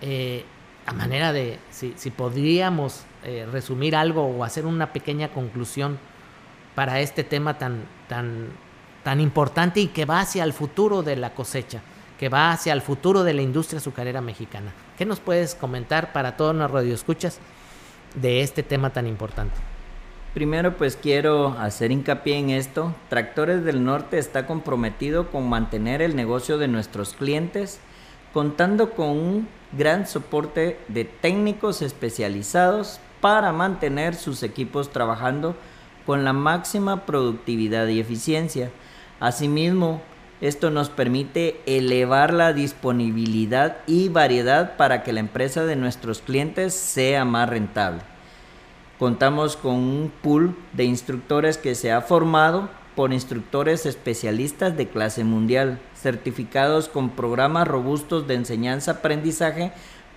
eh, 0.00 0.44
a 0.86 0.92
manera 0.92 1.32
de, 1.32 1.58
si, 1.70 2.10
podríamos 2.10 3.02
eh, 3.24 3.46
resumir 3.50 3.96
algo 3.96 4.24
o 4.24 4.44
hacer 4.44 4.66
una 4.66 4.92
pequeña 4.92 5.32
conclusión 5.32 5.98
para 6.76 7.00
este 7.00 7.24
tema 7.24 7.58
tan, 7.58 7.84
tan, 8.08 8.48
tan 9.02 9.20
importante 9.20 9.80
y 9.80 9.88
que 9.88 10.04
va 10.04 10.20
hacia 10.20 10.44
el 10.44 10.52
futuro 10.52 11.02
de 11.02 11.16
la 11.16 11.34
cosecha, 11.34 11.82
que 12.18 12.28
va 12.28 12.52
hacia 12.52 12.72
el 12.72 12.82
futuro 12.82 13.24
de 13.24 13.34
la 13.34 13.42
industria 13.42 13.78
azucarera 13.78 14.20
mexicana? 14.20 14.72
¿Qué 14.96 15.04
nos 15.04 15.18
puedes 15.18 15.56
comentar 15.56 16.12
para 16.12 16.36
todos 16.36 16.54
los 16.54 16.70
radioescuchas 16.70 17.40
de 18.14 18.42
este 18.42 18.62
tema 18.62 18.90
tan 18.90 19.08
importante? 19.08 19.69
Primero 20.34 20.76
pues 20.76 20.94
quiero 20.94 21.56
hacer 21.58 21.90
hincapié 21.90 22.38
en 22.38 22.50
esto. 22.50 22.94
Tractores 23.08 23.64
del 23.64 23.84
Norte 23.84 24.16
está 24.18 24.46
comprometido 24.46 25.28
con 25.28 25.48
mantener 25.48 26.02
el 26.02 26.14
negocio 26.14 26.56
de 26.56 26.68
nuestros 26.68 27.14
clientes, 27.14 27.80
contando 28.32 28.90
con 28.90 29.08
un 29.08 29.48
gran 29.72 30.06
soporte 30.06 30.78
de 30.86 31.04
técnicos 31.04 31.82
especializados 31.82 33.00
para 33.20 33.52
mantener 33.52 34.14
sus 34.14 34.44
equipos 34.44 34.92
trabajando 34.92 35.56
con 36.06 36.24
la 36.24 36.32
máxima 36.32 37.06
productividad 37.06 37.88
y 37.88 37.98
eficiencia. 37.98 38.70
Asimismo, 39.18 40.00
esto 40.40 40.70
nos 40.70 40.90
permite 40.90 41.60
elevar 41.66 42.32
la 42.32 42.52
disponibilidad 42.52 43.78
y 43.88 44.08
variedad 44.08 44.76
para 44.76 45.02
que 45.02 45.12
la 45.12 45.20
empresa 45.20 45.64
de 45.64 45.74
nuestros 45.74 46.22
clientes 46.22 46.72
sea 46.72 47.24
más 47.24 47.48
rentable. 47.48 48.09
Contamos 49.00 49.56
con 49.56 49.76
un 49.76 50.12
pool 50.22 50.54
de 50.74 50.84
instructores 50.84 51.56
que 51.56 51.74
se 51.74 51.90
ha 51.90 52.02
formado 52.02 52.68
por 52.94 53.14
instructores 53.14 53.86
especialistas 53.86 54.76
de 54.76 54.88
clase 54.88 55.24
mundial, 55.24 55.80
certificados 55.96 56.90
con 56.90 57.08
programas 57.08 57.66
robustos 57.66 58.26
de 58.26 58.34
enseñanza-aprendizaje 58.34 59.72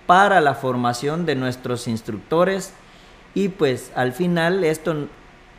para 0.06 0.42
la 0.42 0.54
formación 0.54 1.24
de 1.24 1.34
nuestros 1.34 1.88
instructores 1.88 2.74
y 3.32 3.48
pues 3.48 3.90
al 3.94 4.12
final 4.12 4.64
esto 4.64 5.08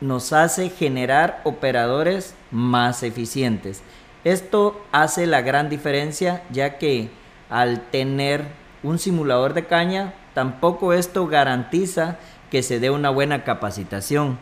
nos 0.00 0.32
hace 0.32 0.70
generar 0.70 1.40
operadores 1.42 2.36
más 2.52 3.02
eficientes. 3.02 3.82
Esto 4.22 4.80
hace 4.92 5.26
la 5.26 5.40
gran 5.40 5.68
diferencia 5.68 6.44
ya 6.52 6.78
que 6.78 7.10
al 7.50 7.90
tener 7.90 8.44
un 8.84 9.00
simulador 9.00 9.52
de 9.52 9.66
caña, 9.66 10.14
tampoco 10.32 10.92
esto 10.92 11.26
garantiza 11.26 12.18
que 12.50 12.62
se 12.62 12.80
dé 12.80 12.90
una 12.90 13.10
buena 13.10 13.44
capacitación. 13.44 14.38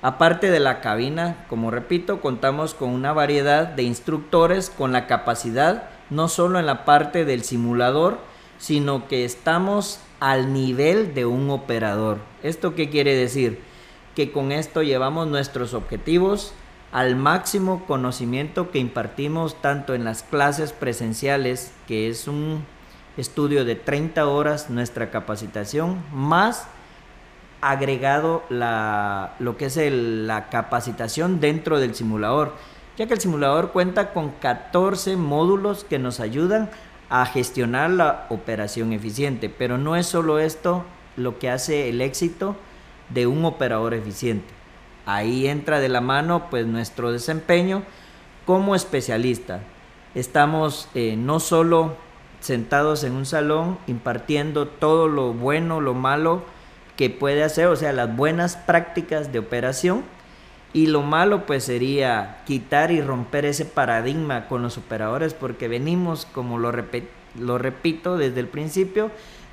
Aparte 0.00 0.50
de 0.50 0.60
la 0.60 0.80
cabina, 0.80 1.44
como 1.48 1.70
repito, 1.70 2.20
contamos 2.20 2.74
con 2.74 2.90
una 2.90 3.12
variedad 3.12 3.66
de 3.66 3.82
instructores 3.82 4.70
con 4.70 4.92
la 4.92 5.06
capacidad 5.06 5.90
no 6.10 6.28
solo 6.28 6.58
en 6.58 6.66
la 6.66 6.84
parte 6.84 7.24
del 7.24 7.42
simulador, 7.42 8.18
sino 8.58 9.08
que 9.08 9.24
estamos 9.24 10.00
al 10.20 10.52
nivel 10.52 11.14
de 11.14 11.26
un 11.26 11.50
operador. 11.50 12.18
¿Esto 12.42 12.74
qué 12.74 12.88
quiere 12.90 13.14
decir? 13.14 13.60
Que 14.14 14.32
con 14.32 14.52
esto 14.52 14.82
llevamos 14.82 15.26
nuestros 15.26 15.74
objetivos 15.74 16.54
al 16.92 17.16
máximo 17.16 17.84
conocimiento 17.86 18.70
que 18.70 18.78
impartimos 18.78 19.60
tanto 19.60 19.94
en 19.94 20.04
las 20.04 20.22
clases 20.22 20.72
presenciales, 20.72 21.72
que 21.86 22.08
es 22.08 22.26
un 22.26 22.64
estudio 23.16 23.64
de 23.64 23.74
30 23.74 24.26
horas 24.26 24.70
nuestra 24.70 25.10
capacitación, 25.10 26.02
más 26.12 26.66
agregado 27.60 28.44
la, 28.48 29.34
lo 29.38 29.56
que 29.56 29.66
es 29.66 29.76
la 29.76 30.48
capacitación 30.48 31.40
dentro 31.40 31.80
del 31.80 31.94
simulador, 31.94 32.54
ya 32.96 33.06
que 33.06 33.14
el 33.14 33.20
simulador 33.20 33.72
cuenta 33.72 34.12
con 34.12 34.30
14 34.30 35.16
módulos 35.16 35.84
que 35.84 35.98
nos 35.98 36.20
ayudan 36.20 36.70
a 37.10 37.26
gestionar 37.26 37.90
la 37.90 38.26
operación 38.28 38.92
eficiente, 38.92 39.48
pero 39.48 39.78
no 39.78 39.96
es 39.96 40.06
solo 40.06 40.38
esto 40.38 40.84
lo 41.16 41.38
que 41.38 41.50
hace 41.50 41.88
el 41.88 42.00
éxito 42.00 42.56
de 43.08 43.26
un 43.26 43.44
operador 43.44 43.94
eficiente. 43.94 44.46
Ahí 45.06 45.48
entra 45.48 45.80
de 45.80 45.88
la 45.88 46.00
mano 46.00 46.50
pues 46.50 46.66
nuestro 46.66 47.12
desempeño 47.12 47.82
como 48.44 48.74
especialista. 48.74 49.60
Estamos 50.14 50.88
eh, 50.94 51.16
no 51.16 51.40
solo 51.40 51.96
sentados 52.40 53.04
en 53.04 53.14
un 53.14 53.26
salón 53.26 53.78
impartiendo 53.86 54.68
todo 54.68 55.08
lo 55.08 55.32
bueno, 55.32 55.80
lo 55.80 55.94
malo 55.94 56.42
que 56.98 57.08
puede 57.08 57.44
hacer, 57.44 57.68
o 57.68 57.76
sea, 57.76 57.94
las 57.94 58.14
buenas 58.14 58.56
prácticas 58.56 59.32
de 59.32 59.38
operación, 59.38 60.04
y 60.74 60.88
lo 60.88 61.02
malo 61.02 61.46
pues 61.46 61.64
sería 61.64 62.42
quitar 62.44 62.90
y 62.90 63.00
romper 63.00 63.46
ese 63.46 63.64
paradigma 63.64 64.48
con 64.48 64.62
los 64.62 64.76
operadores 64.76 65.32
porque 65.32 65.66
venimos, 65.66 66.26
como 66.26 66.58
lo, 66.58 66.72
lo 67.40 67.58
repito 67.58 68.18
desde 68.18 68.40
el 68.40 68.48
principio, 68.48 69.10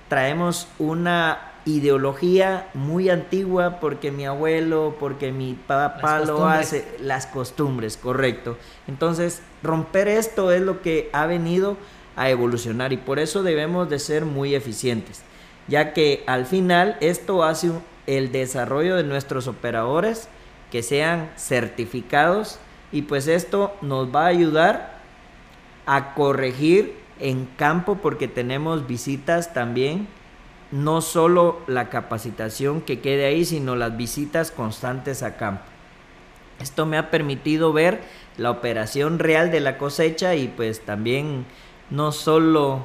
traemos 0.10 0.68
una 0.78 1.54
ideología 1.66 2.68
muy 2.74 3.10
antigua 3.10 3.80
porque 3.80 4.12
mi 4.12 4.26
abuelo, 4.26 4.98
porque 5.00 5.32
mi 5.32 5.54
papá 5.54 6.20
lo 6.20 6.48
hace, 6.48 6.86
las 7.00 7.28
costumbres, 7.28 7.96
correcto. 7.96 8.58
Entonces, 8.88 9.42
romper 9.64 10.08
esto 10.08 10.52
es 10.52 10.62
lo 10.62 10.82
que 10.82 11.10
ha 11.14 11.26
venido 11.26 11.78
a 12.16 12.30
evolucionar 12.30 12.92
y 12.92 12.98
por 12.98 13.20
eso 13.20 13.42
debemos 13.42 13.90
de 13.90 14.00
ser 14.00 14.26
muy 14.26 14.54
eficientes, 14.54 15.24
ya 15.68 15.94
que 15.94 16.24
al 16.28 16.46
final 16.46 16.98
esto 17.00 17.44
hace 17.44 17.72
el 18.08 18.32
desarrollo 18.32 18.96
de 18.96 19.04
nuestros 19.04 19.48
operadores 19.48 20.28
que 20.72 20.84
sean 20.84 21.32
certificados 21.38 22.60
y 22.92 23.04
pues 23.04 23.28
esto 23.28 23.76
nos 23.82 24.14
va 24.14 24.26
a 24.26 24.28
ayudar 24.28 25.00
a 25.86 26.14
corregir 26.14 26.96
en 27.20 27.46
campo 27.58 28.00
porque 28.02 28.28
tenemos 28.28 28.88
visitas 28.88 29.54
también, 29.54 30.08
no 30.72 31.02
solo 31.02 31.62
la 31.68 31.90
capacitación 31.90 32.82
que 32.82 33.00
quede 33.00 33.26
ahí, 33.26 33.46
sino 33.46 33.76
las 33.76 33.96
visitas 33.96 34.52
constantes 34.52 35.24
a 35.24 35.38
campo. 35.38 35.64
Esto 36.60 36.86
me 36.86 36.98
ha 36.98 37.12
permitido 37.12 37.74
ver 37.74 38.02
la 38.38 38.52
operación 38.52 39.20
real 39.20 39.52
de 39.52 39.60
la 39.60 39.78
cosecha 39.78 40.36
y 40.36 40.48
pues 40.48 40.82
también 40.82 41.46
no 41.90 42.12
solo 42.12 42.84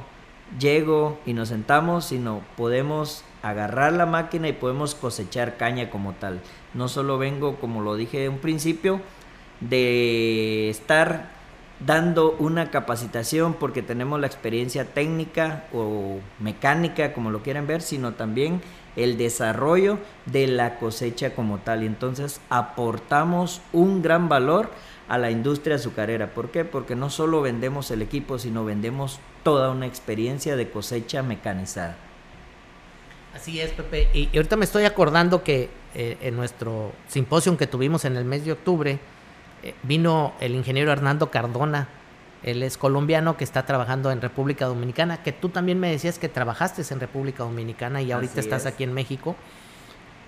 llego 0.59 1.19
y 1.27 1.35
nos 1.35 1.49
sentamos, 1.49 2.07
sino 2.07 2.41
podemos 2.57 3.25
agarrar 3.43 3.93
la 3.93 4.07
máquina 4.07 4.49
y 4.49 4.53
podemos 4.53 4.95
cosechar 4.95 5.57
caña 5.57 5.91
como 5.91 6.13
tal. 6.13 6.41
No 6.75 6.89
solo 6.89 7.19
vengo, 7.19 7.57
como 7.57 7.83
lo 7.83 7.97
dije 7.97 8.25
en 8.25 8.33
un 8.33 8.39
principio, 8.39 9.01
de 9.61 10.71
estar 10.71 11.31
dando 11.85 12.37
una 12.39 12.71
capacitación 12.71 13.55
porque 13.55 13.83
tenemos 13.83 14.21
la 14.21 14.27
experiencia 14.27 14.85
técnica 14.85 15.65
o 15.73 16.19
mecánica, 16.39 17.13
como 17.13 17.31
lo 17.31 17.43
quieran 17.43 17.67
ver, 17.67 17.81
sino 17.81 18.13
también 18.13 18.61
el 18.97 19.17
desarrollo 19.17 19.99
de 20.27 20.47
la 20.47 20.79
cosecha 20.79 21.35
como 21.35 21.59
tal. 21.59 21.83
Y 21.83 21.87
entonces 21.87 22.41
aportamos 22.51 23.63
un 23.73 24.03
gran 24.03 24.29
valor 24.29 24.71
a 25.11 25.19
la 25.19 25.33
industria 25.33 25.75
azucarera. 25.75 26.29
¿Por 26.29 26.53
qué? 26.53 26.65
Porque 26.65 26.95
no 26.95 27.11
solo 27.11 27.43
vendemos 27.43 27.91
el 27.91 28.01
equipo, 28.01 28.39
sino 28.39 28.65
vendemos 28.65 29.19
toda 29.43 29.71
una 29.71 29.87
experiencia 29.87 30.55
de 30.55 30.71
cosecha 30.71 31.25
mecanizada. 31.25 31.97
Así 33.35 33.61
es, 33.61 33.73
Pepe. 33.73 34.09
Y, 34.15 34.29
ahorita 34.37 34.55
me 34.55 34.65
estoy 34.65 34.85
acordando 34.85 35.43
que 35.43 35.69
eh, 35.97 36.17
en 36.21 36.37
nuestro 36.37 36.93
simposio 37.09 37.57
que 37.57 37.67
tuvimos 37.67 38.05
en 38.05 38.17
el 38.17 38.25
mes 38.25 38.45
de 38.45 38.53
octubre, 38.53 39.01
eh, 39.65 39.75
vino 39.83 40.33
el 40.39 40.55
ingeniero 40.55 40.93
Hernando 40.93 41.29
Cardona. 41.29 41.89
Él 42.45 42.63
es 42.63 42.79
colombiano 42.79 43.37
que 43.37 43.43
está 43.43 43.67
trabajando 43.67 44.13
en 44.13 44.21
República 44.21 44.67
Dominicana, 44.67 45.25
que 45.25 45.33
tú 45.33 45.49
también 45.49 45.81
me 45.81 45.91
decías 45.91 46.21
que 46.21 46.29
trabajaste 46.29 46.83
en 46.89 47.01
República 47.01 47.43
Dominicana 47.43 48.01
y 48.01 48.13
ahorita 48.13 48.39
estás 48.39 48.65
aquí 48.65 48.85
en 48.85 48.93
México. 48.93 49.35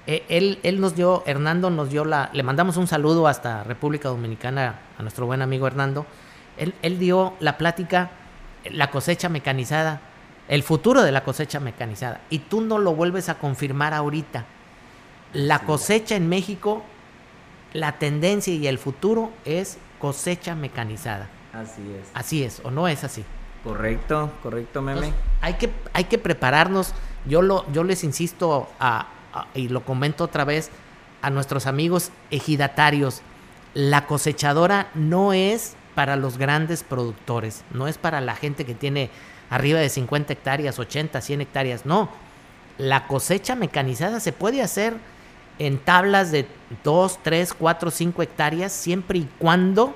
Eh, 0.06 0.24
él, 0.28 0.58
él 0.62 0.80
nos 0.80 0.96
dio, 0.96 1.22
Hernando 1.26 1.70
nos 1.70 1.90
dio 1.90 2.04
la, 2.04 2.30
le 2.32 2.42
mandamos 2.42 2.76
un 2.76 2.86
saludo 2.86 3.28
hasta 3.28 3.62
República 3.64 4.08
Dominicana 4.08 4.80
a 4.98 5.02
nuestro 5.02 5.26
buen 5.26 5.42
amigo 5.42 5.66
Hernando. 5.66 6.06
Él, 6.56 6.74
él 6.82 6.98
dio 6.98 7.34
la 7.40 7.56
plática, 7.56 8.10
la 8.64 8.90
cosecha 8.90 9.28
mecanizada 9.28 10.00
el 10.48 10.62
futuro 10.62 11.02
de 11.02 11.12
la 11.12 11.24
cosecha 11.24 11.60
mecanizada. 11.60 12.20
Y 12.30 12.40
tú 12.40 12.60
no 12.60 12.78
lo 12.78 12.94
vuelves 12.94 13.28
a 13.28 13.38
confirmar 13.38 13.94
ahorita. 13.94 14.44
La 15.32 15.60
cosecha 15.60 16.14
en 16.14 16.28
México, 16.28 16.82
la 17.72 17.92
tendencia 17.92 18.52
y 18.52 18.66
el 18.66 18.78
futuro 18.78 19.30
es 19.44 19.78
cosecha 19.98 20.54
mecanizada. 20.54 21.28
Así 21.52 21.82
es. 21.98 22.10
Así 22.12 22.44
es, 22.44 22.60
o 22.64 22.70
no 22.70 22.88
es 22.88 23.04
así. 23.04 23.24
Correcto, 23.64 24.30
correcto, 24.42 24.82
meme. 24.82 25.12
hay, 25.40 25.54
que, 25.54 25.70
hay 25.92 26.04
que 26.04 26.18
prepararnos. 26.18 26.92
Yo, 27.24 27.40
lo, 27.40 27.64
yo 27.72 27.84
les 27.84 28.02
insisto 28.02 28.68
y 29.54 29.68
lo 29.68 29.84
comento 29.84 30.24
otra 30.24 30.44
vez 30.44 30.70
a 31.20 31.30
nuestros 31.30 31.66
amigos 31.66 32.10
ejidatarios. 32.30 33.22
La 33.74 34.06
cosechadora 34.06 34.90
no 34.94 35.32
es 35.32 35.76
para 35.94 36.16
los 36.16 36.38
grandes 36.38 36.82
productores, 36.82 37.64
no 37.72 37.88
es 37.88 37.98
para 37.98 38.20
la 38.20 38.34
gente 38.34 38.64
que 38.64 38.74
tiene 38.74 39.10
arriba 39.50 39.80
de 39.80 39.88
50 39.88 40.32
hectáreas, 40.32 40.78
80, 40.78 41.20
100 41.20 41.40
hectáreas. 41.42 41.86
No, 41.86 42.08
la 42.78 43.06
cosecha 43.06 43.54
mecanizada 43.54 44.20
se 44.20 44.32
puede 44.32 44.62
hacer 44.62 44.94
en 45.58 45.78
tablas 45.78 46.32
de 46.32 46.46
2, 46.84 47.18
3, 47.22 47.54
4, 47.54 47.90
5 47.90 48.22
hectáreas 48.22 48.72
siempre 48.72 49.18
y 49.18 49.28
cuando 49.38 49.94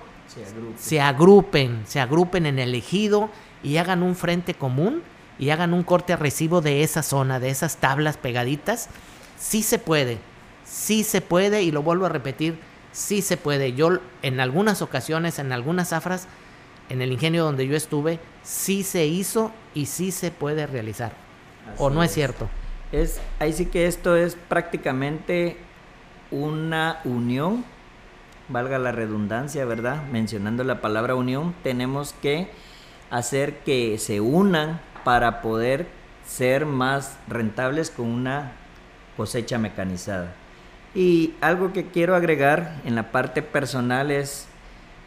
se 0.79 1.01
agrupen. 1.01 1.83
se 1.87 2.01
agrupen, 2.01 2.47
en 2.47 2.59
el 2.59 2.75
ejido 2.75 3.31
y 3.63 3.79
hagan 3.79 4.03
un 4.03 4.15
frente 4.15 4.55
común 4.55 5.03
y 5.39 5.51
hagan 5.51 5.73
un 5.73 5.83
corte 5.83 6.13
a 6.13 6.17
recibo 6.17 6.61
de 6.61 6.83
esa 6.83 7.03
zona, 7.03 7.41
de 7.41 7.51
esas 7.51 7.77
tablas 7.77 8.17
pegaditas. 8.17 8.89
Sí 9.39 9.63
se 9.63 9.79
puede, 9.79 10.19
sí 10.65 11.05
se 11.05 11.21
puede 11.21 11.63
y 11.63 11.71
lo 11.71 11.83
vuelvo 11.83 12.07
a 12.07 12.09
repetir, 12.09 12.59
sí 12.93 13.23
se 13.23 13.37
puede. 13.37 13.73
Yo 13.75 13.99
en 14.23 14.41
algunas 14.41 14.83
ocasiones, 14.83 15.39
en 15.39 15.53
algunas 15.53 15.91
zafras, 15.91 16.29
en 16.89 17.03
el 17.03 17.13
ingenio 17.13 17.45
donde 17.45 17.67
yo 17.67 17.77
estuve, 17.77 18.19
sí 18.43 18.83
se 18.83 19.07
hizo 19.07 19.53
y 19.75 19.87
sí 19.87 20.11
se 20.13 20.31
puede 20.31 20.67
realizar. 20.67 21.13
¿O 21.79 21.91
no 21.91 22.03
es, 22.03 22.13
cierto? 22.13 22.49
Es, 22.93 23.21
ahí 23.39 23.53
sí 23.53 23.67
que 23.67 23.87
esto 23.87 24.17
es 24.17 24.37
prácticamente 24.37 25.57
una 26.31 27.01
unión, 27.05 27.65
valga 28.49 28.79
la 28.79 28.93
redundancia, 28.93 29.65
¿verdad? 29.65 30.05
Mencionando 30.11 30.65
la 30.65 30.81
palabra 30.81 31.15
unión, 31.15 31.55
tenemos 31.63 32.15
que 32.23 32.49
hacer 33.11 33.59
que 33.61 33.99
se 33.99 34.21
unan 34.21 34.81
para 35.05 35.43
poder 35.43 35.87
ser 36.27 36.67
más 36.67 37.19
rentables 37.29 37.91
con 37.91 38.07
una 38.07 38.53
cosecha 39.17 39.59
mecanizada. 39.59 40.33
Y 40.95 41.35
algo 41.41 41.73
que 41.73 41.87
quiero 41.87 42.15
agregar 42.15 42.81
en 42.85 42.95
la 42.95 43.13
parte 43.13 43.43
personal 43.43 44.11
es 44.11 44.49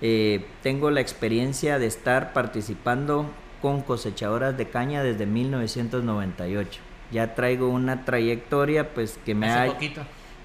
eh, 0.01 0.45
tengo 0.64 0.91
la 0.91 1.01
experiencia 1.01 1.80
de 1.80 1.88
estar 1.88 2.32
participando 2.32 3.26
con 3.62 3.82
cosechadoras 3.82 4.57
de 4.57 4.70
caña 4.70 5.03
desde 5.03 5.26
1998. 5.26 6.82
Ya 7.12 7.36
traigo 7.36 7.70
una 7.70 8.05
trayectoria 8.05 8.93
pues 8.93 9.20
que 9.26 9.36
me, 9.36 9.49
ha, 9.49 9.74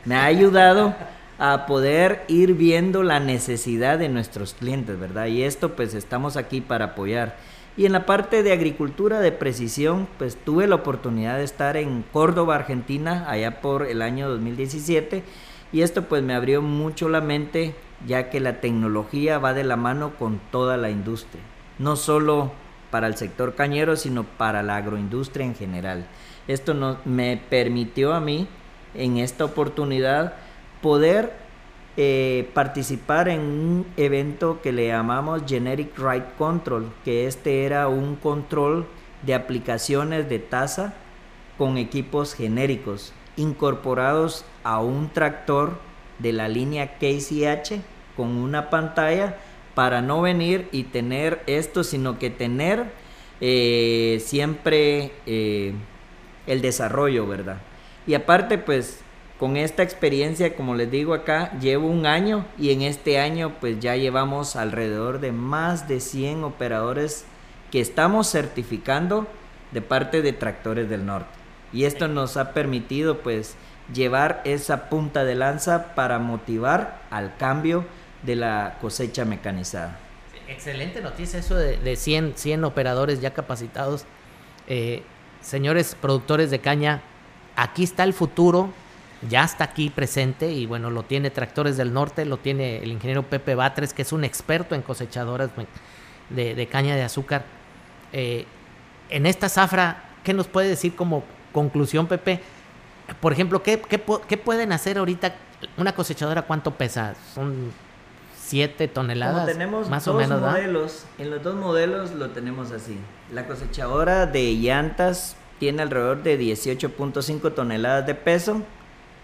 me 0.05 0.17
ha 0.17 0.25
ayudado 0.25 0.95
a 1.39 1.67
poder 1.67 2.25
ir 2.29 2.55
viendo 2.55 3.03
la 3.03 3.21
necesidad 3.21 3.99
de 3.99 4.09
nuestros 4.09 4.55
clientes, 4.55 4.99
¿verdad? 4.99 5.27
Y 5.27 5.43
esto 5.43 5.77
pues 5.77 5.95
estamos 5.95 6.37
aquí 6.37 6.61
para 6.61 6.87
apoyar. 6.87 7.37
Y 7.77 7.87
en 7.87 7.93
la 7.93 8.07
parte 8.07 8.43
de 8.45 8.53
agricultura 8.53 9.19
de 9.19 9.33
precisión, 9.33 10.07
pues 10.19 10.37
tuve 10.37 10.69
la 10.69 10.77
oportunidad 10.77 11.39
de 11.39 11.45
estar 11.45 11.77
en 11.77 12.05
Córdoba, 12.13 12.55
Argentina, 12.55 13.29
allá 13.29 13.61
por 13.61 13.87
el 13.87 14.01
año 14.01 14.29
2017, 14.29 15.25
y 15.73 15.83
esto 15.83 16.03
pues 16.03 16.23
me 16.23 16.35
abrió 16.35 16.63
mucho 16.63 17.09
la 17.09 17.21
mente, 17.21 17.75
ya 18.07 18.31
que 18.31 18.39
la 18.39 18.61
tecnología 18.61 19.41
va 19.41 19.55
de 19.55 19.65
la 19.65 19.75
mano 19.77 20.15
con 20.17 20.41
toda 20.53 20.77
la 20.77 20.91
industria, 20.91 21.43
no 21.81 21.97
solo 21.97 22.53
para 22.93 23.09
el 23.09 23.17
sector 23.17 23.57
cañero, 23.57 23.97
sino 23.97 24.23
para 24.23 24.63
la 24.63 24.77
agroindustria 24.77 25.45
en 25.45 25.57
general. 25.57 26.07
Esto 26.47 26.75
no, 26.75 26.99
me 27.05 27.37
permitió 27.51 28.15
a 28.15 28.21
mí, 28.21 28.47
en 28.95 29.17
esta 29.17 29.45
oportunidad, 29.45 30.35
poder 30.81 31.44
eh, 31.97 32.51
participar 32.55 33.29
en 33.29 33.41
un 33.41 33.87
evento 33.97 34.61
que 34.63 34.73
le 34.73 34.89
llamamos 34.89 35.43
Generic 35.47 35.97
Ride 35.97 36.27
Control, 36.37 36.93
que 37.05 37.27
este 37.27 37.65
era 37.65 37.87
un 37.87 38.17
control 38.17 38.87
de 39.23 39.35
aplicaciones 39.35 40.29
de 40.29 40.41
tasa 40.41 40.95
con 41.57 41.79
equipos 41.79 42.35
genéricos 42.35 43.13
incorporados 43.37 44.45
a 44.65 44.81
un 44.81 45.09
tractor 45.09 45.79
de 46.19 46.33
la 46.33 46.49
línea 46.49 46.99
KCH 46.99 47.81
con 48.17 48.29
una 48.29 48.71
pantalla 48.71 49.37
para 49.75 50.03
no 50.03 50.23
venir 50.23 50.69
y 50.73 50.85
tener 50.85 51.43
esto, 51.47 51.85
sino 51.85 52.19
que 52.19 52.31
tener 52.31 52.87
eh, 53.41 54.23
siempre 54.25 55.13
eh, 55.27 55.75
el 56.47 56.61
desarrollo, 56.61 57.27
¿verdad? 57.27 57.59
Y 58.07 58.15
aparte, 58.15 58.59
pues 58.59 59.04
con 59.45 59.59
esta 59.59 59.83
experiencia, 59.83 60.57
como 60.57 60.75
les 60.75 60.91
digo 60.91 61.13
acá, 61.13 61.53
llevo 61.61 61.87
un 61.87 62.07
año 62.07 62.47
y 62.57 62.73
en 62.73 62.81
este 62.81 63.19
año 63.21 63.53
pues 63.61 63.79
ya 63.79 63.95
llevamos 63.95 64.57
alrededor 64.57 65.21
de 65.21 65.33
más 65.33 65.87
de 65.87 66.01
100 66.01 66.45
operadores 66.45 67.27
que 67.71 67.83
estamos 67.83 68.27
certificando 68.27 69.27
de 69.71 69.83
parte 69.83 70.23
de 70.23 70.33
Tractores 70.33 70.89
del 70.89 71.05
Norte. 71.05 71.29
Y 71.75 71.85
esto 71.85 72.09
nos 72.09 72.39
ha 72.39 72.55
permitido 72.55 73.19
pues 73.19 73.55
llevar 73.93 74.41
esa 74.47 74.89
punta 74.89 75.25
de 75.27 75.35
lanza 75.35 75.95
para 75.95 76.19
motivar 76.19 77.03
al 77.11 77.37
cambio 77.37 77.85
de 78.23 78.37
la 78.37 78.79
cosecha 78.81 79.27
mecanizada. 79.27 79.99
Excelente 80.49 81.03
noticia 81.03 81.39
eso 81.39 81.55
de, 81.55 81.97
100, 81.97 82.33
100 82.37 82.65
operadores 82.65 83.21
ya 83.21 83.35
capacitados. 83.35 84.07
Eh, 84.69 85.03
señores 85.43 85.95
productores 86.01 86.51
de 86.51 86.61
caña, 86.61 87.03
aquí 87.57 87.85
está 87.85 88.05
el 88.05 88.15
futuro, 88.15 88.73
ya 89.29 89.45
está 89.45 89.65
aquí 89.65 89.91
presente 89.91 90.51
y 90.53 90.67
bueno, 90.67 90.91
lo 90.91 91.03
tiene 91.03 91.31
Tractores 91.31 91.77
del 91.77 91.93
Norte, 91.93 92.25
lo 92.25 92.39
tiene 92.39 92.79
el 92.79 92.91
ingeniero 92.91 93.23
Pepe 93.23 93.55
Batres, 93.55 93.95
que 93.95 94.03
es 94.03 94.13
un 94.13 94.25
experto 94.25 94.75
en 94.75 94.83
cosechadoras 94.83 95.51
de, 96.31 96.69
caña 96.71 96.95
de 96.97 97.03
azúcar. 97.03 97.45
Eh, 98.13 98.47
en 99.11 99.27
esta 99.27 99.49
zafra, 99.49 100.05
¿qué 100.23 100.35
nos 100.35 100.49
puede 100.49 100.69
decir 100.69 100.95
como 100.95 101.25
conclusión, 101.53 102.07
Pepe? 102.07 102.41
Por 103.21 103.33
ejemplo, 103.33 103.63
¿qué, 103.63 103.79
pueden 103.79 104.73
hacer 104.73 104.99
ahorita? 104.99 105.35
Una 105.77 105.95
cosechadora, 105.95 106.43
¿cuánto 106.43 106.73
pesa? 106.73 107.15
Son 107.35 107.71
7 108.39 108.89
toneladas. 108.89 109.47
tenemos 109.47 109.89
más 109.89 110.07
o 110.09 110.15
menos. 110.15 110.41
Modelos, 110.41 111.05
en 111.19 111.31
los 111.31 111.43
dos 111.43 111.55
modelos 111.55 112.13
lo 112.13 112.31
tenemos 112.31 112.73
así. 112.73 112.99
La 113.33 113.47
cosechadora 113.47 114.27
de 114.27 114.55
llantas 114.55 115.37
tiene 115.59 115.83
alrededor 115.83 116.23
de 116.23 116.39
18.5 116.39 117.55
toneladas 117.55 118.07
de 118.07 118.15
peso 118.15 118.63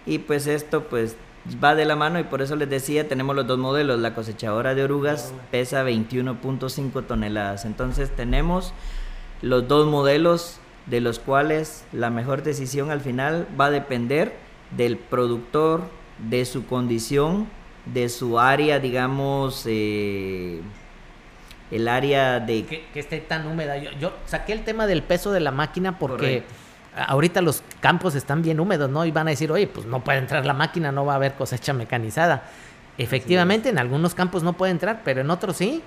y 0.06 0.18
pues 0.18 0.46
esto 0.46 0.84
pues 0.84 1.16
va 1.62 1.74
de 1.74 1.84
la 1.84 1.96
mano 1.96 2.18
y 2.18 2.24
por 2.24 2.42
eso 2.42 2.56
les 2.56 2.68
decía, 2.68 3.08
tenemos 3.08 3.34
los 3.34 3.46
dos 3.46 3.58
modelos. 3.58 3.98
La 3.98 4.14
cosechadora 4.14 4.74
de 4.74 4.84
orugas 4.84 5.32
pesa 5.50 5.84
21.5 5.84 7.06
toneladas. 7.06 7.64
Entonces 7.64 8.10
tenemos 8.14 8.72
los 9.42 9.66
dos 9.68 9.86
modelos 9.86 10.58
de 10.86 11.00
los 11.00 11.18
cuales 11.18 11.84
la 11.92 12.10
mejor 12.10 12.42
decisión 12.42 12.90
al 12.90 13.00
final 13.00 13.46
va 13.58 13.66
a 13.66 13.70
depender 13.70 14.34
del 14.76 14.96
productor, 14.96 15.82
de 16.28 16.44
su 16.44 16.66
condición, 16.66 17.48
de 17.86 18.08
su 18.08 18.38
área, 18.38 18.78
digamos, 18.78 19.64
eh, 19.66 20.60
el 21.70 21.88
área 21.88 22.40
de... 22.40 22.64
Que, 22.64 22.84
esté 22.94 23.18
tan 23.18 23.46
húmeda. 23.46 23.78
Yo, 23.78 23.90
yo, 23.98 24.12
saqué 24.26 24.52
el 24.52 24.64
tema 24.64 24.86
del 24.86 25.02
peso 25.02 25.32
de 25.32 25.40
la 25.40 25.50
máquina 25.50 25.98
porque 25.98 26.44
ahorita 26.96 27.40
los 27.40 27.62
campos 27.80 28.14
están 28.14 28.42
bien 28.42 28.60
húmedos, 28.60 28.90
¿no? 28.90 29.04
Y 29.04 29.10
van 29.10 29.28
a 29.28 29.30
decir, 29.30 29.50
oye, 29.52 29.66
pues 29.66 29.86
no 29.86 30.02
puede 30.02 30.18
entrar 30.18 30.44
la 30.44 30.54
máquina, 30.54 30.92
no 30.92 31.04
va 31.04 31.14
a 31.14 31.16
haber 31.16 31.34
cosecha 31.34 31.72
mecanizada. 31.72 32.44
Efectivamente, 32.98 33.68
en 33.68 33.78
algunos 33.78 34.14
campos 34.14 34.42
no 34.42 34.54
puede 34.54 34.72
entrar, 34.72 35.02
pero 35.04 35.20
en 35.20 35.30
otros 35.30 35.56
sí. 35.56 35.82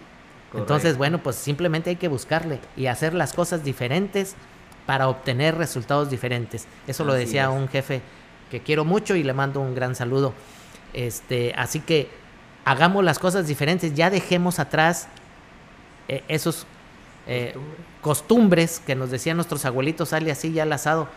Entonces, 0.54 0.98
bueno, 0.98 1.18
pues 1.18 1.36
simplemente 1.36 1.90
hay 1.90 1.96
que 1.96 2.08
buscarle 2.08 2.60
y 2.78 2.86
hacer 2.86 3.14
las 3.14 3.34
cosas 3.34 3.64
diferentes 3.64 4.36
para 4.86 5.08
obtener 5.08 5.56
resultados 5.58 6.10
diferentes. 6.10 6.68
Eso 6.88 7.04
lo 7.04 7.14
decía 7.14 7.50
un 7.50 7.68
jefe 7.68 8.02
que 8.52 8.62
quiero 8.62 8.86
mucho 8.86 9.16
y 9.16 9.24
le 9.24 9.34
mando 9.34 9.62
un 9.62 9.74
gran 9.74 9.96
saludo. 9.96 10.34
Este, 10.94 11.54
así 11.58 11.80
que 11.80 12.10
hagamos 12.66 13.04
las 13.04 13.18
cosas 13.18 13.48
diferentes, 13.48 13.96
ya 13.96 14.10
dejemos 14.10 14.60
atrás 14.60 15.08
eh, 16.08 16.24
esos 16.28 16.68
eh, 17.28 17.56
costumbres 18.02 18.82
que 18.86 18.96
nos 18.96 19.12
decían 19.12 19.38
nuestros 19.38 19.66
abuelitos, 19.66 20.10
sale 20.10 20.32
así 20.32 20.52
ya 20.52 20.64
al 20.64 20.74
asado. 20.74 21.08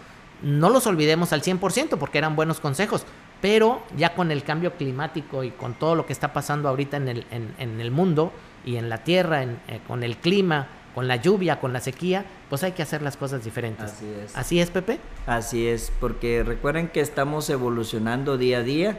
No 0.42 0.70
los 0.70 0.86
olvidemos 0.86 1.32
al 1.32 1.42
100% 1.42 1.98
porque 1.98 2.18
eran 2.18 2.36
buenos 2.36 2.60
consejos, 2.60 3.04
pero 3.40 3.82
ya 3.96 4.14
con 4.14 4.30
el 4.30 4.44
cambio 4.44 4.74
climático 4.74 5.44
y 5.44 5.50
con 5.50 5.74
todo 5.74 5.94
lo 5.94 6.06
que 6.06 6.12
está 6.12 6.32
pasando 6.32 6.68
ahorita 6.68 6.96
en 6.96 7.08
el, 7.08 7.26
en, 7.30 7.80
el 7.80 7.90
mundo 7.90 8.32
y 8.64 8.76
en 8.76 8.88
la 8.88 9.04
tierra, 9.04 9.42
eh, 9.42 9.80
con 9.86 10.02
el 10.02 10.16
clima, 10.16 10.68
con 10.94 11.08
la 11.08 11.16
lluvia, 11.16 11.60
con 11.60 11.72
la 11.72 11.80
sequía, 11.80 12.24
pues 12.48 12.62
hay 12.62 12.72
que 12.72 12.82
hacer 12.82 13.02
las 13.02 13.16
cosas 13.16 13.44
diferentes. 13.44 13.92
Así 13.92 14.06
es. 14.06 14.36
¿Así 14.36 14.60
es, 14.60 14.70
Pepe? 14.70 14.98
Así 15.26 15.66
es, 15.66 15.92
porque 16.00 16.42
recuerden 16.42 16.88
que 16.88 17.00
estamos 17.00 17.50
evolucionando 17.50 18.38
día 18.38 18.58
a 18.58 18.62
día 18.62 18.98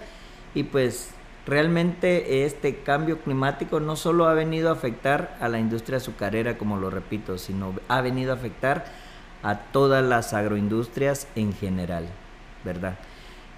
y 0.53 0.63
pues 0.63 1.09
realmente 1.47 2.43
este 2.45 2.79
cambio 2.79 3.19
climático 3.21 3.79
no 3.79 3.95
solo 3.95 4.27
ha 4.27 4.33
venido 4.33 4.69
a 4.69 4.73
afectar 4.73 5.37
a 5.39 5.47
la 5.47 5.59
industria 5.59 5.97
azucarera, 5.97 6.57
como 6.57 6.77
lo 6.77 6.89
repito, 6.89 7.37
sino 7.37 7.73
ha 7.87 8.01
venido 8.01 8.33
a 8.33 8.35
afectar 8.35 8.85
a 9.43 9.55
todas 9.57 10.03
las 10.03 10.33
agroindustrias 10.33 11.27
en 11.35 11.53
general, 11.53 12.07
¿verdad? 12.65 12.95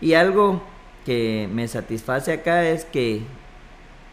Y 0.02 0.14
algo 0.14 0.62
que 1.04 1.50
me 1.52 1.68
satisface 1.68 2.32
acá 2.32 2.64
es 2.64 2.86
que 2.86 3.24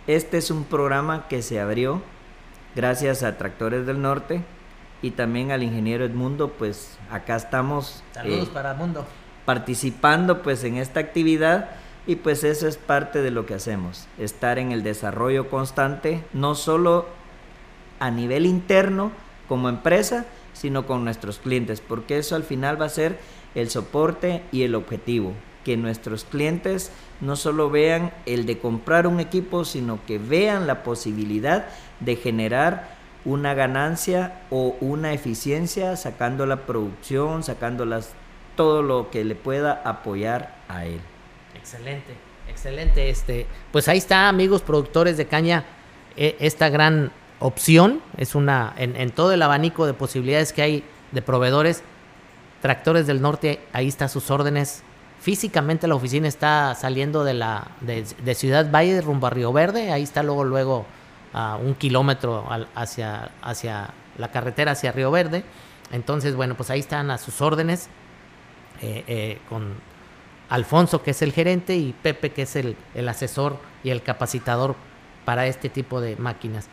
este 0.06 0.38
es 0.38 0.50
un 0.50 0.64
programa 0.64 1.28
que 1.28 1.42
se 1.42 1.60
abrió 1.60 2.00
gracias 2.74 3.22
a 3.22 3.36
Tractores 3.36 3.84
del 3.84 4.00
Norte 4.00 4.42
y 5.02 5.10
también 5.10 5.50
al 5.50 5.62
ingeniero 5.62 6.04
Edmundo, 6.04 6.52
pues 6.52 6.98
acá 7.10 7.36
estamos. 7.36 8.02
Saludos 8.12 8.48
eh, 8.48 8.50
para 8.54 8.72
Mundo. 8.72 9.04
Participando 9.44 10.42
pues 10.42 10.64
en 10.64 10.78
esta 10.78 11.00
actividad 11.00 11.68
y 12.06 12.16
pues 12.16 12.44
eso 12.44 12.68
es 12.68 12.76
parte 12.76 13.20
de 13.22 13.30
lo 13.30 13.46
que 13.46 13.54
hacemos, 13.54 14.06
estar 14.18 14.58
en 14.58 14.72
el 14.72 14.82
desarrollo 14.82 15.50
constante, 15.50 16.22
no 16.32 16.54
solo 16.54 17.06
a 17.98 18.10
nivel 18.10 18.46
interno 18.46 19.10
como 19.48 19.68
empresa, 19.68 20.26
sino 20.52 20.86
con 20.86 21.04
nuestros 21.04 21.38
clientes, 21.38 21.80
porque 21.80 22.18
eso 22.18 22.36
al 22.36 22.44
final 22.44 22.80
va 22.80 22.86
a 22.86 22.90
ser 22.90 23.18
el 23.54 23.70
soporte 23.70 24.42
y 24.52 24.62
el 24.62 24.74
objetivo, 24.74 25.32
que 25.64 25.76
nuestros 25.76 26.24
clientes 26.24 26.92
no 27.20 27.34
solo 27.34 27.70
vean 27.70 28.12
el 28.24 28.46
de 28.46 28.58
comprar 28.58 29.06
un 29.06 29.18
equipo, 29.18 29.64
sino 29.64 29.98
que 30.06 30.18
vean 30.18 30.66
la 30.66 30.82
posibilidad 30.82 31.66
de 32.00 32.16
generar 32.16 32.96
una 33.24 33.54
ganancia 33.54 34.42
o 34.50 34.76
una 34.80 35.12
eficiencia 35.12 35.96
sacando 35.96 36.46
la 36.46 36.66
producción, 36.66 37.42
sacando 37.42 37.84
todo 38.54 38.82
lo 38.82 39.10
que 39.10 39.24
le 39.24 39.34
pueda 39.34 39.82
apoyar 39.84 40.54
a 40.68 40.84
él. 40.84 41.00
Excelente, 41.66 42.14
excelente. 42.48 43.10
Este, 43.10 43.46
pues 43.72 43.88
ahí 43.88 43.98
está, 43.98 44.28
amigos 44.28 44.62
productores 44.62 45.16
de 45.16 45.26
caña, 45.26 45.64
e, 46.16 46.36
esta 46.38 46.68
gran 46.68 47.10
opción 47.40 48.00
es 48.16 48.36
una 48.36 48.72
en, 48.76 49.10
todo 49.10 49.32
el 49.32 49.42
abanico 49.42 49.84
de 49.84 49.92
posibilidades 49.92 50.52
que 50.52 50.62
hay 50.62 50.84
de 51.10 51.22
proveedores. 51.22 51.82
Tractores 52.62 53.08
del 53.08 53.20
Norte, 53.20 53.58
ahí 53.72 53.88
está 53.88 54.06
sus 54.06 54.30
órdenes. 54.30 54.84
Físicamente 55.20 55.88
la 55.88 55.96
oficina 55.96 56.28
está 56.28 56.72
saliendo 56.76 57.24
de 57.24 57.34
la 57.34 57.66
de, 57.80 58.34
Ciudad 58.36 58.70
Valle 58.70 59.00
rumbo 59.00 59.26
a 59.26 59.30
Río 59.30 59.52
Verde. 59.52 59.90
Ahí 59.90 60.04
está 60.04 60.22
luego 60.22 60.44
luego 60.44 60.86
a 61.32 61.56
un 61.56 61.74
kilómetro 61.74 62.46
hacia 62.76 63.32
hacia 63.42 63.90
la 64.18 64.30
carretera 64.30 64.72
hacia 64.72 64.92
Río 64.92 65.10
Verde. 65.10 65.42
Entonces 65.90 66.36
bueno 66.36 66.54
pues 66.54 66.70
ahí 66.70 66.78
están 66.78 67.10
a 67.10 67.18
sus 67.18 67.40
órdenes 67.40 67.88
eh, 68.82 69.02
eh, 69.08 69.38
con 69.48 69.74
Alfonso, 70.48 71.02
que 71.02 71.10
es 71.10 71.22
el 71.22 71.32
gerente, 71.32 71.76
y 71.76 71.92
Pepe, 71.92 72.30
que 72.32 72.42
es 72.42 72.56
el, 72.56 72.76
asesor 73.08 73.58
y 73.82 73.90
el 73.90 74.02
capacitador 74.02 74.76
para 75.24 75.46
este 75.46 75.68
tipo 75.68 76.00
de 76.00 76.16
máquinas. 76.16 76.68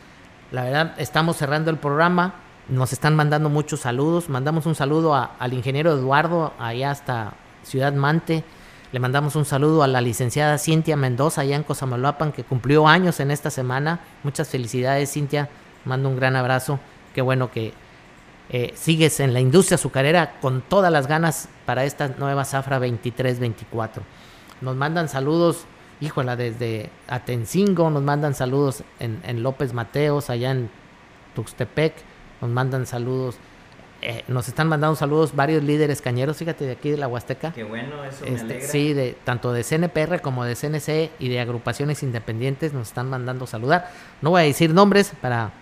La 0.52 0.64
verdad, 0.64 0.94
estamos 0.98 1.36
cerrando 1.36 1.70
el 1.70 1.78
programa, 1.78 2.34
nos 2.68 2.92
están 2.92 3.16
mandando 3.16 3.50
muchos 3.50 3.80
saludos, 3.80 4.28
mandamos 4.28 4.66
un 4.66 4.74
saludo 4.74 5.14
al 5.14 5.52
ingeniero 5.52 5.92
Eduardo, 5.92 6.52
allá 6.58 6.90
hasta 6.90 7.34
Ciudad 7.62 7.92
Mante, 7.92 8.44
le 8.92 9.00
mandamos 9.00 9.34
un 9.34 9.44
saludo 9.44 9.82
a 9.82 9.88
la 9.88 10.00
licenciada 10.00 10.56
Cintia 10.56 10.96
Mendoza, 10.96 11.40
allá 11.40 11.56
en 11.56 11.64
Cosamaloapan, 11.64 12.30
que 12.30 12.44
cumplió 12.44 12.86
años 12.86 13.18
en 13.18 13.32
esta 13.32 13.50
semana. 13.50 13.98
Muchas 14.22 14.48
felicidades, 14.48 15.12
Cintia, 15.12 15.48
mando 15.84 16.08
un 16.08 16.14
gran 16.14 16.36
abrazo, 16.36 16.78
qué 17.12 17.20
bueno 17.20 17.50
que, 17.50 17.74
eh, 18.56 18.72
sigues 18.76 19.18
en 19.18 19.32
la 19.34 19.40
industria 19.40 19.74
azucarera 19.74 20.38
con 20.40 20.62
todas 20.62 20.92
las 20.92 21.08
ganas 21.08 21.48
para 21.66 21.84
esta 21.84 22.06
nueva 22.18 22.44
zafra 22.44 22.78
23-24. 22.78 24.02
Nos 24.60 24.76
mandan 24.76 25.08
saludos, 25.08 25.64
híjola, 26.00 26.36
desde 26.36 26.88
Atencingo, 27.08 27.90
nos 27.90 28.04
mandan 28.04 28.32
saludos 28.36 28.84
en, 29.00 29.20
en 29.24 29.42
López 29.42 29.72
Mateos, 29.72 30.30
allá 30.30 30.52
en 30.52 30.70
Tuxtepec, 31.34 31.94
nos 32.40 32.48
mandan 32.48 32.86
saludos 32.86 33.38
eh, 34.02 34.22
nos 34.28 34.46
están 34.48 34.68
mandando 34.68 34.94
saludos 34.96 35.34
varios 35.34 35.64
líderes 35.64 36.00
cañeros, 36.02 36.36
fíjate, 36.36 36.64
de 36.64 36.72
aquí 36.72 36.90
de 36.90 36.98
la 36.98 37.08
Huasteca. 37.08 37.52
Qué 37.54 37.64
bueno, 37.64 38.04
eso 38.04 38.24
me 38.24 38.34
Este, 38.34 38.44
alegra. 38.44 38.68
sí, 38.68 38.92
de, 38.92 39.16
tanto 39.24 39.50
de 39.52 39.64
CNPR 39.64 40.20
como 40.20 40.44
de 40.44 40.54
CNC 40.54 41.10
y 41.18 41.28
de 41.28 41.40
agrupaciones 41.40 42.04
independientes 42.04 42.72
nos 42.74 42.88
están 42.88 43.08
mandando 43.10 43.46
saludar. 43.48 43.90
No 44.20 44.30
voy 44.30 44.42
a 44.42 44.44
decir 44.44 44.74
nombres 44.74 45.12
para 45.22 45.52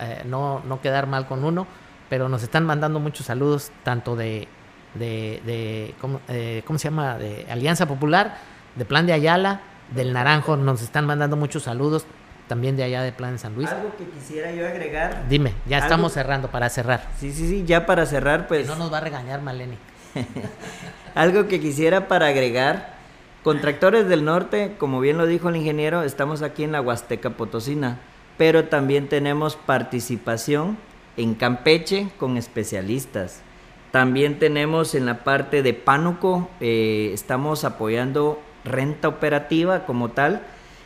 eh, 0.00 0.22
no, 0.26 0.60
no 0.68 0.82
quedar 0.82 1.06
mal 1.06 1.26
con 1.26 1.44
uno, 1.44 1.66
pero 2.08 2.28
nos 2.28 2.42
están 2.42 2.64
mandando 2.64 3.00
muchos 3.00 3.26
saludos, 3.26 3.70
tanto 3.84 4.16
de, 4.16 4.48
de, 4.94 5.40
de 5.44 5.94
¿cómo, 6.00 6.20
eh, 6.28 6.62
¿cómo 6.66 6.78
se 6.78 6.84
llama? 6.88 7.18
De 7.18 7.46
Alianza 7.50 7.86
Popular, 7.86 8.36
de 8.76 8.84
Plan 8.84 9.06
de 9.06 9.12
Ayala, 9.12 9.60
del 9.94 10.12
Naranjo, 10.12 10.56
nos 10.56 10.82
están 10.82 11.06
mandando 11.06 11.36
muchos 11.36 11.64
saludos, 11.64 12.06
también 12.46 12.76
de 12.76 12.82
allá 12.84 13.02
de 13.02 13.12
Plan 13.12 13.32
de 13.32 13.38
San 13.38 13.54
Luis. 13.54 13.68
Algo 13.70 13.92
que 13.96 14.04
quisiera 14.08 14.50
yo 14.52 14.66
agregar. 14.66 15.24
Dime, 15.28 15.52
ya 15.66 15.76
Algo- 15.78 15.86
estamos 15.86 16.12
cerrando 16.12 16.48
para 16.50 16.68
cerrar. 16.70 17.06
Sí, 17.18 17.32
sí, 17.32 17.48
sí, 17.48 17.64
ya 17.66 17.84
para 17.86 18.06
cerrar, 18.06 18.46
pues. 18.48 18.66
No 18.66 18.74
nos 18.76 18.92
va 18.92 18.98
a 18.98 19.00
regañar 19.02 19.42
Maleni. 19.42 19.76
Algo 21.14 21.48
que 21.48 21.60
quisiera 21.60 22.08
para 22.08 22.26
agregar, 22.28 22.94
con 23.42 23.60
Tractores 23.60 24.08
del 24.08 24.24
Norte, 24.24 24.74
como 24.78 25.00
bien 25.00 25.16
lo 25.18 25.26
dijo 25.26 25.48
el 25.48 25.56
ingeniero, 25.56 26.02
estamos 26.02 26.42
aquí 26.42 26.64
en 26.64 26.72
la 26.72 26.80
Huasteca 26.80 27.30
Potosina, 27.30 27.98
pero 28.36 28.64
también 28.64 29.08
tenemos 29.08 29.56
participación 29.56 30.76
en 31.18 31.34
Campeche 31.34 32.08
con 32.18 32.38
especialistas. 32.38 33.42
También 33.90 34.38
tenemos 34.38 34.94
en 34.94 35.04
la 35.04 35.24
parte 35.24 35.62
de 35.62 35.74
Pánuco, 35.74 36.48
eh, 36.60 37.10
estamos 37.12 37.64
apoyando 37.64 38.40
renta 38.64 39.08
operativa 39.08 39.84
como 39.84 40.10
tal 40.10 40.42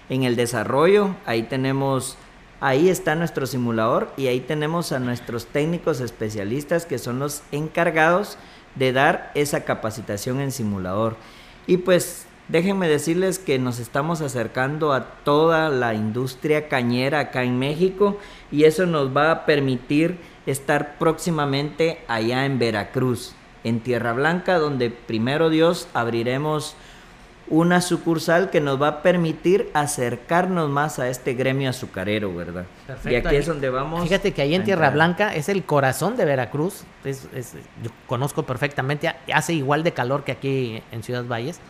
en 0.09 0.24
el 0.24 0.35
desarrollo. 0.35 1.14
Ahí 1.26 1.45
tenemos, 1.45 2.16
ahí 2.61 2.89
está 2.89 3.14
nuestro 3.14 3.47
simulador 3.47 4.12
y 4.16 4.28
ahí 4.28 4.41
tenemos 4.41 4.93
a 4.93 4.99
nuestros 4.99 5.47
técnicos 5.47 6.01
especialistas 6.01 6.87
que 6.87 6.99
son 6.99 7.18
los 7.18 7.43
encargados 7.53 8.39
de 8.74 8.93
dar 8.93 9.30
esa 9.35 9.64
capacitación 9.64 10.41
en 10.41 10.51
simulador. 10.51 11.16
Y 11.66 11.76
pues 11.78 12.26
déjenme 12.49 12.88
decirles 12.88 13.38
que 13.38 13.59
nos 13.59 13.78
estamos 13.78 14.20
acercando 14.20 14.93
a 14.93 15.05
toda 15.24 15.68
la 15.68 15.95
industria 15.95 16.68
cañera 16.68 17.20
acá 17.20 17.43
en 17.45 17.59
México 17.59 18.18
y 18.51 18.64
eso 18.64 18.86
nos 18.86 19.16
va 19.16 19.30
a 19.30 19.47
permitir 19.47 20.18
estar 20.47 20.99
próximamente 20.99 21.99
allá 22.09 22.45
en 22.45 22.59
Veracruz, 22.59 23.34
en 23.64 23.80
Tierra 23.80 24.12
Blanca, 24.12 24.59
donde 24.59 24.90
primero 24.90 25.51
Dios 25.51 25.88
abriremos 25.95 26.74
una 27.49 27.80
sucursal 27.82 28.51
que 28.51 28.61
nos 28.61 28.80
va 28.80 28.88
a 28.88 29.03
permitir 29.03 29.68
acercarnos 29.74 30.70
más 30.70 30.99
a 30.99 31.09
este 31.09 31.34
gremio 31.34 31.68
azucarero, 31.70 32.34
¿verdad? 32.34 32.64
Y 33.05 33.14
aquí 33.16 33.36
es 33.36 33.47
donde 33.47 33.68
vamos. 33.68 34.03
Fíjate 34.05 34.32
que 34.32 34.40
ahí 34.43 34.55
en 34.55 34.64
Tierra. 34.64 34.90
Blanca 34.90 35.34
es 35.34 35.49
el 35.49 35.64
corazón 35.64 36.16
de 36.16 36.24
Veracruz. 36.24 36.84
Es, 37.05 37.28
es- 37.34 37.55
yo 37.82 37.90
conozco 38.07 38.45
perfectamente. 38.45 39.12
Hace 39.32 39.53
igual 39.55 39.82
de 39.82 39.93
calor 39.93 40.24
que 40.24 40.32
aquí 40.32 40.82
en 40.93 41.03
Ciudad 41.03 41.24
Valles. 41.26 41.61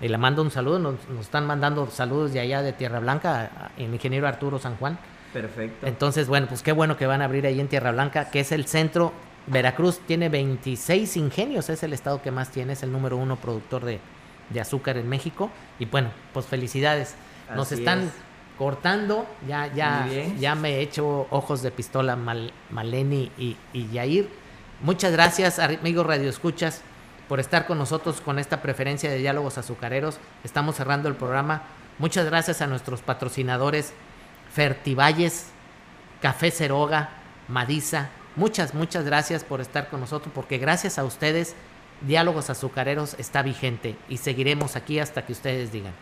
Y 0.00 0.08
le 0.08 0.18
mando 0.18 0.42
un 0.42 0.50
saludo. 0.50 0.78
Nos, 0.78 0.94
nos 1.08 1.20
están 1.22 1.46
mandando 1.46 1.88
saludos 1.90 2.32
de 2.32 2.40
allá 2.40 2.62
de 2.62 2.72
Tierra 2.72 3.00
Blanca, 3.00 3.70
el 3.76 3.92
ingeniero 3.94 4.26
Arturo 4.28 4.58
San 4.58 4.76
Juan. 4.76 4.98
Perfecto. 5.32 5.86
Entonces, 5.86 6.28
bueno, 6.28 6.46
pues 6.48 6.62
qué 6.62 6.72
bueno 6.72 6.96
que 6.96 7.06
van 7.06 7.22
a 7.22 7.24
abrir 7.26 7.46
ahí 7.46 7.58
en 7.60 7.68
Tierra 7.68 7.92
Blanca, 7.92 8.30
que 8.30 8.40
es 8.40 8.52
el 8.52 8.66
centro. 8.66 9.12
Veracruz 9.46 10.00
tiene 10.06 10.28
26 10.30 11.16
ingenios, 11.18 11.68
es 11.68 11.82
el 11.82 11.92
estado 11.92 12.22
que 12.22 12.30
más 12.30 12.50
tiene, 12.50 12.72
es 12.72 12.82
el 12.82 12.90
número 12.92 13.16
uno 13.16 13.36
productor 13.36 13.84
de, 13.84 14.00
de 14.50 14.60
azúcar 14.60 14.96
en 14.96 15.08
México. 15.08 15.50
Y 15.78 15.84
bueno, 15.86 16.10
pues 16.32 16.46
felicidades. 16.46 17.14
Nos 17.54 17.70
están 17.72 18.04
es. 18.04 18.10
cortando, 18.58 19.26
ya, 19.46 19.66
ya, 19.74 20.06
ya 20.38 20.54
me 20.54 20.76
he 20.76 20.80
hecho 20.80 21.26
ojos 21.30 21.62
de 21.62 21.70
pistola 21.70 22.16
Mal- 22.16 22.52
Maleni 22.70 23.30
y, 23.36 23.56
y 23.72 23.88
Yair. 23.90 24.28
Muchas 24.82 25.12
gracias, 25.12 25.58
amigos 25.58 26.06
Radio 26.06 26.28
Escuchas, 26.30 26.80
por 27.28 27.40
estar 27.40 27.66
con 27.66 27.78
nosotros 27.78 28.20
con 28.20 28.38
esta 28.38 28.62
preferencia 28.62 29.10
de 29.10 29.18
diálogos 29.18 29.58
azucareros. 29.58 30.18
Estamos 30.44 30.76
cerrando 30.76 31.08
el 31.08 31.14
programa. 31.14 31.62
Muchas 31.98 32.26
gracias 32.26 32.60
a 32.60 32.66
nuestros 32.66 33.02
patrocinadores 33.02 33.92
Fertivalles, 34.52 35.48
Café 36.20 36.50
Ceroga, 36.50 37.10
Madiza. 37.48 38.08
Muchas, 38.36 38.74
muchas 38.74 39.04
gracias 39.04 39.44
por 39.44 39.60
estar 39.60 39.88
con 39.88 40.00
nosotros, 40.00 40.32
porque 40.34 40.58
gracias 40.58 40.98
a 40.98 41.04
ustedes, 41.04 41.54
Diálogos 42.00 42.50
Azucareros 42.50 43.14
está 43.18 43.42
vigente 43.42 43.96
y 44.08 44.18
seguiremos 44.18 44.76
aquí 44.76 44.98
hasta 44.98 45.24
que 45.24 45.32
ustedes 45.32 45.72
digan. 45.72 45.92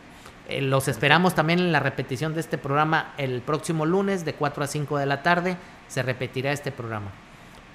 Eh, 0.49 0.61
los 0.61 0.89
esperamos 0.89 1.35
también 1.35 1.61
en 1.61 1.73
la 1.73 1.81
repetición 1.81 2.35
de 2.35 2.41
este 2.41 2.59
programa 2.59 3.15
el 3.17 3.43
próximo 3.43 3.87
lunes 3.87 4.25
de 4.25 4.35
4 4.35 4.65
a 4.65 4.67
5 4.67 4.99
de 4.99 5.07
la 5.07 5.23
tarde. 5.23 5.57
Se 5.89 6.03
repetirá 6.03 6.53
este 6.53 6.73
programa. 6.73 7.11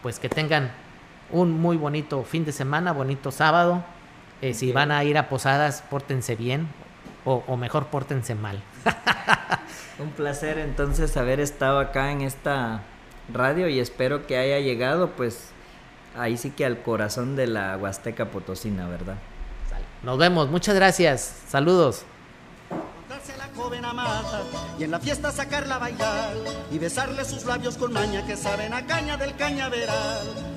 Pues 0.01 0.19
que 0.19 0.29
tengan 0.29 0.71
un 1.32 1.59
muy 1.59 1.78
bonito 1.78 2.23
fin 2.23 2.45
de 2.45 2.51
semana, 2.51 2.93
bonito 2.93 3.32
sábado. 3.32 3.84
Eh, 4.41 4.53
si 4.53 4.71
van 4.71 4.91
a 4.91 5.03
ir 5.03 5.17
a 5.17 5.30
posadas, 5.30 5.84
pórtense 5.89 6.36
bien 6.36 6.67
o, 7.25 7.43
o 7.47 7.57
mejor 7.57 7.88
pórtense 7.88 8.36
mal. 8.36 8.61
Un 9.99 10.11
placer 10.11 10.59
entonces 10.59 11.17
haber 11.17 11.39
estado 11.39 11.80
acá 11.80 12.11
en 12.11 12.21
esta 12.21 12.82
radio 13.34 13.67
y 13.67 13.80
espero 13.80 14.28
que 14.28 14.38
haya 14.38 14.59
llegado 14.59 15.11
pues 15.11 15.49
ahí 16.15 16.38
sí 16.38 16.51
que 16.51 16.65
al 16.65 16.82
corazón 16.82 17.36
de 17.36 17.47
la 17.47 17.78
Huasteca 17.78 18.25
Potosina, 18.25 18.88
¿verdad? 18.88 19.15
Nos 20.03 20.17
vemos, 20.17 20.49
muchas 20.49 20.75
gracias. 20.75 21.41
Saludos. 21.47 22.05
Joven 23.55 23.84
amada 23.86 24.43
y 24.78 24.84
en 24.84 24.91
la 24.91 24.99
fiesta 24.99 25.32
sacarla 25.32 25.75
a 25.75 25.80
bailar 25.80 26.36
y 26.69 26.78
besarle 26.78 27.25
sus 27.25 27.43
labios 27.43 27.75
con 27.75 27.91
maña 27.91 28.23
que 28.23 28.38
saben 28.38 28.71
a 28.71 28.86
caña 28.86 29.17
del 29.17 29.36
cañaveral. 29.36 30.56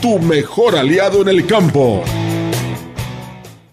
tu 0.00 0.18
mejor 0.18 0.76
aliado 0.76 1.22
en 1.22 1.28
el 1.28 1.46
campo. 1.46 2.02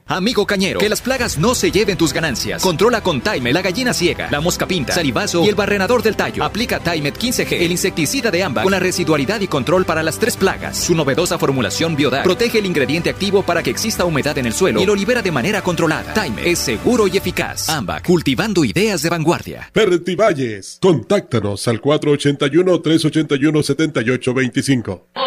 Amigo 0.10 0.46
cañero, 0.46 0.80
que 0.80 0.88
las 0.88 1.02
plagas 1.02 1.38
no 1.38 1.54
se 1.54 1.70
lleven 1.70 1.98
tus 1.98 2.14
ganancias. 2.14 2.62
Controla 2.64 3.02
con 3.02 3.20
Time 3.20 3.52
la 3.52 3.62
gallina 3.62 3.94
ciega, 3.94 4.30
la 4.32 4.40
mosca 4.40 4.66
pinta, 4.66 4.94
salivazo 4.94 5.44
y 5.44 5.50
el 5.50 5.56
barrenador 5.56 6.02
del 6.02 6.16
tallo. 6.16 6.46
Aplica 6.46 6.80
Time 6.80 7.12
15G, 7.12 7.52
el 7.60 7.72
insecticida 7.72 8.32
de 8.32 8.42
ámbar 8.42 8.64
con 8.64 8.72
la 8.72 8.80
residualidad 8.80 9.42
y 9.42 9.48
control 9.48 9.84
para 9.84 10.04
las 10.04 10.18
tres 10.18 10.38
plagas. 10.38 10.78
Su 10.78 10.96
novedosa 10.96 11.38
formulación 11.38 11.98
Biodac 11.98 12.24
protege 12.24 12.60
el 12.60 12.66
ingrediente 12.66 13.10
activo 13.10 13.44
para 13.44 13.62
que 13.62 13.70
exista 13.70 14.06
humedad 14.06 14.38
en 14.38 14.46
el 14.46 14.54
suelo 14.54 14.82
y 14.82 14.86
lo 14.86 14.96
libera 14.96 15.22
de 15.22 15.32
manera 15.32 15.62
controlada. 15.62 16.14
Time 16.14 16.42
es 16.50 16.60
seguro 16.60 17.08
y 17.08 17.18
eficaz. 17.18 17.68
Ambac, 17.68 18.06
cultivando 18.06 18.64
ideas 18.64 19.02
de 19.02 19.10
vanguardia. 19.10 19.72
Valles, 20.18 20.78
contáctanos 20.82 21.68
al 21.68 21.82
481 21.82 22.82
381 22.82 23.64
7825. 23.64 25.27